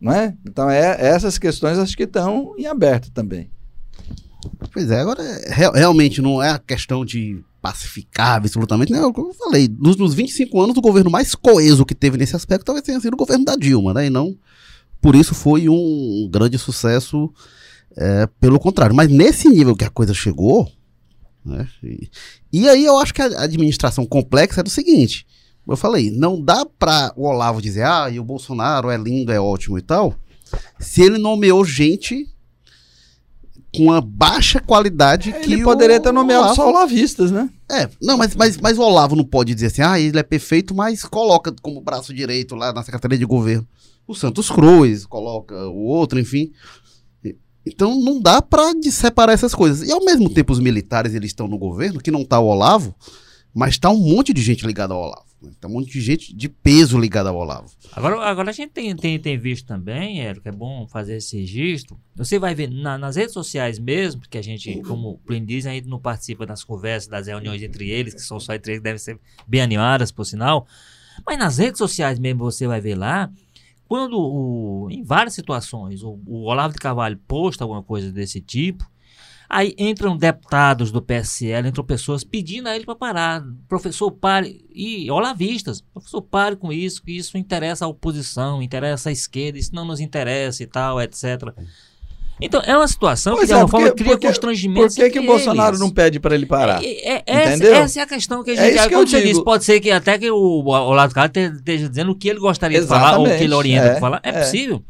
Não 0.00 0.12
é? 0.12 0.36
Então, 0.46 0.68
é, 0.68 0.96
essas 1.00 1.38
questões 1.38 1.78
acho 1.78 1.96
que 1.96 2.02
estão 2.02 2.54
em 2.58 2.66
aberto 2.66 3.10
também. 3.12 3.50
Pois 4.72 4.90
é, 4.90 5.00
agora 5.00 5.22
real- 5.48 5.72
realmente 5.72 6.20
não 6.20 6.42
é 6.42 6.50
a 6.50 6.58
questão 6.58 7.04
de 7.04 7.42
pacificar 7.60 8.36
absolutamente, 8.38 8.90
não, 8.90 9.12
como 9.12 9.28
eu 9.30 9.34
falei, 9.34 9.68
nos, 9.78 9.96
nos 9.96 10.14
25 10.14 10.60
anos 10.60 10.76
o 10.76 10.80
governo 10.80 11.08
mais 11.08 11.32
coeso 11.36 11.86
que 11.86 11.94
teve 11.94 12.18
nesse 12.18 12.34
aspecto 12.34 12.64
talvez 12.64 12.84
tenha 12.84 12.98
sido 12.98 13.14
o 13.14 13.16
governo 13.16 13.44
da 13.44 13.54
Dilma, 13.54 13.94
né, 13.94 14.06
e 14.06 14.10
não, 14.10 14.36
por 15.00 15.14
isso 15.14 15.32
foi 15.32 15.68
um 15.68 16.28
grande 16.28 16.58
sucesso, 16.58 17.32
é, 17.96 18.26
pelo 18.40 18.58
contrário, 18.58 18.96
mas 18.96 19.08
nesse 19.08 19.48
nível 19.48 19.76
que 19.76 19.84
a 19.84 19.90
coisa 19.90 20.12
chegou, 20.12 20.68
né, 21.44 21.68
e, 21.82 22.10
e 22.52 22.68
aí 22.68 22.84
eu 22.84 22.98
acho 22.98 23.12
que 23.12 23.22
a 23.22 23.42
administração 23.42 24.04
complexa 24.06 24.60
é 24.60 24.64
do 24.64 24.70
seguinte, 24.70 25.26
eu 25.66 25.76
falei, 25.76 26.10
não 26.10 26.40
dá 26.40 26.66
pra 26.66 27.12
o 27.16 27.26
Olavo 27.26 27.62
dizer, 27.62 27.84
ah, 27.84 28.08
e 28.10 28.18
o 28.18 28.24
Bolsonaro 28.24 28.90
é 28.90 28.96
lindo, 28.96 29.32
é 29.32 29.40
ótimo 29.40 29.78
e 29.78 29.82
tal, 29.82 30.14
se 30.78 31.02
ele 31.02 31.18
nomeou 31.18 31.64
gente 31.64 32.28
com 33.74 33.84
uma 33.84 34.02
baixa 34.02 34.60
qualidade 34.60 35.32
que 35.32 35.50
Ele 35.50 35.62
poderia 35.62 35.98
ter 35.98 36.12
nomeado 36.12 36.42
Olavo- 36.42 36.56
só 36.56 36.68
olavistas, 36.68 37.30
né? 37.30 37.48
É, 37.70 37.88
não, 38.02 38.18
mas, 38.18 38.36
mas, 38.36 38.58
mas 38.58 38.78
o 38.78 38.82
Olavo 38.82 39.16
não 39.16 39.24
pode 39.24 39.54
dizer 39.54 39.68
assim, 39.68 39.80
ah, 39.80 39.98
ele 39.98 40.18
é 40.18 40.22
perfeito, 40.22 40.74
mas 40.74 41.04
coloca 41.04 41.54
como 41.62 41.80
braço 41.80 42.12
direito 42.12 42.54
lá 42.54 42.70
na 42.72 42.82
Secretaria 42.82 43.16
de 43.16 43.24
Governo 43.24 43.66
o 44.06 44.14
Santos 44.14 44.50
Cruz, 44.50 45.06
coloca 45.06 45.54
o 45.68 45.84
outro, 45.84 46.18
enfim. 46.18 46.52
Então 47.64 47.98
não 48.00 48.20
dá 48.20 48.42
de 48.80 48.90
separar 48.90 49.32
essas 49.32 49.54
coisas. 49.54 49.86
E 49.86 49.92
ao 49.92 50.04
mesmo 50.04 50.28
tempo 50.28 50.52
os 50.52 50.58
militares 50.60 51.14
eles 51.14 51.30
estão 51.30 51.46
no 51.46 51.58
governo, 51.58 52.00
que 52.00 52.10
não 52.10 52.24
tá 52.24 52.38
o 52.40 52.46
Olavo, 52.46 52.94
mas 53.54 53.78
tá 53.78 53.90
um 53.90 53.98
monte 53.98 54.32
de 54.32 54.42
gente 54.42 54.66
ligada 54.66 54.94
ao 54.94 55.00
Olavo. 55.00 55.24
né? 55.40 55.50
Tá 55.60 55.68
um 55.68 55.72
monte 55.72 55.92
de 55.92 56.00
gente 56.00 56.34
de 56.34 56.48
peso 56.48 56.98
ligada 56.98 57.28
ao 57.28 57.36
Olavo. 57.36 57.70
Agora, 57.92 58.20
agora 58.24 58.50
a 58.50 58.52
gente 58.52 58.70
tem, 58.70 58.94
tem, 58.96 59.18
tem 59.18 59.36
visto 59.38 59.66
também, 59.66 60.20
Érico, 60.22 60.48
é 60.48 60.52
bom 60.52 60.86
fazer 60.88 61.16
esse 61.16 61.36
registro. 61.36 61.98
Você 62.16 62.38
vai 62.38 62.54
ver 62.54 62.70
na- 62.70 62.96
nas 62.98 63.16
redes 63.16 63.32
sociais 63.34 63.78
mesmo, 63.78 64.20
porque 64.22 64.38
a 64.38 64.42
gente, 64.42 64.80
como 64.82 65.10
o 65.10 65.18
Plínio 65.18 65.46
diz, 65.48 65.66
a 65.66 65.70
gente 65.70 65.88
não 65.88 65.98
participa 66.00 66.46
das 66.46 66.62
conversas, 66.64 67.08
das 67.08 67.26
reuniões 67.26 67.62
entre 67.62 67.90
eles, 67.90 68.14
que 68.14 68.20
são 68.22 68.38
só 68.40 68.54
entre 68.54 68.72
eles, 68.72 68.82
devem 68.82 68.98
ser 68.98 69.18
bem 69.46 69.60
animadas, 69.60 70.10
por 70.10 70.24
sinal. 70.24 70.66
Mas 71.26 71.38
nas 71.38 71.58
redes 71.58 71.78
sociais 71.78 72.18
mesmo 72.18 72.38
você 72.40 72.66
vai 72.66 72.80
ver 72.80 72.94
lá, 72.94 73.30
quando 73.92 74.18
o- 74.18 74.88
em 74.90 75.02
várias 75.04 75.34
situações 75.34 76.02
o, 76.02 76.18
o 76.26 76.44
Olavo 76.48 76.72
de 76.72 76.78
Carvalho 76.78 77.20
posta 77.28 77.62
alguma 77.62 77.82
coisa 77.82 78.10
desse 78.10 78.40
tipo, 78.40 78.90
aí 79.46 79.74
entram 79.78 80.16
deputados 80.16 80.90
do 80.90 81.02
PSL, 81.02 81.68
entram 81.68 81.84
pessoas 81.84 82.24
pedindo 82.24 82.68
a 82.70 82.74
ele 82.74 82.86
para 82.86 82.94
parar. 82.94 83.44
Professor, 83.68 84.10
pare. 84.10 84.64
E 84.74 85.10
olavistas, 85.10 85.82
professor, 85.82 86.22
pare 86.22 86.56
com 86.56 86.72
isso, 86.72 87.02
que 87.02 87.12
isso 87.12 87.36
interessa 87.36 87.84
a 87.84 87.88
oposição, 87.88 88.62
interessa 88.62 89.10
a 89.10 89.12
esquerda, 89.12 89.58
isso 89.58 89.74
não 89.74 89.84
nos 89.84 90.00
interessa 90.00 90.62
e 90.62 90.66
tal, 90.66 90.98
etc. 90.98 91.52
Então, 92.44 92.60
é 92.64 92.76
uma 92.76 92.88
situação 92.88 93.34
Pois 93.34 93.42
que 93.42 93.46
de 93.48 93.52
é, 93.52 93.54
alguma 93.60 93.70
forma 93.70 93.86
porque- 93.88 94.02
cria 94.04 94.12
porque- 94.16 94.26
constrangimento. 94.26 94.86
Por 94.88 94.94
que, 94.94 95.10
que 95.10 95.18
o 95.20 95.26
Bolsonaro 95.26 95.78
não 95.78 95.90
pede 95.90 96.18
para 96.20 96.34
ele 96.34 96.46
parar? 96.46 96.82
É, 96.82 96.86
é- 96.86 97.22
essa, 97.26 97.56
Entendeu? 97.56 97.74
essa 97.74 98.00
é 98.00 98.02
a 98.02 98.06
questão 98.06 98.42
que 98.44 98.50
a 98.50 98.54
É 98.54 98.56
gente. 98.56 98.78
isso 98.78 98.88
que 98.88 98.94
eu 98.94 99.04
digo. 99.04 99.22
disse, 99.22 99.44
pode 99.44 99.64
ser 99.64 99.80
que 99.80 99.90
até 99.90 100.18
que 100.18 100.30
o 100.30 100.64
Olavo 100.64 101.14
Carlos 101.14 101.32
te- 101.32 101.52
esteja 101.56 101.88
dizendo 101.88 102.12
o 102.12 102.14
que 102.16 102.28
ele 102.28 102.40
gostaria 102.40 102.80
de 102.80 102.86
falar 102.86 103.16
ou 103.18 103.22
o 103.22 103.24
que 103.24 103.30
ele 103.30 103.44
Exatamente, 103.44 103.54
orienta 103.54 103.86
é, 103.86 103.90
para 103.92 104.00
falar. 104.00 104.20
É, 104.22 104.28
é. 104.30 104.32
possível. 104.40 104.82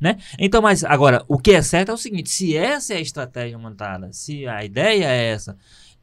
Né? 0.00 0.16
Então, 0.38 0.62
mas 0.62 0.82
agora, 0.82 1.22
o 1.28 1.38
que 1.38 1.52
é 1.52 1.60
certo 1.60 1.90
é 1.90 1.94
o 1.94 1.98
seguinte: 1.98 2.30
se 2.30 2.56
essa 2.56 2.94
é 2.94 2.96
a 2.96 3.00
estratégia 3.00 3.58
montada, 3.58 4.08
se 4.12 4.46
a 4.46 4.64
ideia 4.64 5.04
é 5.04 5.26
essa, 5.32 5.56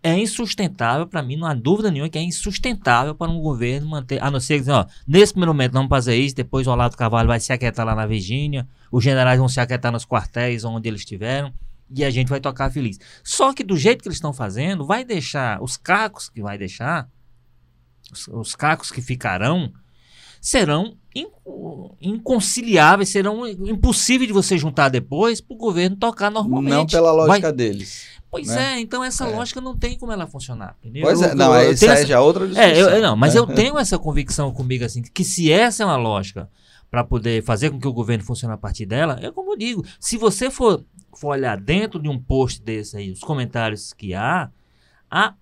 é 0.05 0.15
insustentável 0.19 1.07
para 1.07 1.23
mim, 1.23 1.35
não 1.35 1.47
há 1.47 1.55
dúvida 1.55 1.89
nenhuma 1.89 2.07
que 2.07 2.19
é 2.19 2.21
insustentável 2.21 3.15
para 3.15 3.31
um 3.31 3.39
governo 3.39 3.89
manter, 3.89 4.21
a 4.21 4.29
não 4.29 4.39
ser 4.39 4.53
que 4.53 4.59
dizer, 4.59 4.71
ó, 4.71 4.85
nesse 5.07 5.33
primeiro 5.33 5.51
momento 5.51 5.71
vamos 5.71 5.89
fazer 5.89 6.15
isso, 6.15 6.35
depois 6.35 6.67
o 6.67 6.71
Olavo 6.71 6.95
Carvalho 6.95 7.27
vai 7.27 7.39
se 7.39 7.51
aquietar 7.51 7.83
lá 7.83 7.95
na 7.95 8.05
Virgínia, 8.05 8.67
os 8.91 9.03
generais 9.03 9.39
vão 9.39 9.49
se 9.49 9.59
aquietar 9.59 9.91
nos 9.91 10.05
quartéis 10.05 10.63
onde 10.63 10.87
eles 10.87 11.01
estiveram, 11.01 11.51
e 11.89 12.05
a 12.05 12.11
gente 12.11 12.27
vai 12.27 12.39
tocar 12.39 12.69
feliz. 12.71 12.99
Só 13.23 13.51
que 13.51 13.63
do 13.63 13.75
jeito 13.75 14.03
que 14.03 14.07
eles 14.07 14.17
estão 14.17 14.31
fazendo, 14.31 14.85
vai 14.85 15.03
deixar, 15.03 15.59
os 15.59 15.75
cacos 15.75 16.29
que 16.29 16.39
vai 16.39 16.55
deixar, 16.55 17.09
os, 18.11 18.27
os 18.27 18.53
cacos 18.53 18.91
que 18.91 19.01
ficarão, 19.01 19.73
serão 20.39 20.95
inconciliáveis, 22.01 23.09
serão 23.09 23.47
impossíveis 23.47 24.27
de 24.27 24.33
você 24.33 24.57
juntar 24.57 24.89
depois 24.89 25.39
para 25.41 25.53
o 25.55 25.57
governo 25.57 25.95
tocar 25.95 26.29
normalmente. 26.29 26.73
Não 26.73 26.85
pela 26.85 27.13
Vai- 27.15 27.27
lógica 27.27 27.53
deles. 27.53 28.07
Pois 28.29 28.47
né? 28.47 28.73
é, 28.73 28.79
então 28.81 29.01
essa 29.03 29.25
É. 29.25 29.33
lógica 29.33 29.61
não 29.61 29.77
tem 29.77 29.97
como 29.97 30.11
ela 30.11 30.27
funcionar. 30.27 30.75
Entendeu? 30.83 31.03
Pois 31.03 31.21
Eu- 31.21 31.29
é, 31.29 31.35
não, 31.35 31.55
eu- 31.55 31.61
eu 31.63 31.71
essa- 31.71 32.05
já 32.05 32.15
é 32.15 32.19
outra 32.19 32.45
discussão. 32.47 32.69
é, 32.69 32.97
eu, 32.97 33.01
não, 33.01 33.15
mas 33.15 33.33
né? 33.33 33.39
eu 33.39 33.45
tenho 33.71 33.77
essa 33.79 33.97
convicção 33.97 34.51
comigo 34.51 34.83
assim, 34.83 35.01
que 35.01 35.23
se 35.23 35.49
essa 35.51 35.83
é 35.83 35.85
uma 35.85 35.95
lógica 35.95 36.49
para 36.91 37.03
poder 37.03 37.43
fazer 37.43 37.69
com 37.69 37.79
que 37.79 37.87
o 37.87 37.93
governo 37.93 38.23
funcione 38.23 38.53
a 38.53 38.57
partir 38.57 38.85
dela, 38.85 39.17
é 39.21 39.31
como 39.31 39.53
eu 39.53 39.57
digo, 39.57 39.85
se 39.99 40.17
você 40.17 40.49
for, 40.51 40.83
for 41.13 41.29
olhar 41.29 41.57
dentro 41.59 42.01
de 42.01 42.09
um 42.09 42.19
post 42.19 42.61
desse 42.61 42.97
aí, 42.97 43.09
os 43.11 43.21
comentários 43.21 43.93
que 43.93 44.13
há, 44.13 44.49
há 45.09 45.33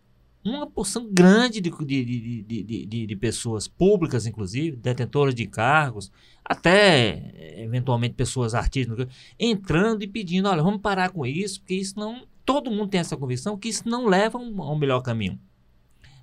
uma 0.45 0.67
porção 0.69 1.07
grande 1.11 1.61
de, 1.61 1.69
de, 1.71 2.43
de, 2.43 2.63
de, 2.85 3.05
de- 3.07 3.15
pessoas 3.15 3.67
públicas, 3.67 4.25
inclusive, 4.25 4.75
detentoras 4.77 5.33
de 5.35 5.47
cargos, 5.47 6.11
até 6.43 7.61
eventualmente 7.61 8.15
pessoas 8.15 8.53
artistas, 8.53 9.07
entrando 9.39 10.03
e 10.03 10.07
pedindo, 10.07 10.49
olha, 10.49 10.61
vamos 10.63 10.81
parar 10.81 11.09
com 11.11 11.25
isso, 11.25 11.59
porque 11.61 11.75
isso 11.75 11.97
não. 11.97 12.27
Todo 12.45 12.69
mundo 12.69 12.89
tem 12.89 12.99
essa 12.99 13.15
convicção 13.15 13.57
que 13.57 13.69
isso 13.69 13.87
não 13.87 14.05
leva 14.05 14.37
a 14.37 14.41
a 14.41 14.71
um 14.71 14.77
melhor 14.77 15.01
caminho. 15.01 15.39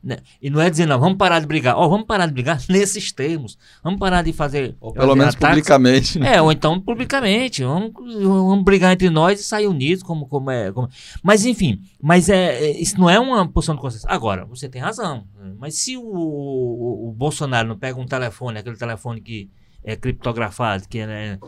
Né? 0.03 0.17
E 0.41 0.49
não 0.49 0.61
é 0.61 0.71
dizer, 0.71 0.87
não, 0.87 0.99
vamos 0.99 1.19
parar 1.19 1.41
de 1.41 1.47
brigar. 1.47 1.77
Ó, 1.77 1.87
vamos 1.87 2.07
parar 2.07 2.25
de 2.27 2.33
brigar 2.33 2.59
nesses 2.71 3.13
termos. 3.13 3.59
Vamos 3.85 3.99
parar 4.01 4.23
de 4.23 4.33
fazer. 4.33 4.75
Ou 4.81 4.93
pelo 4.95 5.15
menos 5.15 5.35
ataques. 5.35 5.49
publicamente. 5.57 6.19
né? 6.19 6.37
É, 6.37 6.43
ou 6.43 6.51
então 6.51 6.81
publicamente. 6.81 7.63
Vamos, 7.63 7.93
vamos 8.23 8.65
brigar 8.65 8.93
entre 8.95 9.11
nós 9.11 9.41
e 9.41 9.45
sair 9.45 9.67
unidos, 9.67 10.03
como, 10.03 10.27
como 10.27 10.51
é. 10.51 10.73
como- 10.73 10.89
Mas, 11.23 11.45
enfim, 11.45 11.83
mas 12.03 12.29
é, 12.31 12.65
é- 12.65 12.81
isso 12.81 12.99
não 12.99 13.11
é 13.11 13.21
uma 13.21 13.47
posição 13.47 13.75
de 13.75 13.81
consciência. 13.83 14.09
Agora, 14.11 14.47
você 14.47 14.69
tem 14.71 14.81
razão. 14.81 15.25
Mas 15.59 15.75
se 15.75 15.97
o, 15.99 16.03
o- 16.03 17.09
o 17.11 17.13
Bolsonaro 17.13 17.69
não 17.69 17.77
pega 17.79 18.01
um 18.01 18.07
telefone, 18.07 18.59
aquele 18.59 18.77
telefone 18.79 19.21
que 19.21 19.51
é 19.85 19.97
criptografado, 19.97 20.89
que 20.89 20.99
é. 21.01 21.39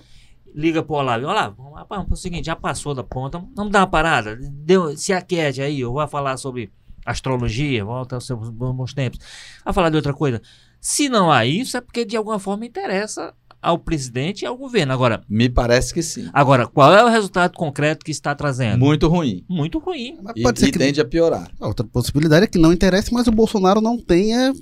Liga 0.55 0.83
pro 0.83 0.97
Olavo, 0.97 1.27
Olavo, 1.27 1.73
rapaz, 1.73 2.03
é 2.03 2.13
o 2.13 2.17
seguinte, 2.17 2.45
já 2.45 2.55
passou 2.55 2.95
da 2.95 3.03
ponta, 3.03 3.43
vamos 3.57 3.73
dar 3.73 3.81
uma 3.81 3.87
parada, 3.87 4.37
deu, 4.39 4.95
se 4.99 5.11
aquiete 5.11 5.63
aí, 5.63 5.81
eu 5.81 5.95
vou 5.95 6.07
falar 6.07 6.37
sobre 6.37 6.71
astrologia, 7.05 7.85
volta 7.85 8.15
aos 8.17 8.27
seus 8.27 8.49
bons 8.51 8.95
tempos, 8.95 9.19
vai 9.65 9.73
falar 9.75 9.91
de 9.91 9.97
outra 9.97 10.13
coisa. 10.15 10.41
Se 10.81 11.09
não 11.09 11.31
há 11.31 11.47
isso, 11.47 11.77
é 11.77 11.81
porque 11.81 12.05
de 12.05 12.17
alguma 12.17 12.39
forma 12.39 12.67
interessa 12.67 13.33
ao 13.61 13.79
presidente 13.79 14.43
e 14.43 14.47
ao 14.47 14.57
governo. 14.57 14.93
Agora, 14.93 15.23
Me 15.29 15.49
parece 15.49 15.95
que 15.95 16.03
sim. 16.03 16.29
agora 16.33 16.67
qual 16.67 16.93
é 16.93 17.05
o 17.05 17.09
resultado 17.09 17.53
concreto 17.57 18.05
que 18.05 18.11
está 18.11 18.35
trazendo? 18.35 18.79
Muito 18.81 19.07
ruim. 19.07 19.45
Muito 19.49 19.79
ruim. 19.79 20.19
Mas 20.21 20.35
E, 20.37 20.43
pode 20.43 20.59
ser 20.59 20.67
e 20.67 20.73
que 20.73 20.79
tende 20.79 21.01
a 21.01 21.05
piorar. 21.05 21.49
A 21.61 21.69
Outra 21.69 21.87
possibilidade 21.87 22.45
é 22.45 22.49
que 22.49 22.59
não 22.59 22.73
interesse, 22.73 23.13
mas 23.15 23.29
o 23.29 23.31
Bolsonaro 23.31 23.81
não 23.81 23.97
tenha 23.97 24.53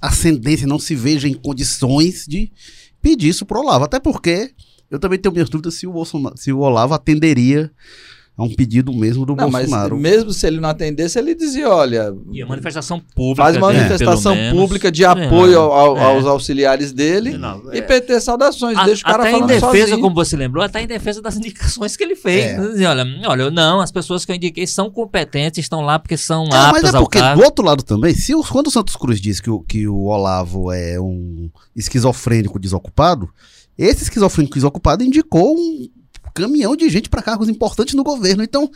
ascendência, 0.00 0.66
não 0.66 0.78
se 0.78 0.94
veja 0.94 1.26
em 1.26 1.32
condições 1.34 2.26
de 2.28 2.52
pedir 3.00 3.28
isso 3.28 3.46
pro 3.46 3.60
Olavo. 3.60 3.84
Até 3.86 3.98
porque 3.98 4.52
eu 4.90 4.98
também 4.98 5.18
tenho 5.18 5.32
minhas 5.32 5.48
dúvidas 5.48 5.74
se 5.74 5.86
o, 5.86 5.92
Bolsonaro, 5.92 6.36
se 6.36 6.52
o 6.52 6.58
Olavo 6.58 6.92
atenderia 6.92 7.70
a 8.36 8.42
um 8.42 8.52
pedido 8.52 8.92
mesmo 8.92 9.24
do 9.24 9.36
Não, 9.36 9.48
mas 9.48 9.66
Bolsonaro. 9.68 9.96
mesmo 9.96 10.32
se 10.32 10.44
ele 10.44 10.58
não 10.58 10.68
atendesse, 10.68 11.16
ele 11.18 11.36
dizia: 11.36 11.68
olha, 11.68 12.12
E 12.32 12.42
a 12.42 12.46
manifestação 12.46 12.98
pública. 13.14 13.42
faz 13.44 13.56
uma 13.56 13.72
manifestação 13.72 14.34
menos. 14.34 14.58
pública 14.60 14.90
de 14.90 15.04
É, 15.04 15.06
apoio 15.06 15.60
ao- 15.60 15.72
ao- 15.72 15.96
é. 15.96 16.02
aos 16.04 16.26
auxiliares 16.26 16.90
dele 16.92 17.38
Não, 17.38 17.72
e 17.72 17.78
é. 17.78 17.82
PT 17.82 18.20
saudações. 18.20 18.76
A- 18.76 18.86
deixa 18.86 19.02
o 19.02 19.04
cara 19.06 19.22
até 19.22 19.30
em 19.30 19.34
falando 19.34 19.48
defesa, 19.48 19.70
sozinho. 19.88 20.00
como 20.00 20.14
você 20.16 20.36
lembrou, 20.36 20.64
até 20.64 20.82
em 20.82 20.86
defesa 20.88 21.22
das 21.22 21.36
indicações 21.38 21.96
que 21.96 22.02
ele 22.02 22.16
fez. 22.16 22.44
É. 22.46 22.60
Dizia, 22.70 22.90
olha, 22.90 23.04
olha, 23.26 23.50
não, 23.52 23.80
as 23.80 23.92
pessoas 23.92 24.24
que 24.24 24.32
eu 24.32 24.36
indiquei 24.36 24.66
são 24.66 24.90
competentes, 24.90 25.60
estão 25.64 25.80
lá 25.82 25.98
porque 26.00 26.16
são 26.16 26.44
É, 26.46 26.48
mas 26.50 26.76
aptas 26.76 26.94
é 26.94 26.96
ao 26.96 27.02
porque, 27.04 27.18
cargo. 27.20 27.40
do 27.40 27.44
outro 27.44 27.64
lado 27.64 27.84
também, 27.84 28.14
se 28.14 28.34
o, 28.34 28.42
quando 28.42 28.66
o 28.66 28.70
Santos 28.72 28.96
Cruz 28.96 29.20
diz 29.20 29.40
que 29.40 29.48
o, 29.50 29.60
que 29.60 29.86
o 29.86 30.06
Olavo 30.06 30.72
é 30.72 30.98
um 31.00 31.48
esquizofrênico 31.76 32.58
desocupado, 32.58 33.28
esse 33.78 34.02
esquizofrênico 34.04 34.54
desocupado 34.54 35.04
indicou 35.04 35.54
um 35.54 35.88
caminhão 36.34 36.76
de 36.76 36.88
gente 36.90 37.08
para 37.08 37.22
cargos 37.22 37.48
importantes 37.48 37.94
no 37.94 38.02
governo. 38.02 38.42
Então, 38.42 38.70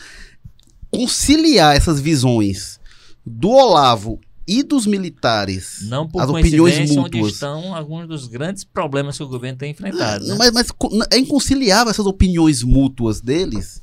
conciliar 0.91 1.77
essas 1.77 2.01
visões 2.01 2.79
do 3.27 3.51
Olavo 3.51 4.19
e 4.47 4.63
dos 4.63 4.87
militares, 4.87 5.81
Não 5.83 6.09
por 6.09 6.23
as 6.23 6.31
opiniões 6.31 6.77
coincidência 6.77 7.03
onde 7.03 7.19
mútuas. 7.19 7.35
estão 7.35 7.75
alguns 7.75 8.09
dos 8.09 8.27
grandes 8.27 8.65
problemas 8.65 9.19
que 9.19 9.23
o 9.23 9.29
governo 9.29 9.59
tem 9.59 9.73
enfrentado. 9.73 10.27
né? 10.27 10.37
Mas, 10.39 10.53
mas 10.53 10.67
é 11.13 11.19
inconciliável 11.19 11.91
essas 11.91 12.07
opiniões 12.07 12.63
mútuas 12.63 13.21
deles 13.21 13.83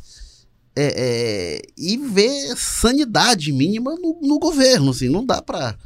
é, 0.76 0.94
é, 0.98 1.62
e 1.78 1.98
ver 1.98 2.56
sanidade 2.58 3.52
mínima 3.52 3.96
no, 3.96 4.20
no 4.24 4.40
governo, 4.40 4.90
assim, 4.90 5.08
não 5.08 5.24
dá 5.24 5.40
pra... 5.40 5.78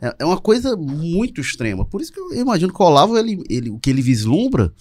É, 0.00 0.14
é 0.18 0.24
uma 0.26 0.38
coisa 0.38 0.76
muito 0.76 1.40
extrema. 1.40 1.86
Por 1.86 2.02
isso 2.02 2.12
que 2.12 2.20
eu 2.20 2.34
imagino 2.34 2.72
que 2.72 2.82
o 2.82 2.84
Olavo, 2.84 3.16
ele, 3.16 3.42
ele, 3.48 3.70
o 3.70 3.78
que 3.78 3.88
ele 3.88 4.02
vislumbra 4.02 4.72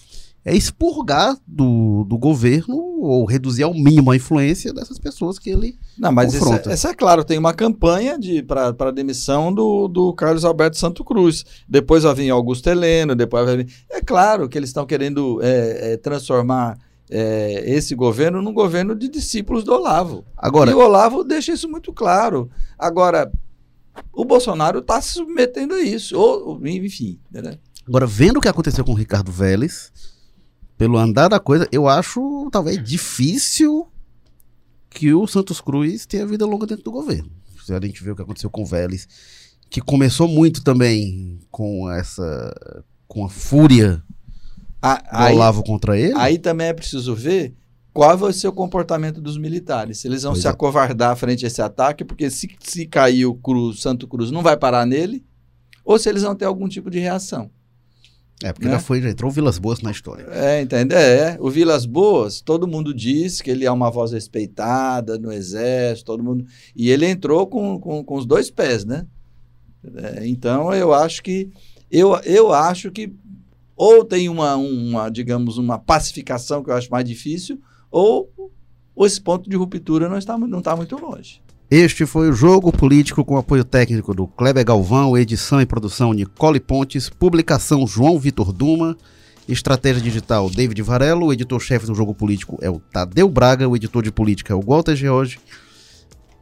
é 0.48 0.56
expurgar 0.56 1.38
do, 1.46 2.06
do 2.06 2.18
governo 2.18 2.78
ou 2.78 3.26
reduzir 3.26 3.64
ao 3.64 3.74
mínimo 3.74 4.12
a 4.12 4.16
influência 4.16 4.74
dessas 4.74 4.98
pessoas 4.98 5.38
que 5.38 5.50
ele... 5.50 5.78
Não, 5.98 6.10
mas 6.10 6.34
isso 6.34 6.42
confronta. 6.42 6.70
é, 6.70 6.74
essa 6.74 6.92
é 6.92 6.94
claro, 6.94 7.26
tem 7.26 7.38
uma 7.38 7.54
campanha 7.54 8.18
de 8.18 8.42
para 8.42 8.92
demissão 8.92 9.54
do, 9.54 9.90
do 9.90 10.14
Carlos 10.14 10.46
Alberto 10.46 10.78
Santo 10.78 11.04
Cruz. 11.04 11.44
Depois 11.68 12.04
vai 12.04 12.16
vir 12.16 12.30
Augusto 12.30 12.66
Heleno, 12.70 13.14
depois 13.14 13.46
vai 13.46 13.58
vir. 13.58 13.68
É 13.92 14.00
claro 14.00 14.48
que 14.48 14.58
eles 14.58 14.70
estão 14.70 14.86
querendo 14.86 15.42
é, 15.44 15.92
é, 15.92 15.98
transformar 15.98 16.80
é, 17.10 17.70
esse 17.70 17.94
governo 17.94 18.42
num 18.42 18.54
governo 18.54 18.96
de 18.96 19.10
discípulos 19.10 19.66
do 19.66 19.74
Olavo. 19.74 20.24
Agora, 20.38 20.72
E 20.72 20.74
o 20.74 20.80
Olavo 20.80 21.26
deixa 21.26 21.52
isso 21.52 21.68
muito 21.68 21.92
claro. 21.92 22.50
Agora, 22.80 23.30
o 24.14 24.24
Bolsonaro 24.24 24.80
está 24.80 25.02
se 25.02 25.16
submetendo 25.16 25.74
a 25.74 25.82
isso. 25.82 26.18
Ou, 26.18 26.52
ou, 26.52 26.68
enfim. 26.68 27.20
Né? 27.30 27.58
Agora, 27.86 28.08
vendo 28.08 28.38
o 28.38 28.42
que 28.42 28.48
aconteceu 28.48 28.86
com 28.86 28.94
o 28.94 28.98
Ricardo 28.98 29.30
Vélez, 29.30 29.92
pelo 30.78 30.98
andar 30.98 31.28
da 31.28 31.40
coisa, 31.40 31.68
eu 31.72 31.88
acho 31.88 32.50
talvez 32.52 32.82
difícil 32.84 33.88
que 34.90 35.14
o 35.14 35.28
Santos 35.28 35.60
Cruz 35.62 36.06
tenha 36.06 36.26
vida 36.26 36.46
longa 36.46 36.66
dentro 36.66 36.84
do 36.84 36.92
governo. 36.92 37.30
Se 37.66 37.74
a 37.74 37.80
gente 37.82 38.04
vê 38.04 38.12
o 38.12 38.16
que 38.16 38.22
aconteceu 38.22 38.50
com 38.50 38.62
o 38.64 38.66
Vélez, 38.66 39.08
que 39.70 39.82
começou 39.82 40.28
muito 40.28 40.64
também 40.64 41.40
com 41.52 41.90
essa. 41.92 42.54
com 43.08 43.26
a 43.26 43.30
fúria 43.30 44.02
A- 44.82 45.28
do 45.30 45.36
Olavo 45.36 45.64
contra 45.64 45.98
ele. 46.00 46.14
aí 46.18 46.38
também 46.38 46.68
é 46.68 46.74
preciso 46.74 47.14
ver 47.16 47.54
qual 47.94 48.18
vai 48.18 48.32
ser 48.32 48.48
o 48.48 48.54
comportamento 48.54 49.20
dos 49.20 49.38
militares. 49.38 50.00
Se 50.00 50.08
eles 50.08 50.24
vão 50.24 50.34
Pois 50.34 50.42
se 50.42 50.48
é. 50.48 50.52
acovardar 50.52 51.16
frente 51.18 51.44
a 51.44 51.48
esse 51.48 51.62
ataque, 51.62 52.06
porque 52.06 52.30
se, 52.30 52.48
se 52.62 52.86
cair 52.86 53.26
o 53.26 53.34
Cruz, 53.36 53.82
Santo 53.82 54.08
Cruz 54.08 54.30
não 54.32 54.44
vai 54.44 54.56
parar 54.56 54.86
nele, 54.86 55.26
ou 55.84 55.98
se 55.98 56.08
eles 56.08 56.22
vão 56.22 56.36
ter 56.36 56.46
algum 56.46 56.68
tipo 56.70 56.90
de 56.92 57.00
reação. 57.00 57.50
É, 58.44 58.54
porque 58.54 58.68
né? 58.68 58.74
já 58.74 58.80
foi, 58.80 59.02
já 59.02 59.10
entrou 59.10 59.32
Vilas 59.32 59.58
Boas 59.58 59.82
na 59.82 59.90
história. 59.90 60.28
É, 60.32 60.62
entende? 60.62 60.94
É, 60.94 61.38
o 61.40 61.50
Vilas 61.50 61.86
Boas, 61.86 62.40
todo 62.40 62.68
mundo 62.68 62.94
diz 62.94 63.42
que 63.42 63.50
ele 63.50 63.66
é 63.66 63.72
uma 63.72 63.90
voz 63.90 64.12
respeitada 64.12 65.18
no 65.18 65.32
exército, 65.32 66.06
todo 66.06 66.24
mundo. 66.24 66.46
E 66.76 66.90
ele 66.90 67.08
entrou 67.08 67.48
com, 67.48 67.80
com, 67.80 68.04
com 68.04 68.16
os 68.16 68.26
dois 68.26 68.52
pés, 68.52 68.86
né? 68.86 69.08
É, 69.96 70.28
então 70.28 70.74
eu 70.74 70.94
acho 70.94 71.24
que 71.24 71.50
eu, 71.90 72.16
eu 72.26 72.52
acho 72.54 72.92
que 72.92 73.14
ou 73.76 74.04
tem 74.04 74.28
uma, 74.28 74.56
uma, 74.56 75.10
digamos, 75.10 75.58
uma 75.60 75.78
pacificação 75.78 76.64
que 76.64 76.72
eu 76.72 76.76
acho 76.76 76.90
mais 76.90 77.06
difícil, 77.06 77.62
ou, 77.92 78.30
esse 79.02 79.22
ponto 79.22 79.48
de 79.48 79.56
ruptura 79.56 80.10
não 80.10 80.18
está, 80.18 80.36
não 80.36 80.60
está 80.60 80.76
muito 80.76 80.98
longe. 80.98 81.42
Este 81.70 82.06
foi 82.06 82.30
o 82.30 82.34
Jogo 82.34 82.72
Político 82.72 83.26
com 83.26 83.36
apoio 83.36 83.66
técnico 83.66 84.14
do 84.14 84.26
Kleber 84.26 84.64
Galvão, 84.64 85.18
edição 85.18 85.60
e 85.60 85.66
produção 85.66 86.14
Nicole 86.14 86.62
Pontes, 86.62 87.10
publicação 87.10 87.86
João 87.86 88.18
Vitor 88.18 88.54
Duma, 88.54 88.96
estratégia 89.50 90.02
digital 90.02 90.50
David 90.50 90.82
Varelo, 90.82 91.26
o 91.26 91.34
editor-chefe 91.34 91.86
do 91.86 91.94
Jogo 91.94 92.16
Político 92.16 92.58
é 92.62 92.70
o 92.70 92.80
Tadeu 92.80 93.28
Braga, 93.28 93.68
o 93.68 93.76
editor 93.76 94.02
de 94.02 94.14
política 94.14 94.54
é 94.54 94.56
o 94.56 94.62
Walter 94.62 94.96
George, 94.96 95.42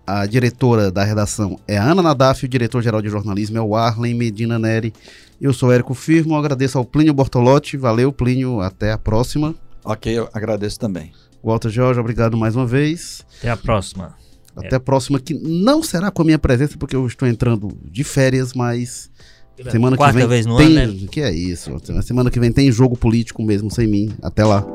a 0.05 0.27
diretora 0.27 0.91
da 0.91 1.03
redação 1.03 1.59
é 1.67 1.75
a 1.75 1.83
Ana 1.83 2.03
Nadaf, 2.03 2.45
o 2.45 2.47
diretor-geral 2.47 3.01
de 3.01 3.09
jornalismo 3.09 3.57
é 3.57 3.61
o 3.61 3.75
Arlen 3.75 4.13
Medina 4.13 4.59
Neri. 4.59 4.93
Eu 5.41 5.53
sou 5.53 5.73
Érico 5.73 5.95
Firmo, 5.95 6.35
agradeço 6.35 6.77
ao 6.77 6.85
Plínio 6.85 7.15
Bortolotti, 7.15 7.77
valeu 7.77 8.13
Plínio, 8.13 8.61
até 8.61 8.91
a 8.91 8.97
próxima. 8.99 9.55
Ok, 9.83 10.13
eu 10.13 10.29
agradeço 10.31 10.79
também. 10.79 11.11
Walter 11.43 11.69
George, 11.69 11.99
obrigado 11.99 12.37
mais 12.37 12.55
uma 12.55 12.67
vez. 12.67 13.25
Até 13.39 13.49
a 13.49 13.57
próxima. 13.57 14.24
Até 14.55 14.77
a 14.77 14.79
próxima, 14.79 15.19
que 15.19 15.33
não 15.33 15.83
será 15.83 16.09
com 16.09 16.21
a 16.21 16.25
minha 16.25 16.39
presença, 16.39 16.77
porque 16.77 16.95
eu 16.95 17.05
estou 17.05 17.27
entrando 17.27 17.75
de 17.83 18.03
férias, 18.03 18.53
mas 18.53 19.09
semana 19.69 19.97
Quarta 19.97 20.13
que 20.13 20.19
vem 20.19 20.27
vez 20.27 20.45
no 20.45 20.57
tem. 20.57 20.77
ano, 20.77 20.93
né? 20.93 21.07
Que 21.11 21.21
é 21.21 21.31
isso? 21.33 21.71
Semana 22.03 22.31
que 22.31 22.39
vem 22.39 22.51
tem 22.51 22.71
jogo 22.71 22.97
político 22.97 23.43
mesmo 23.43 23.69
sem 23.69 23.87
mim. 23.87 24.13
Até 24.21 24.45
lá. 24.45 24.65